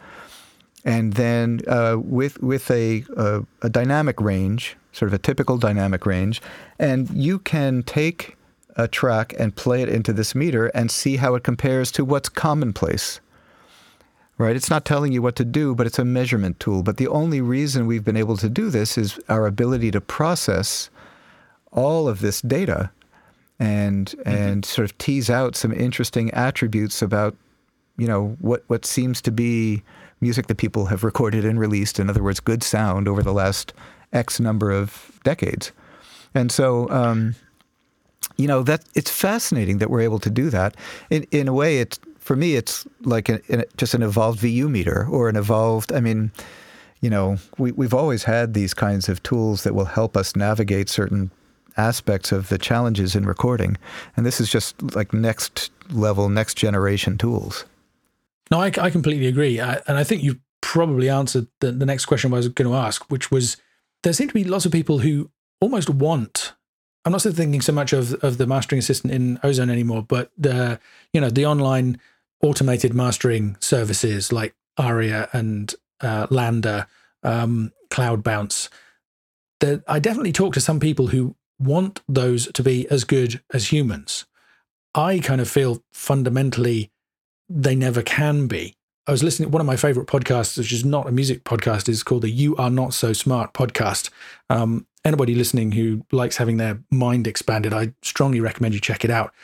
and 0.84 1.14
then 1.14 1.60
uh, 1.68 1.96
with 1.98 2.42
with 2.42 2.70
a, 2.70 3.04
a, 3.16 3.42
a 3.62 3.68
dynamic 3.68 4.20
range 4.20 4.76
sort 4.92 5.08
of 5.08 5.14
a 5.14 5.18
typical 5.18 5.56
dynamic 5.56 6.06
range. 6.06 6.40
And 6.78 7.10
you 7.10 7.38
can 7.38 7.82
take 7.82 8.36
a 8.76 8.86
track 8.86 9.34
and 9.38 9.54
play 9.56 9.82
it 9.82 9.88
into 9.88 10.12
this 10.12 10.34
meter 10.34 10.66
and 10.68 10.90
see 10.90 11.16
how 11.16 11.34
it 11.34 11.42
compares 11.42 11.90
to 11.92 12.04
what's 12.04 12.28
commonplace. 12.28 13.20
Right? 14.38 14.56
It's 14.56 14.70
not 14.70 14.84
telling 14.84 15.12
you 15.12 15.22
what 15.22 15.36
to 15.36 15.44
do, 15.44 15.74
but 15.74 15.86
it's 15.86 15.98
a 15.98 16.04
measurement 16.04 16.58
tool. 16.58 16.82
But 16.82 16.96
the 16.96 17.08
only 17.08 17.40
reason 17.40 17.86
we've 17.86 18.04
been 18.04 18.16
able 18.16 18.36
to 18.38 18.48
do 18.48 18.70
this 18.70 18.96
is 18.96 19.20
our 19.28 19.46
ability 19.46 19.90
to 19.92 20.00
process 20.00 20.90
all 21.70 22.08
of 22.08 22.20
this 22.20 22.40
data 22.40 22.90
and 23.62 24.06
mm-hmm. 24.06 24.28
and 24.28 24.64
sort 24.64 24.84
of 24.84 24.96
tease 24.98 25.30
out 25.30 25.54
some 25.56 25.72
interesting 25.72 26.30
attributes 26.32 27.00
about 27.00 27.36
you 27.96 28.06
know 28.06 28.36
what 28.40 28.64
what 28.66 28.84
seems 28.84 29.22
to 29.22 29.30
be 29.30 29.82
music 30.20 30.46
that 30.46 30.56
people 30.56 30.86
have 30.86 31.04
recorded 31.04 31.44
and 31.44 31.58
released 31.58 31.98
in 31.98 32.10
other 32.10 32.22
words 32.22 32.40
good 32.40 32.62
sound 32.62 33.08
over 33.08 33.22
the 33.22 33.32
last 33.32 33.72
X 34.12 34.40
number 34.40 34.70
of 34.70 35.20
decades. 35.24 35.72
And 36.34 36.50
so, 36.50 36.88
um, 36.90 37.34
you 38.36 38.46
know, 38.46 38.62
that 38.62 38.84
it's 38.94 39.10
fascinating 39.10 39.78
that 39.78 39.90
we're 39.90 40.00
able 40.00 40.18
to 40.20 40.30
do 40.30 40.50
that. 40.50 40.76
In, 41.10 41.24
in 41.30 41.48
a 41.48 41.52
way, 41.52 41.78
it's 41.78 41.98
for 42.18 42.36
me, 42.36 42.54
it's 42.54 42.86
like 43.02 43.28
just 43.76 43.94
an 43.94 44.02
evolved 44.02 44.40
VU 44.40 44.68
meter 44.68 45.06
or 45.10 45.28
an 45.28 45.36
evolved. 45.36 45.92
I 45.92 46.00
mean, 46.00 46.30
you 47.00 47.10
know, 47.10 47.38
we, 47.58 47.72
we've 47.72 47.94
always 47.94 48.24
had 48.24 48.54
these 48.54 48.74
kinds 48.74 49.08
of 49.08 49.22
tools 49.22 49.64
that 49.64 49.74
will 49.74 49.86
help 49.86 50.16
us 50.16 50.36
navigate 50.36 50.88
certain 50.88 51.30
aspects 51.76 52.32
of 52.32 52.48
the 52.48 52.58
challenges 52.58 53.14
in 53.14 53.24
recording, 53.24 53.76
and 54.16 54.24
this 54.26 54.40
is 54.40 54.50
just 54.50 54.80
like 54.94 55.12
next 55.12 55.70
level, 55.90 56.28
next 56.28 56.56
generation 56.56 57.18
tools. 57.18 57.64
No, 58.50 58.60
I, 58.60 58.72
I 58.78 58.90
completely 58.90 59.26
agree, 59.26 59.60
I, 59.60 59.80
and 59.86 59.96
I 59.96 60.04
think 60.04 60.22
you 60.22 60.40
probably 60.60 61.08
answered 61.08 61.46
the, 61.60 61.72
the 61.72 61.86
next 61.86 62.06
question 62.06 62.32
I 62.32 62.36
was 62.36 62.48
going 62.48 62.70
to 62.70 62.76
ask, 62.76 63.10
which 63.10 63.30
was 63.30 63.56
there 64.02 64.12
seem 64.12 64.28
to 64.28 64.34
be 64.34 64.44
lots 64.44 64.66
of 64.66 64.72
people 64.72 64.98
who 65.00 65.30
almost 65.60 65.90
want. 65.90 66.54
I'm 67.04 67.12
not 67.12 67.22
thinking 67.22 67.60
so 67.60 67.72
much 67.72 67.92
of 67.92 68.14
of 68.24 68.38
the 68.38 68.46
mastering 68.46 68.78
assistant 68.78 69.12
in 69.12 69.38
Ozone 69.42 69.70
anymore, 69.70 70.02
but 70.02 70.30
the 70.38 70.78
you 71.12 71.20
know 71.20 71.30
the 71.30 71.46
online 71.46 72.00
automated 72.42 72.94
mastering 72.94 73.56
services 73.60 74.32
like 74.32 74.54
Aria 74.76 75.28
and 75.32 75.74
uh, 76.00 76.26
um, 77.22 77.72
CloudBounce. 77.90 78.68
That 79.60 79.82
I 79.86 79.98
definitely 80.00 80.32
talk 80.32 80.54
to 80.54 80.60
some 80.60 80.80
people 80.80 81.08
who 81.08 81.36
want 81.62 82.00
those 82.08 82.50
to 82.52 82.62
be 82.62 82.88
as 82.88 83.04
good 83.04 83.40
as 83.52 83.72
humans. 83.72 84.26
I 84.94 85.20
kind 85.20 85.40
of 85.40 85.48
feel 85.48 85.82
fundamentally 85.92 86.90
they 87.48 87.74
never 87.74 88.02
can 88.02 88.46
be. 88.46 88.74
I 89.06 89.10
was 89.10 89.22
listening 89.22 89.50
one 89.50 89.60
of 89.60 89.66
my 89.66 89.76
favorite 89.76 90.06
podcasts, 90.06 90.56
which 90.56 90.72
is 90.72 90.84
not 90.84 91.08
a 91.08 91.12
music 91.12 91.44
podcast, 91.44 91.88
is 91.88 92.02
called 92.02 92.22
the 92.22 92.30
You 92.30 92.54
Are 92.56 92.70
Not 92.70 92.94
So 92.94 93.12
Smart 93.12 93.52
podcast. 93.52 94.10
Um, 94.48 94.86
anybody 95.04 95.34
listening 95.34 95.72
who 95.72 96.04
likes 96.12 96.36
having 96.36 96.58
their 96.58 96.80
mind 96.90 97.26
expanded, 97.26 97.72
I 97.72 97.94
strongly 98.02 98.40
recommend 98.40 98.74
you 98.74 98.80
check 98.80 99.04
it 99.04 99.10
out. 99.10 99.34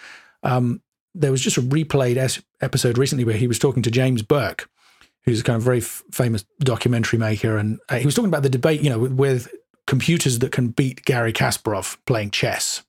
Um, 0.43 0.81
there 1.15 1.33
was 1.33 1.41
just 1.41 1.57
a 1.57 1.63
replayed 1.63 2.43
episode 2.61 2.99
recently 2.99 3.25
where 3.25 3.37
he 3.37 3.49
was 3.49 3.59
talking 3.59 3.83
to 3.83 3.91
James 3.91 4.23
Burke, 4.23 4.69
who's 5.25 5.41
a 5.41 5.45
kind 5.45 5.57
of 5.57 5.63
very 5.63 5.79
f- 5.79 6.05
famous 6.13 6.45
documentary 6.61 7.19
maker, 7.19 7.57
and 7.57 7.81
uh, 7.89 7.97
he 7.97 8.05
was 8.05 8.15
talking 8.15 8.29
about 8.29 8.45
the 8.45 8.49
debate, 8.49 8.81
you 8.81 8.91
know, 8.91 9.01
with, 9.01 9.13
with 9.13 9.55
computers 9.89 10.39
that 10.39 10.53
can 10.53 10.69
beat 10.69 11.05
Garry 11.05 11.33
Kasparov 11.33 11.97
playing 12.07 12.31
chess. 12.31 12.85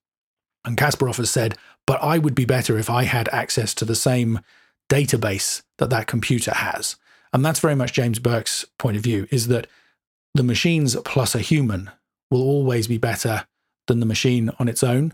And 0.64 0.78
Kasparov 0.78 1.18
has 1.18 1.32
said, 1.32 1.58
"But 1.88 2.04
I 2.04 2.20
would 2.20 2.36
be 2.36 2.45
better 2.45 2.78
if 2.78 2.91
I 2.91 3.06
had 3.06 3.28
access 3.30 3.74
to 3.76 3.86
the 3.86 3.95
same." 3.95 4.41
database 4.89 5.62
that 5.78 5.89
that 5.91 6.08
computer 6.08 6.52
has. 6.52 6.97
And 7.32 7.45
that's 7.45 7.60
very 7.60 7.76
much 7.76 7.93
James 7.93 8.20
Burke's 8.20 8.66
point 8.78 8.97
of 8.97 9.04
view 9.04 9.28
is 9.32 9.47
that 9.47 9.68
the 10.34 10.43
machines 10.43 10.95
plus 11.06 11.36
a 11.36 11.39
human 11.39 11.91
will 12.30 12.41
always 12.41 12.88
be 12.88 12.97
better 12.97 13.45
than 13.88 14.00
the 14.00 14.06
machine 14.06 14.52
on 14.60 14.68
its 14.68 14.84
own. 14.84 15.14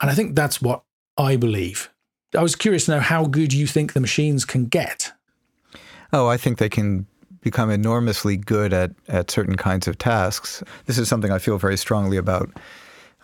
And 0.00 0.10
I 0.10 0.14
think 0.14 0.34
that's 0.34 0.62
what 0.62 0.82
I 1.16 1.36
believe. 1.36 1.90
I 2.36 2.42
was 2.42 2.56
curious 2.56 2.86
to 2.86 2.92
know 2.92 3.00
how 3.00 3.26
good 3.26 3.52
you 3.52 3.66
think 3.66 3.92
the 3.92 4.00
machines 4.00 4.44
can 4.44 4.66
get. 4.66 5.12
Oh, 6.12 6.28
I 6.28 6.36
think 6.36 6.58
they 6.58 6.68
can 6.68 7.06
become 7.44 7.70
enormously 7.70 8.36
good 8.36 8.72
at, 8.72 8.90
at 9.06 9.30
certain 9.30 9.56
kinds 9.56 9.86
of 9.86 9.98
tasks. 9.98 10.64
This 10.86 10.98
is 10.98 11.08
something 11.08 11.30
I 11.30 11.38
feel 11.38 11.58
very 11.58 11.76
strongly 11.76 12.16
about. 12.16 12.50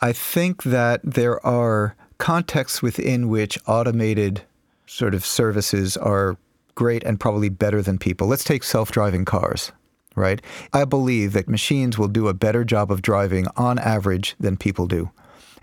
I 0.02 0.12
think 0.12 0.62
that 0.62 1.00
there 1.02 1.44
are 1.44 1.96
contexts 2.18 2.82
within 2.82 3.28
which 3.28 3.58
automated 3.66 4.42
sort 4.86 5.14
of 5.14 5.24
services 5.24 5.96
are 5.96 6.36
great 6.74 7.02
and 7.04 7.18
probably 7.18 7.48
better 7.48 7.82
than 7.82 7.98
people. 7.98 8.28
Let's 8.28 8.44
take 8.44 8.62
self 8.62 8.92
driving 8.92 9.24
cars, 9.24 9.72
right? 10.14 10.40
I 10.72 10.84
believe 10.84 11.32
that 11.32 11.48
machines 11.48 11.98
will 11.98 12.08
do 12.08 12.28
a 12.28 12.34
better 12.34 12.62
job 12.62 12.92
of 12.92 13.02
driving 13.02 13.46
on 13.56 13.78
average 13.78 14.36
than 14.38 14.56
people 14.56 14.86
do 14.86 15.10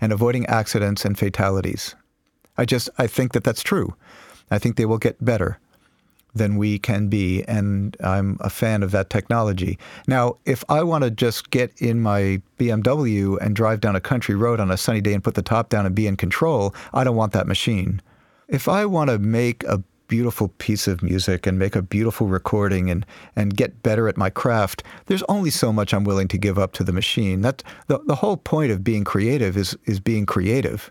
and 0.00 0.12
avoiding 0.12 0.46
accidents 0.46 1.04
and 1.04 1.16
fatalities. 1.16 1.94
I 2.56 2.64
just, 2.64 2.90
I 2.98 3.06
think 3.06 3.32
that 3.32 3.44
that's 3.44 3.62
true. 3.62 3.94
I 4.50 4.58
think 4.58 4.76
they 4.76 4.86
will 4.86 4.98
get 4.98 5.24
better 5.24 5.58
than 6.38 6.56
we 6.56 6.78
can 6.78 7.08
be, 7.08 7.44
and 7.44 7.96
I'm 8.02 8.38
a 8.40 8.50
fan 8.50 8.82
of 8.82 8.90
that 8.92 9.10
technology. 9.10 9.78
Now, 10.06 10.36
if 10.46 10.64
I 10.68 10.82
want 10.82 11.04
to 11.04 11.10
just 11.10 11.50
get 11.50 11.72
in 11.80 12.00
my 12.00 12.40
BMW 12.58 13.36
and 13.40 13.54
drive 13.54 13.80
down 13.80 13.94
a 13.94 14.00
country 14.00 14.34
road 14.34 14.60
on 14.60 14.70
a 14.70 14.76
sunny 14.76 15.00
day 15.00 15.14
and 15.14 15.22
put 15.22 15.34
the 15.34 15.42
top 15.42 15.68
down 15.68 15.84
and 15.84 15.94
be 15.94 16.06
in 16.06 16.16
control, 16.16 16.74
I 16.94 17.04
don't 17.04 17.16
want 17.16 17.32
that 17.32 17.46
machine 17.46 18.00
if 18.48 18.66
I 18.66 18.86
want 18.86 19.10
to 19.10 19.18
make 19.18 19.62
a 19.64 19.82
beautiful 20.08 20.48
piece 20.56 20.88
of 20.88 21.02
music 21.02 21.46
and 21.46 21.58
make 21.58 21.76
a 21.76 21.82
beautiful 21.82 22.26
recording 22.26 22.90
and 22.90 23.04
and 23.36 23.54
get 23.54 23.82
better 23.82 24.08
at 24.08 24.16
my 24.16 24.30
craft, 24.30 24.82
there's 25.06 25.22
only 25.28 25.50
so 25.50 25.70
much 25.70 25.92
I'm 25.92 26.04
willing 26.04 26.28
to 26.28 26.38
give 26.38 26.58
up 26.58 26.72
to 26.74 26.84
the 26.84 26.92
machine. 26.92 27.42
That 27.42 27.62
the 27.86 27.98
the 28.06 28.16
whole 28.16 28.38
point 28.38 28.72
of 28.72 28.82
being 28.82 29.04
creative 29.04 29.56
is 29.56 29.76
is 29.84 30.00
being 30.00 30.26
creative. 30.26 30.90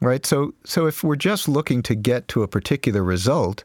Right? 0.00 0.26
So 0.26 0.54
so 0.64 0.86
if 0.86 1.04
we're 1.04 1.16
just 1.16 1.48
looking 1.48 1.82
to 1.84 1.94
get 1.94 2.28
to 2.28 2.42
a 2.42 2.48
particular 2.48 3.02
result, 3.02 3.62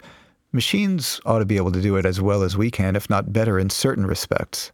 machines 0.51 1.21
ought 1.25 1.39
to 1.39 1.45
be 1.45 1.57
able 1.57 1.71
to 1.71 1.81
do 1.81 1.95
it 1.95 2.05
as 2.05 2.21
well 2.21 2.43
as 2.43 2.57
we 2.57 2.71
can, 2.71 2.95
if 2.95 3.09
not 3.09 3.33
better 3.33 3.57
in 3.59 3.69
certain 3.69 4.05
respects. 4.05 4.71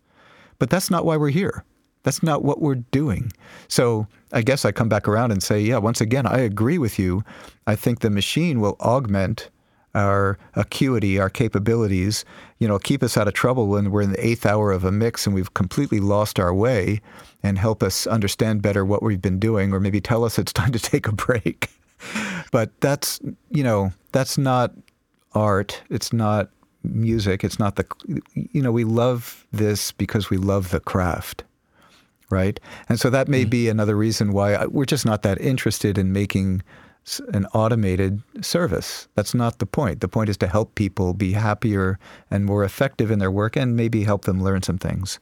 But 0.59 0.69
that's 0.69 0.89
not 0.89 1.05
why 1.05 1.17
we're 1.17 1.29
here. 1.29 1.63
That's 2.03 2.23
not 2.23 2.43
what 2.43 2.61
we're 2.61 2.75
doing. 2.75 3.33
So 3.67 4.07
I 4.31 4.41
guess 4.41 4.65
I 4.65 4.71
come 4.71 4.89
back 4.89 5.07
around 5.07 5.31
and 5.31 5.43
say, 5.43 5.59
yeah, 5.59 5.77
once 5.77 6.01
again, 6.01 6.25
I 6.25 6.39
agree 6.39 6.77
with 6.77 6.97
you. 6.97 7.23
I 7.65 7.75
think 7.75 7.99
the 7.99 8.09
machine 8.09 8.61
will 8.61 8.77
augment 8.79 9.49
our 9.93 10.37
acuity, 10.55 11.19
our 11.19 11.29
capabilities, 11.29 12.23
you 12.59 12.67
know, 12.67 12.77
keep 12.77 13.01
us 13.01 13.17
out 13.17 13.27
of 13.27 13.33
trouble 13.33 13.67
when 13.67 13.91
we're 13.91 14.01
in 14.01 14.11
the 14.11 14.25
eighth 14.25 14.45
hour 14.45 14.71
of 14.71 14.83
a 14.83 14.91
mix 14.91 15.25
and 15.25 15.33
we've 15.33 15.53
completely 15.53 15.99
lost 15.99 16.39
our 16.39 16.53
way 16.53 17.01
and 17.41 17.57
help 17.57 17.81
us 17.81 18.05
understand 18.05 18.61
better 18.61 18.85
what 18.85 19.01
we've 19.01 19.21
been 19.21 19.39
doing 19.39 19.73
or 19.73 19.79
maybe 19.79 19.99
tell 19.99 20.23
us 20.23 20.37
it's 20.37 20.53
time 20.61 20.71
to 20.71 20.79
take 20.79 21.07
a 21.07 21.11
break. 21.11 21.69
but 22.51 22.79
that's, 22.79 23.19
you 23.49 23.63
know, 23.63 23.91
that's 24.11 24.37
not 24.37 24.71
art. 25.37 25.81
It's 25.89 26.11
not 26.11 26.49
music. 26.83 27.43
It's 27.43 27.59
not 27.59 27.75
the, 27.75 27.85
you 28.33 28.61
know, 28.61 28.71
we 28.71 28.83
love 28.83 29.45
this 29.51 29.91
because 29.91 30.29
we 30.29 30.37
love 30.37 30.71
the 30.71 30.79
craft 30.79 31.43
right? 32.29 32.59
And 32.89 32.99
so 32.99 33.09
that 33.09 33.27
may 33.27 33.41
mm-hmm. 33.41 33.49
be 33.49 33.69
another 33.69 33.95
reason 33.95 34.33
why 34.33 34.65
we're 34.65 34.85
just 34.85 35.05
not 35.05 35.21
that 35.23 35.39
interested 35.39 35.97
in 35.97 36.11
making 36.11 36.61
an 37.33 37.45
automated 37.53 38.21
service. 38.41 39.07
That's 39.15 39.33
not 39.33 39.59
the 39.59 39.65
point. 39.65 40.01
The 40.01 40.07
point 40.07 40.29
is 40.29 40.37
to 40.37 40.47
help 40.47 40.75
people 40.75 41.13
be 41.13 41.33
happier 41.33 41.97
and 42.29 42.45
more 42.45 42.63
effective 42.63 43.11
in 43.11 43.19
their 43.19 43.31
work 43.31 43.55
and 43.55 43.77
maybe 43.77 44.03
help 44.03 44.25
them 44.25 44.43
learn 44.43 44.61
some 44.61 44.77
things. 44.77 45.19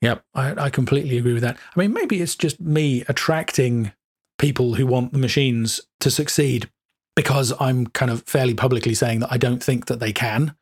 Yep, 0.00 0.22
I, 0.34 0.64
I 0.64 0.70
completely 0.70 1.18
agree 1.18 1.32
with 1.32 1.42
that. 1.42 1.56
I 1.76 1.80
mean, 1.80 1.92
maybe 1.92 2.20
it's 2.20 2.36
just 2.36 2.60
me 2.60 3.04
attracting 3.08 3.92
people 4.38 4.74
who 4.74 4.86
want 4.86 5.12
the 5.12 5.18
machines 5.18 5.80
to 6.00 6.10
succeed 6.10 6.70
because 7.18 7.52
I'm 7.58 7.88
kind 7.88 8.12
of 8.12 8.22
fairly 8.28 8.54
publicly 8.54 8.94
saying 8.94 9.18
that 9.18 9.32
I 9.32 9.38
don't 9.38 9.60
think 9.60 9.86
that 9.86 9.98
they 9.98 10.12
can. 10.12 10.54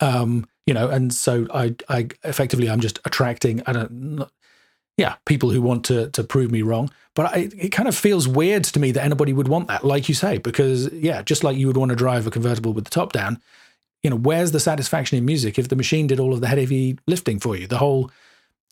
Um, 0.00 0.48
you 0.66 0.74
know, 0.74 0.88
and 0.88 1.14
so 1.14 1.46
I, 1.54 1.76
I 1.88 2.08
effectively 2.24 2.68
I'm 2.68 2.80
just 2.80 2.98
attracting. 3.04 3.62
I 3.66 3.72
don't, 3.72 4.28
yeah, 4.96 5.14
people 5.26 5.50
who 5.50 5.62
want 5.62 5.84
to 5.84 6.10
to 6.10 6.24
prove 6.24 6.50
me 6.50 6.62
wrong. 6.62 6.90
But 7.14 7.26
I, 7.26 7.50
it 7.56 7.68
kind 7.68 7.88
of 7.88 7.96
feels 7.96 8.26
weird 8.26 8.64
to 8.64 8.80
me 8.80 8.90
that 8.90 9.04
anybody 9.04 9.32
would 9.32 9.46
want 9.46 9.68
that, 9.68 9.84
like 9.84 10.08
you 10.08 10.14
say, 10.16 10.38
because 10.38 10.92
yeah, 10.92 11.22
just 11.22 11.44
like 11.44 11.56
you 11.56 11.68
would 11.68 11.76
want 11.76 11.90
to 11.90 11.96
drive 11.96 12.26
a 12.26 12.32
convertible 12.32 12.72
with 12.72 12.82
the 12.82 12.90
top 12.90 13.12
down, 13.12 13.40
you 14.02 14.10
know, 14.10 14.16
where's 14.16 14.50
the 14.50 14.58
satisfaction 14.58 15.18
in 15.18 15.24
music 15.24 15.56
if 15.56 15.68
the 15.68 15.76
machine 15.76 16.08
did 16.08 16.18
all 16.18 16.34
of 16.34 16.40
the 16.40 16.48
heavy 16.48 16.98
lifting 17.06 17.38
for 17.38 17.54
you? 17.54 17.68
The 17.68 17.78
whole, 17.78 18.10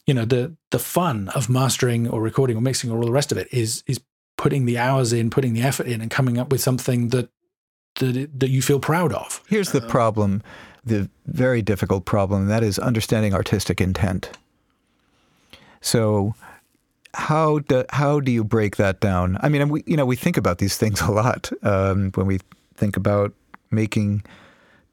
you 0.04 0.14
know, 0.14 0.24
the 0.24 0.56
the 0.72 0.80
fun 0.80 1.28
of 1.28 1.48
mastering 1.48 2.08
or 2.08 2.20
recording 2.20 2.56
or 2.56 2.60
mixing 2.60 2.90
or 2.90 2.98
all 2.98 3.06
the 3.06 3.12
rest 3.12 3.30
of 3.30 3.38
it 3.38 3.46
is 3.52 3.84
is 3.86 4.00
putting 4.40 4.64
the 4.64 4.78
hours 4.78 5.12
in, 5.12 5.28
putting 5.28 5.52
the 5.52 5.60
effort 5.60 5.86
in, 5.86 6.00
and 6.00 6.10
coming 6.10 6.38
up 6.38 6.50
with 6.50 6.62
something 6.62 7.08
that 7.08 7.28
that 7.96 8.40
that 8.40 8.48
you 8.48 8.62
feel 8.62 8.80
proud 8.80 9.12
of. 9.12 9.42
Here's 9.48 9.72
the 9.72 9.82
problem, 9.82 10.42
the 10.82 11.10
very 11.26 11.60
difficult 11.60 12.06
problem, 12.06 12.46
that 12.46 12.62
is 12.62 12.78
understanding 12.78 13.34
artistic 13.34 13.82
intent. 13.82 14.30
So 15.82 16.34
how 17.12 17.58
do 17.58 17.84
how 17.90 18.20
do 18.20 18.32
you 18.32 18.42
break 18.42 18.76
that 18.76 18.98
down? 19.00 19.36
I 19.42 19.50
mean, 19.50 19.68
we 19.68 19.82
you 19.86 19.96
know 19.96 20.06
we 20.06 20.16
think 20.16 20.38
about 20.38 20.56
these 20.56 20.78
things 20.78 21.02
a 21.02 21.10
lot 21.10 21.52
um, 21.62 22.10
when 22.14 22.26
we 22.26 22.38
think 22.74 22.96
about 22.96 23.34
making 23.70 24.22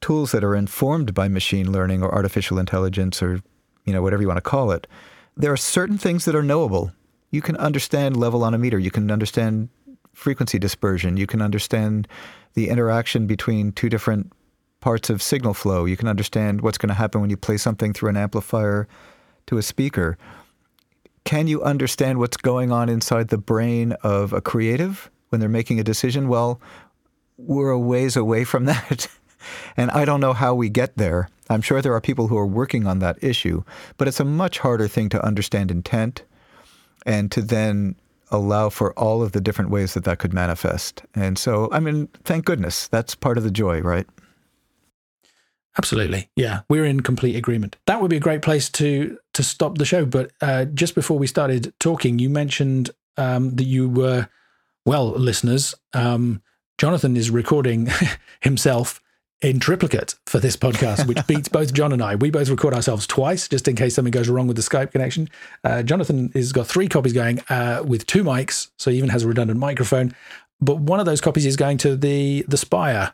tools 0.02 0.34
that 0.34 0.44
are 0.44 0.56
informed 0.56 1.14
by 1.14 1.30
machine 1.30 1.72
learning 1.72 2.04
or 2.04 2.14
artificial 2.14 2.60
intelligence 2.60 3.24
or 3.24 3.42
you 3.86 3.94
know 3.94 4.02
whatever 4.02 4.22
you 4.22 4.28
want 4.28 4.44
to 4.44 4.50
call 4.50 4.72
it. 4.72 4.88
There 5.38 5.54
are 5.54 5.58
certain 5.58 5.98
things 5.98 6.26
that 6.26 6.36
are 6.36 6.44
knowable. 6.44 6.92
You 7.32 7.42
can 7.42 7.58
understand 7.58 8.18
level 8.18 8.44
on 8.44 8.54
a 8.54 8.58
meter. 8.58 8.80
You 8.80 8.92
can 8.92 9.12
understand 9.12 9.70
frequency 10.14 10.58
dispersion. 10.58 11.18
You 11.18 11.28
can 11.28 11.42
understand 11.42 12.08
the 12.54 12.70
interaction 12.70 13.28
between 13.28 13.72
two 13.72 13.90
different 13.90 14.32
parts 14.80 15.10
of 15.10 15.22
signal 15.22 15.54
flow. 15.54 15.86
You 15.86 15.98
can 15.98 16.08
understand 16.08 16.62
what's 16.62 16.78
going 16.78 16.90
to 16.90 16.96
happen 16.96 17.22
when 17.22 17.30
you 17.30 17.38
play 17.38 17.58
something 17.58 17.94
through 17.94 18.10
an 18.10 18.18
amplifier 18.18 18.88
to 19.48 19.58
a 19.58 19.62
speaker 19.62 20.18
can 21.28 21.48
you 21.48 21.62
understand 21.62 22.20
what's 22.20 22.38
going 22.38 22.72
on 22.72 22.88
inside 22.88 23.28
the 23.28 23.38
brain 23.38 23.92
of 24.02 24.32
a 24.32 24.40
creative 24.40 25.12
when 25.28 25.42
they're 25.42 25.50
making 25.50 25.78
a 25.78 25.84
decision? 25.84 26.30
Well, 26.30 26.62
we're 27.36 27.72
a 27.72 27.78
ways 27.78 28.16
away 28.16 28.46
from 28.46 28.64
that. 28.72 29.10
and 29.76 29.92
I 29.92 30.06
don't 30.06 30.22
know 30.22 30.32
how 30.32 30.56
we 30.56 30.70
get 30.70 30.96
there. 30.96 31.28
I'm 31.50 31.62
sure 31.62 31.82
there 31.82 31.94
are 31.94 32.00
people 32.00 32.30
who 32.30 32.38
are 32.38 32.48
working 32.48 32.88
on 32.88 33.00
that 33.00 33.22
issue, 33.22 33.66
but 33.98 34.08
it's 34.08 34.22
a 34.22 34.26
much 34.26 34.60
harder 34.60 34.88
thing 34.88 35.10
to 35.10 35.22
understand 35.22 35.70
intent 35.70 36.24
and 37.08 37.32
to 37.32 37.42
then 37.42 37.96
allow 38.30 38.70
for 38.70 38.94
all 39.00 39.24
of 39.24 39.32
the 39.32 39.42
different 39.42 39.72
ways 39.72 39.94
that 39.94 40.04
that 40.04 40.20
could 40.20 40.34
manifest. 40.34 41.04
And 41.16 41.40
so, 41.40 41.70
I 41.72 41.80
mean, 41.80 42.10
thank 42.24 42.46
goodness. 42.46 42.88
That's 42.90 43.16
part 43.16 43.38
of 43.38 43.44
the 43.44 43.50
joy, 43.50 43.80
right? 43.80 44.06
Absolutely. 45.78 46.30
Yeah, 46.36 46.62
we're 46.70 46.86
in 46.86 47.02
complete 47.02 47.36
agreement. 47.36 47.78
That 47.86 48.02
would 48.02 48.10
be 48.10 48.18
a 48.18 48.22
great 48.22 48.42
place 48.42 48.68
to 48.70 49.18
to 49.34 49.44
stop 49.44 49.78
the 49.78 49.86
show. 49.86 50.06
But 50.06 50.32
uh, 50.42 50.66
just 50.66 50.96
before 50.96 51.20
we 51.20 51.28
started 51.28 51.74
talking, 51.80 52.20
you 52.20 52.30
mentioned 52.30 52.90
um, 53.16 53.56
that 53.56 53.64
you 53.64 53.88
were, 53.88 54.28
well, 54.86 55.12
listeners, 55.12 55.76
um, 55.94 56.42
Jonathan 56.80 57.16
is 57.16 57.30
recording 57.30 57.90
himself 58.42 59.02
in 59.42 59.60
triplicate 59.60 60.16
for 60.26 60.40
this 60.40 60.56
podcast, 60.56 61.08
which 61.08 61.20
beats 61.28 61.48
both 61.48 61.74
John 61.74 61.94
and 61.94 62.02
I. 62.02 62.16
We 62.16 62.32
both 62.32 62.50
record 62.50 62.74
ourselves 62.74 63.06
twice, 63.06 63.48
just 63.48 63.68
in 63.68 63.76
case 63.76 63.96
something 63.96 64.12
goes 64.12 64.30
wrong 64.30 64.48
with 64.48 64.58
the 64.58 64.64
Skype 64.64 64.92
connection. 64.92 65.30
Uh, 65.64 65.84
Jonathan 65.84 66.32
has 66.34 66.52
got 66.52 66.68
three 66.68 66.88
copies 66.88 67.14
going 67.14 67.42
uh, 67.50 67.84
with 67.86 68.06
two 68.08 68.24
mics, 68.24 68.70
so 68.78 68.92
he 68.92 68.98
even 68.98 69.10
has 69.10 69.24
a 69.24 69.28
redundant 69.28 69.60
microphone. 69.60 70.16
But 70.60 70.80
one 70.80 71.00
of 71.00 71.06
those 71.06 71.22
copies 71.22 71.46
is 71.46 71.56
going 71.56 71.78
to 71.80 71.96
the 71.96 72.44
the 72.48 72.58
Spire 72.58 73.14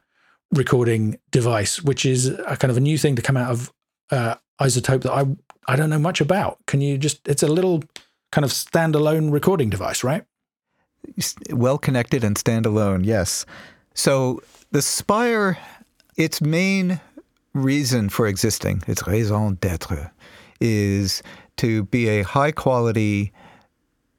recording 0.51 1.19
device, 1.31 1.81
which 1.81 2.05
is 2.05 2.27
a 2.27 2.55
kind 2.57 2.71
of 2.71 2.77
a 2.77 2.81
new 2.81 2.97
thing 2.97 3.15
to 3.15 3.21
come 3.21 3.35
out 3.35 3.51
of 3.51 3.73
uh, 4.11 4.35
iZotope 4.61 5.01
that 5.01 5.11
I 5.11 5.25
I 5.67 5.75
don't 5.75 5.89
know 5.89 5.99
much 5.99 6.21
about. 6.21 6.59
Can 6.67 6.81
you 6.81 6.97
just? 6.97 7.27
It's 7.27 7.43
a 7.43 7.47
little 7.47 7.83
kind 8.31 8.45
of 8.45 8.51
standalone 8.51 9.31
recording 9.31 9.69
device, 9.69 10.03
right? 10.03 10.23
Well 11.51 11.77
connected 11.77 12.23
and 12.23 12.35
standalone, 12.35 13.05
yes. 13.05 13.45
So 13.93 14.41
the 14.71 14.81
Spire, 14.81 15.57
its 16.15 16.41
main 16.41 16.99
reason 17.53 18.09
for 18.09 18.27
existing, 18.27 18.83
its 18.87 19.05
raison 19.07 19.55
d'être, 19.55 20.11
is 20.59 21.21
to 21.57 21.83
be 21.85 22.07
a 22.07 22.23
high 22.23 22.51
quality 22.51 23.31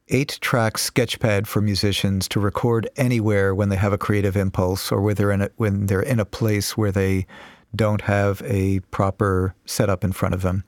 eight 0.09 0.39
track 0.41 0.75
sketchpad 0.75 1.47
for 1.47 1.61
musicians 1.63 2.29
to 2.29 2.39
record 2.39 2.89
anywhere 2.97 3.55
when 3.55 3.71
they 3.71 3.77
have 3.77 3.93
a 3.93 3.99
creative 3.99 4.37
impulse 4.37 4.93
or 4.93 5.01
when 5.01 5.15
they're 5.15 5.31
in 5.31 5.43
a, 5.43 5.51
when 5.57 5.87
they're 5.87 6.03
in 6.03 6.21
a 6.21 6.25
place 6.25 6.77
where 6.77 6.93
they 6.93 7.27
don't 7.75 8.03
have 8.03 8.43
a 8.45 8.81
proper 8.91 9.55
setup 9.65 10.05
in 10.05 10.13
front 10.13 10.35
of 10.35 10.43
them. 10.43 10.63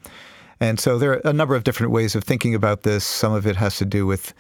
And 0.59 0.81
so 0.81 0.99
there 0.99 1.13
are 1.13 1.21
a 1.25 1.35
number 1.35 1.55
of 1.55 1.65
different 1.65 1.93
ways 1.93 2.15
of 2.15 2.25
thinking 2.25 2.55
about 2.55 2.83
this. 2.83 3.05
Some 3.05 3.35
of 3.35 3.47
it 3.47 3.57
has 3.57 3.77
to 3.77 3.85
do 3.85 4.07
with 4.07 4.33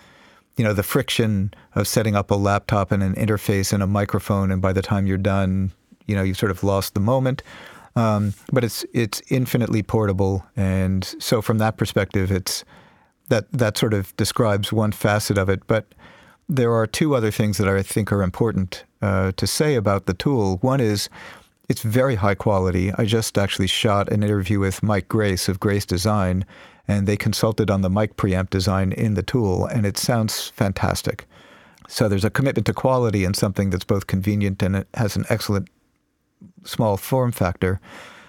you 0.56 0.64
know 0.64 0.72
the 0.72 0.82
friction 0.82 1.52
of 1.74 1.86
setting 1.86 2.16
up 2.16 2.30
a 2.30 2.34
laptop 2.34 2.90
and 2.90 3.02
an 3.02 3.14
interface 3.14 3.72
and 3.74 3.82
a 3.82 3.86
microphone 3.86 4.50
and 4.50 4.62
by 4.62 4.72
the 4.72 4.80
time 4.80 5.06
you're 5.06 5.18
done 5.18 5.70
you 6.06 6.14
know 6.14 6.22
you've 6.22 6.38
sort 6.38 6.50
of 6.50 6.62
lost 6.64 6.94
the 6.94 7.00
moment 7.00 7.42
um, 7.96 8.34
but 8.52 8.62
it's 8.64 8.84
it's 8.92 9.22
infinitely 9.28 9.82
portable 9.82 10.44
and 10.56 11.14
so 11.18 11.40
from 11.40 11.58
that 11.58 11.76
perspective 11.76 12.30
it's 12.30 12.64
that 13.28 13.50
that 13.52 13.76
sort 13.76 13.94
of 13.94 14.16
describes 14.16 14.72
one 14.72 14.92
facet 14.92 15.38
of 15.38 15.48
it. 15.48 15.66
But 15.66 15.86
there 16.48 16.72
are 16.72 16.86
two 16.86 17.14
other 17.14 17.30
things 17.30 17.58
that 17.58 17.68
I 17.68 17.82
think 17.82 18.12
are 18.12 18.22
important 18.22 18.84
uh, 19.02 19.32
to 19.36 19.46
say 19.46 19.74
about 19.74 20.06
the 20.06 20.14
tool. 20.14 20.58
One 20.58 20.80
is 20.80 21.08
it's 21.68 21.82
very 21.82 22.14
high 22.14 22.36
quality. 22.36 22.92
I 22.96 23.04
just 23.04 23.36
actually 23.36 23.66
shot 23.66 24.12
an 24.12 24.22
interview 24.22 24.60
with 24.60 24.82
Mike 24.82 25.08
Grace 25.08 25.48
of 25.48 25.58
Grace 25.58 25.84
Design, 25.84 26.44
and 26.86 27.08
they 27.08 27.16
consulted 27.16 27.70
on 27.70 27.80
the 27.80 27.90
mic 27.90 28.16
preamp 28.16 28.50
design 28.50 28.92
in 28.92 29.14
the 29.14 29.22
tool, 29.22 29.66
and 29.66 29.84
it 29.84 29.98
sounds 29.98 30.48
fantastic. 30.50 31.26
So 31.88 32.08
there's 32.08 32.24
a 32.24 32.30
commitment 32.30 32.66
to 32.66 32.72
quality 32.72 33.24
and 33.24 33.34
something 33.34 33.70
that's 33.70 33.84
both 33.84 34.08
convenient 34.08 34.60
and 34.60 34.74
it 34.74 34.88
has 34.94 35.14
an 35.14 35.24
excellent 35.28 35.68
small 36.66 36.96
form 36.96 37.32
factor. 37.32 37.80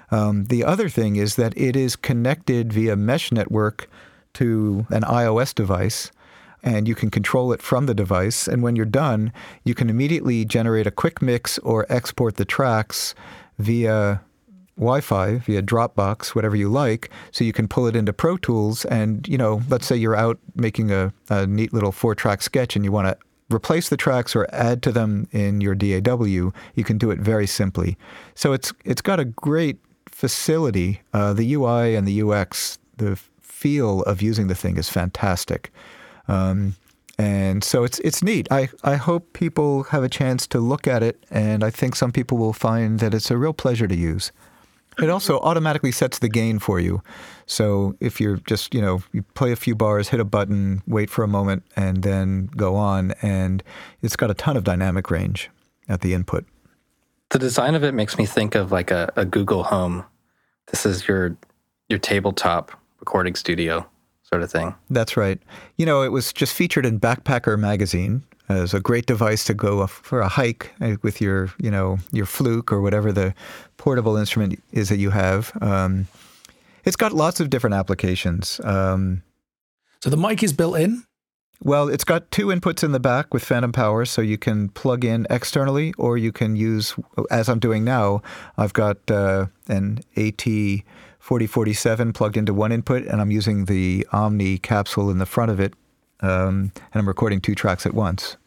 Um, 0.10 0.46
the 0.46 0.64
other 0.64 0.90
thing 0.90 1.18
is 1.18 1.36
that 1.36 1.58
it 1.58 1.76
is 1.76 1.96
connected 1.96 2.72
via 2.72 2.96
mesh 2.96 3.32
network 3.32 3.90
to 4.34 4.86
an 4.90 5.02
iOS 5.04 5.54
device 5.54 6.12
and 6.64 6.88
you 6.88 6.96
can 6.96 7.10
control 7.10 7.52
it 7.52 7.62
from 7.62 7.86
the 7.86 7.94
device. 7.94 8.48
And 8.48 8.64
when 8.64 8.76
you're 8.76 8.86
done, 8.86 9.32
you 9.64 9.74
can 9.74 9.90
immediately 9.90 10.44
generate 10.44 10.88
a 10.88 10.92
quick 10.92 11.22
mix 11.22 11.58
or 11.60 11.86
export 11.90 12.36
the 12.36 12.46
tracks 12.46 13.16
via 13.60 14.22
Wi 14.76 15.02
Fi, 15.02 15.38
via 15.38 15.62
Dropbox, 15.62 16.36
whatever 16.36 16.56
you 16.56 16.70
like. 16.70 17.10
So 17.32 17.44
you 17.44 17.54
can 17.54 17.68
pull 17.68 17.88
it 17.88 17.96
into 17.96 18.14
Pro 18.14 18.38
Tools. 18.38 18.86
And, 18.86 19.28
you 19.28 19.38
know, 19.38 19.62
let's 19.70 19.88
say 19.88 19.96
you're 19.96 20.16
out 20.16 20.40
making 20.56 20.92
a, 20.92 21.14
a 21.30 21.48
neat 21.48 21.74
little 21.74 21.92
four 21.92 22.16
track 22.16 22.42
sketch 22.42 22.76
and 22.76 22.84
you 22.84 22.92
want 22.92 23.08
to 23.08 23.18
replace 23.50 23.89
the 23.89 23.98
tracks 23.98 24.36
or 24.36 24.48
add 24.52 24.82
to 24.84 24.91
them 24.91 25.28
in 25.32 25.62
your 25.62 25.76
DAW, 25.76 26.52
you 26.76 26.84
can 26.84 26.98
do 26.98 27.12
it 27.12 27.20
very 27.20 27.48
simply. 27.48 27.98
So 28.36 28.54
it's 28.54 28.74
it's 28.86 29.02
got 29.02 29.20
a 29.20 29.26
great 29.26 29.78
facility. 30.10 31.02
Uh, 31.14 31.34
the 31.34 31.54
UI 31.54 31.95
and 31.95 32.08
the 32.08 32.22
UX, 32.22 32.80
the 32.98 33.16
feel 33.41 34.04
of 34.04 34.22
using 34.22 34.48
the 34.48 34.56
thing 34.56 34.78
is 34.78 34.89
fantastic. 34.89 35.72
Um, 36.28 36.76
and 37.18 37.64
so 37.64 37.84
it's 37.84 38.00
it's 38.00 38.22
neat. 38.22 38.48
I, 38.52 38.70
I 38.84 38.95
hope 38.95 39.34
people 39.34 39.84
have 39.84 40.04
a 40.04 40.10
chance 40.10 40.45
to 40.48 40.60
look 40.60 40.88
at 40.88 41.02
it, 41.02 41.24
and 41.32 41.64
I 41.64 41.72
think 41.72 41.95
some 41.95 42.12
people 42.12 42.38
will 42.38 42.54
find 42.54 43.00
that 43.00 43.14
it's 43.14 43.32
a 43.32 43.38
real 43.38 43.54
pleasure 43.54 43.88
to 43.88 43.95
use. 43.95 44.32
It 45.02 45.10
also 45.10 45.39
automatically 45.39 45.91
sets 45.91 46.20
the 46.20 46.30
gain 46.30 46.60
for 46.60 46.80
you. 46.80 47.02
So 47.48 47.95
if 48.00 48.22
you're 48.22 48.38
just, 48.38 48.76
you 48.76 48.82
know, 48.82 49.02
you 49.14 49.24
play 49.34 49.52
a 49.52 49.56
few 49.56 49.74
bars, 49.74 50.10
hit 50.10 50.20
a 50.20 50.26
button, 50.26 50.84
wait 50.86 51.10
for 51.10 51.24
a 51.24 51.28
moment, 51.28 51.64
and 51.76 52.04
then 52.04 52.48
go 52.56 52.76
on, 52.76 53.14
and 53.22 53.64
it's 54.02 54.16
got 54.16 54.30
a 54.30 54.34
ton 54.34 54.58
of 54.58 54.64
dynamic 54.64 55.10
range 55.10 55.50
at 55.89 56.02
the 56.02 56.14
input. 56.14 56.45
The 57.30 57.39
design 57.39 57.74
of 57.74 57.84
it 57.84 57.93
makes 57.93 58.18
me 58.18 58.26
think 58.26 58.54
of 58.54 58.72
like 58.72 58.91
a, 58.91 59.12
a 59.16 59.26
Google 59.26 59.64
Home. 59.64 60.06
This 60.68 60.86
is 60.86 61.08
your 61.08 61.38
your 61.89 62.00
tabletop 62.00 62.72
recording 63.00 63.36
studio 63.36 63.88
sort 64.24 64.43
of 64.43 64.52
thing. 64.52 64.76
That's 64.89 65.16
right. 65.16 65.39
You 65.78 65.86
know, 65.86 66.02
it 66.02 66.12
was 66.12 66.34
just 66.34 66.54
featured 66.54 66.86
in 66.86 67.00
Backpacker 67.00 67.58
magazine 67.58 68.24
as 68.50 68.74
a 68.74 68.80
great 68.80 69.06
device 69.06 69.45
to 69.45 69.54
go 69.54 69.86
for 69.88 70.20
a 70.20 70.28
hike 70.28 70.74
uh, 70.82 70.95
with 71.02 71.22
your, 71.22 71.54
you 71.60 71.72
know, 71.72 71.98
your 72.12 72.26
fluke 72.26 72.72
or 72.72 72.82
whatever 72.82 73.12
the 73.12 73.34
portable 73.78 74.18
instrument 74.18 74.62
is 74.72 74.89
that 74.89 74.98
you 74.98 75.10
have. 75.12 75.52
Um, 75.62 76.08
it's 76.88 76.96
got 76.96 77.12
lots 77.12 77.42
of 77.42 77.50
different 77.50 77.74
applications. 77.76 78.62
Um, 78.64 79.22
so 80.02 80.10
the 80.10 80.18
mic 80.18 80.42
is 80.42 80.54
built 80.54 80.80
in. 80.80 81.04
Well, 81.62 81.90
it's 81.90 82.04
got 82.04 82.32
two 82.32 82.48
inputs 82.48 82.84
in 82.84 82.94
the 82.94 83.00
back 83.00 83.34
with 83.34 83.44
phantom 83.44 83.74
power, 83.74 84.06
so 84.06 84.22
you 84.22 84.38
can 84.38 84.70
plug 84.70 85.04
in 85.04 85.28
externally, 85.30 85.94
or 85.98 86.18
you 86.18 86.32
can 86.32 86.56
use, 86.56 86.96
as 87.30 87.50
I'm 87.50 87.60
doing 87.60 87.84
now, 87.84 88.22
I've 88.58 88.74
got 88.74 88.98
uh, 89.12 89.48
an 89.68 90.00
AT 90.16 90.44
4047 90.44 92.14
plugged 92.14 92.38
into 92.38 92.54
one 92.54 92.72
input, 92.72 93.06
and 93.06 93.20
I'm 93.20 93.32
using 93.32 93.66
the 93.66 94.08
Omni 94.14 94.60
capsule 94.60 95.10
in 95.10 95.18
the 95.18 95.26
front 95.26 95.52
of 95.52 95.60
it, 95.60 95.74
um, 96.22 96.72
and 96.76 96.96
I'm 97.02 97.08
recording 97.08 97.42
two 97.42 97.56
tracks 97.56 97.86
at 97.86 97.94
once. 97.94 98.38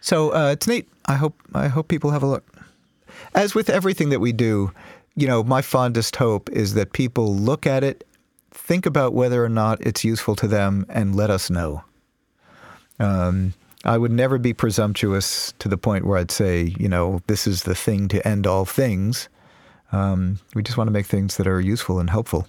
So 0.00 0.34
uh, 0.34 0.50
it's 0.52 0.66
neat. 0.66 0.88
I 1.06 1.14
hope 1.14 1.40
I 1.54 1.68
hope 1.68 1.86
people 1.86 2.10
have 2.10 2.24
a 2.24 2.26
look. 2.26 2.44
As 3.34 3.54
with 3.54 3.70
everything 3.70 4.08
that 4.08 4.20
we 4.20 4.32
do, 4.32 4.72
you 5.14 5.26
know, 5.26 5.42
my 5.42 5.62
fondest 5.62 6.16
hope 6.16 6.50
is 6.50 6.74
that 6.74 6.92
people 6.92 7.34
look 7.34 7.66
at 7.66 7.84
it, 7.84 8.04
think 8.50 8.86
about 8.86 9.12
whether 9.12 9.44
or 9.44 9.48
not 9.48 9.80
it's 9.86 10.04
useful 10.04 10.36
to 10.36 10.48
them, 10.48 10.86
and 10.88 11.14
let 11.14 11.30
us 11.30 11.50
know. 11.50 11.84
Um, 12.98 13.54
I 13.84 13.98
would 13.98 14.12
never 14.12 14.38
be 14.38 14.52
presumptuous 14.52 15.52
to 15.58 15.68
the 15.68 15.76
point 15.76 16.06
where 16.06 16.18
I'd 16.18 16.30
say, 16.30 16.74
you 16.78 16.88
know, 16.88 17.20
this 17.26 17.46
is 17.46 17.64
the 17.64 17.74
thing 17.74 18.08
to 18.08 18.26
end 18.26 18.46
all 18.46 18.64
things. 18.64 19.28
Um, 19.90 20.38
we 20.54 20.62
just 20.62 20.78
want 20.78 20.88
to 20.88 20.92
make 20.92 21.06
things 21.06 21.36
that 21.36 21.46
are 21.46 21.60
useful 21.60 21.98
and 21.98 22.08
helpful. 22.08 22.46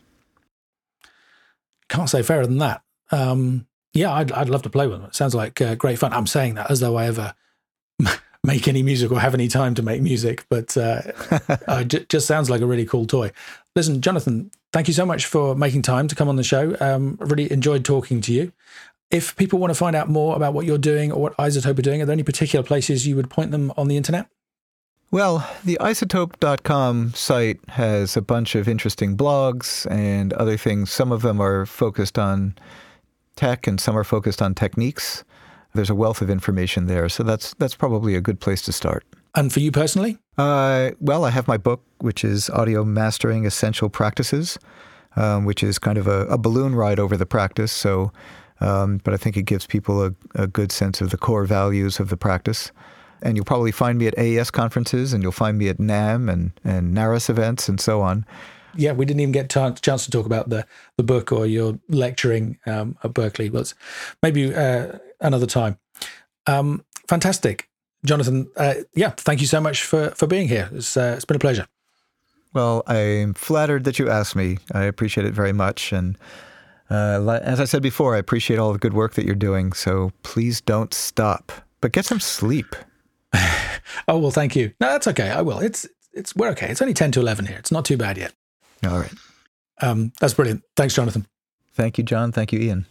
Can't 1.90 2.10
say 2.10 2.22
fairer 2.22 2.46
than 2.46 2.60
that. 2.60 2.82
Um, 3.12 3.68
yeah, 3.94 4.14
I'd, 4.14 4.32
I'd 4.32 4.50
love 4.50 4.62
to 4.64 4.70
play 4.70 4.88
with 4.88 5.00
them. 5.00 5.10
It 5.10 5.16
sounds 5.16 5.36
like 5.36 5.60
uh, 5.60 5.76
great 5.76 6.00
fun. 6.00 6.14
I'm 6.14 6.28
saying 6.28 6.56
that 6.56 6.72
as 6.72 6.80
though 6.80 6.96
I 6.96 7.08
ever 7.08 7.34
make 8.44 8.68
any 8.68 8.84
music 8.84 9.12
or 9.12 9.20
have 9.20 9.34
any 9.34 9.48
time 9.48 9.74
to 9.76 9.82
make 9.82 10.02
music, 10.02 10.46
but 10.50 10.76
uh, 10.76 11.02
it 11.68 11.88
j- 11.88 12.06
just 12.10 12.28
sounds 12.28 12.50
like 12.50 12.62
a 12.62 12.66
really 12.66 12.86
cool 12.86 13.06
toy. 13.06 13.32
Listen, 13.76 14.02
Jonathan, 14.02 14.52
thank 14.74 14.88
you 14.88 14.94
so 14.94 15.06
much 15.06 15.26
for 15.26 15.56
making 15.56 15.82
time 15.82 16.08
to 16.08 16.16
come 16.16 16.28
on 16.28 16.36
the 16.36 16.44
show. 16.44 16.76
Um, 16.80 17.18
really 17.22 17.52
enjoyed 17.52 17.86
talking 17.86 18.22
to 18.22 18.34
you. 18.34 18.52
If 19.12 19.36
people 19.36 19.60
want 19.60 19.72
to 19.72 19.76
find 19.76 19.96
out 19.96 20.10
more 20.10 20.36
about 20.36 20.54
what 20.54 20.66
you're 20.66 20.78
doing 20.78 21.12
or 21.12 21.22
what 21.22 21.38
iZotope 21.38 21.78
are 21.80 21.84
doing, 21.84 22.02
are 22.02 22.06
there 22.06 22.14
any 22.14 22.24
particular 22.24 22.64
places 22.64 23.08
you 23.08 23.16
would 23.16 23.30
point 23.30 23.52
them 23.52 23.72
on 23.78 23.88
the 23.88 23.96
internet? 23.96 24.28
Well, 25.12 25.48
the 25.64 25.78
izotope.com 25.80 27.14
site 27.14 27.60
has 27.70 28.18
a 28.18 28.22
bunch 28.22 28.56
of 28.56 28.68
interesting 28.68 29.16
blogs 29.16 29.90
and 29.92 30.34
other 30.34 30.58
things. 30.58 30.92
Some 30.92 31.12
of 31.12 31.22
them 31.22 31.40
are 31.40 31.68
focused 31.68 32.18
on 32.18 32.56
tech 33.36 33.68
and 33.68 33.80
some 33.80 33.96
are 33.96 34.04
focused 34.04 34.42
on 34.42 34.56
techniques. 34.56 35.24
There's 35.74 35.90
a 35.90 35.96
wealth 35.96 36.22
of 36.22 36.30
information 36.30 36.88
there, 36.88 37.10
so 37.10 37.24
that's 37.24 37.54
that's 37.56 37.76
probably 37.76 38.16
a 38.16 38.22
good 38.22 38.40
place 38.40 38.62
to 38.64 38.72
start. 38.72 39.04
And 39.36 39.52
for 39.52 39.60
you 39.60 39.72
personally? 39.72 40.20
Uh, 40.38 40.92
well, 41.00 41.26
I 41.26 41.32
have 41.32 41.48
my 41.48 41.58
book, 41.58 41.84
which 42.00 42.24
is 42.24 42.50
Audio 42.52 42.84
Mastering 42.84 43.46
Essential 43.46 43.90
Practices, 43.90 44.60
um, 45.16 45.46
which 45.46 45.64
is 45.64 45.80
kind 45.80 45.98
of 45.98 46.08
a, 46.08 46.28
a, 46.28 46.38
balloon 46.38 46.76
ride 46.76 47.00
over 47.00 47.18
the 47.18 47.26
practice. 47.26 47.72
So, 47.72 48.12
um, 48.62 49.00
but 49.04 49.14
I 49.14 49.18
think 49.18 49.36
it 49.36 49.44
gives 49.44 49.66
people 49.66 50.04
a, 50.04 50.14
a 50.36 50.46
good 50.46 50.72
sense 50.72 51.02
of 51.02 51.10
the 51.10 51.18
core 51.18 51.46
values 51.46 52.00
of 52.00 52.10
the 52.10 52.18
practice. 52.18 52.72
And 53.24 53.36
you'll 53.36 53.46
probably 53.46 53.72
find 53.72 53.98
me 53.98 54.06
at 54.08 54.18
AES 54.18 54.52
conferences, 54.52 55.14
and 55.14 55.24
you'll 55.24 55.32
find 55.32 55.58
me 55.58 55.70
at 55.70 55.78
NAMM 55.78 56.32
and, 56.32 56.52
and 56.64 56.96
NARAS 56.96 57.30
events, 57.30 57.68
and 57.68 57.80
so 57.80 58.02
on 58.02 58.26
yeah, 58.76 58.92
we 58.92 59.06
didn't 59.06 59.20
even 59.20 59.32
get 59.32 59.56
a 59.56 59.74
chance 59.82 60.06
to 60.06 60.12
talk 60.12 60.26
about 60.26 60.50
the 60.50 60.66
the 60.98 61.04
book 61.04 61.32
or 61.32 61.46
your 61.46 61.80
lecturing 61.90 62.58
um, 62.66 62.98
at 63.04 63.14
Berklee. 63.14 63.52
but 63.52 63.74
maybe 64.22 64.54
uh, 64.54 64.98
another 65.20 65.48
time. 65.48 65.78
Um, 66.48 66.84
fantastic, 67.08 67.70
Jonathan. 68.06 68.50
Uh, 68.56 68.76
yeah, 68.96 69.12
thank 69.12 69.42
you 69.42 69.48
so 69.48 69.62
much 69.62 69.84
for 69.84 70.10
for 70.12 70.28
being 70.28 70.48
here. 70.48 70.70
It's 70.74 70.98
uh, 70.98 71.14
it's 71.16 71.26
been 71.26 71.36
a 71.36 71.40
pleasure. 71.40 71.68
Well, 72.54 72.84
I'm 72.86 73.34
flattered 73.34 73.84
that 73.86 73.98
you 73.98 74.10
asked 74.10 74.36
me. 74.36 74.60
I 74.74 74.84
appreciate 74.84 75.26
it 75.26 75.34
very 75.34 75.54
much, 75.54 75.92
and 75.92 76.18
uh, 76.90 77.40
as 77.44 77.60
I 77.60 77.66
said 77.66 77.82
before, 77.82 78.16
I 78.16 78.20
appreciate 78.20 78.60
all 78.60 78.74
the 78.74 78.80
good 78.80 78.94
work 78.94 79.14
that 79.16 79.26
you're 79.26 79.36
doing. 79.36 79.74
So 79.74 80.12
please 80.22 80.62
don't 80.62 80.94
stop, 80.94 81.52
but 81.82 81.92
get 81.92 82.06
some 82.06 82.20
sleep. 82.20 82.76
oh 84.08 84.20
well, 84.20 84.32
thank 84.32 84.56
you. 84.56 84.74
No, 84.80 84.88
that's 84.90 85.08
okay. 85.08 85.30
I 85.30 85.42
will. 85.42 85.60
It's 85.60 85.88
it's 86.14 86.36
we're 86.36 86.50
okay. 86.50 86.70
It's 86.70 86.82
only 86.82 86.94
ten 86.94 87.12
to 87.14 87.20
eleven 87.20 87.46
here. 87.46 87.58
It's 87.58 87.72
not 87.72 87.86
too 87.86 87.98
bad 87.98 88.18
yet. 88.18 88.34
All 88.86 89.00
right. 89.00 89.14
Um, 89.82 90.12
that's 90.20 90.34
brilliant. 90.34 90.64
Thanks, 90.76 90.94
Jonathan. 90.96 91.28
Thank 91.74 91.98
you, 91.98 92.04
John. 92.04 92.32
Thank 92.32 92.54
you, 92.54 92.60
Ian. 92.60 92.86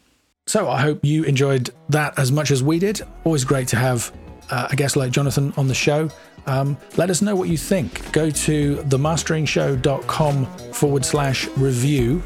So 0.46 0.68
I 0.68 0.80
hope 0.80 1.04
you 1.04 1.22
enjoyed 1.24 1.70
that 1.90 2.18
as 2.18 2.32
much 2.32 2.50
as 2.50 2.62
we 2.62 2.78
did. 2.78 3.00
Always 3.24 3.44
great 3.44 3.68
to 3.68 3.76
have 3.76 4.12
uh, 4.50 4.68
a 4.70 4.76
guest 4.76 4.96
like 4.96 5.12
Jonathan 5.12 5.52
on 5.56 5.68
the 5.68 5.74
show. 5.74 6.10
Um, 6.46 6.76
let 6.96 7.10
us 7.10 7.22
know 7.22 7.36
what 7.36 7.48
you 7.48 7.56
think. 7.56 8.10
Go 8.12 8.28
to 8.30 8.76
themasteringshow.com 8.76 10.46
forward 10.72 11.04
slash 11.04 11.46
review 11.56 12.22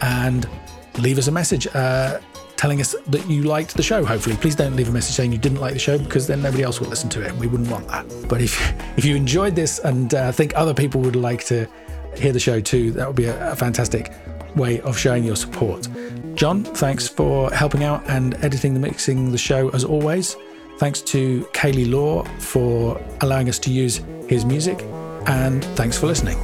and 0.00 0.48
leave 0.98 1.18
us 1.18 1.28
a 1.28 1.32
message 1.32 1.68
uh, 1.68 2.18
telling 2.56 2.80
us 2.80 2.96
that 3.06 3.26
you 3.30 3.44
liked 3.44 3.76
the 3.76 3.82
show, 3.82 4.04
hopefully. 4.04 4.36
Please 4.36 4.56
don't 4.56 4.74
leave 4.74 4.88
a 4.88 4.92
message 4.92 5.14
saying 5.14 5.30
you 5.30 5.38
didn't 5.38 5.60
like 5.60 5.72
the 5.72 5.78
show 5.78 5.96
because 5.96 6.26
then 6.26 6.42
nobody 6.42 6.64
else 6.64 6.80
will 6.80 6.88
listen 6.88 7.08
to 7.10 7.22
it 7.22 7.28
and 7.28 7.38
we 7.38 7.46
wouldn't 7.46 7.70
want 7.70 7.86
that. 7.88 8.04
But 8.28 8.42
if, 8.42 8.74
if 8.98 9.04
you 9.04 9.14
enjoyed 9.14 9.54
this 9.54 9.78
and 9.78 10.12
uh, 10.12 10.32
think 10.32 10.52
other 10.56 10.74
people 10.74 11.00
would 11.02 11.16
like 11.16 11.44
to 11.44 11.68
hear 12.16 12.32
the 12.32 12.40
show 12.40 12.60
too, 12.60 12.90
that 12.92 13.06
would 13.06 13.16
be 13.16 13.26
a, 13.26 13.52
a 13.52 13.56
fantastic 13.56 14.12
way 14.56 14.80
of 14.80 14.98
showing 14.98 15.24
your 15.24 15.36
support. 15.36 15.88
John, 16.34 16.64
thanks 16.64 17.08
for 17.08 17.50
helping 17.50 17.84
out 17.84 18.02
and 18.08 18.34
editing 18.44 18.74
the 18.74 18.80
mixing 18.80 19.30
the 19.30 19.38
show 19.38 19.68
as 19.70 19.84
always. 19.84 20.36
Thanks 20.78 21.02
to 21.02 21.44
Kaylee 21.52 21.90
Law 21.90 22.24
for 22.38 23.00
allowing 23.20 23.48
us 23.48 23.58
to 23.60 23.70
use 23.70 24.00
his 24.28 24.44
music, 24.44 24.80
and 25.26 25.64
thanks 25.76 25.98
for 25.98 26.06
listening. 26.06 26.38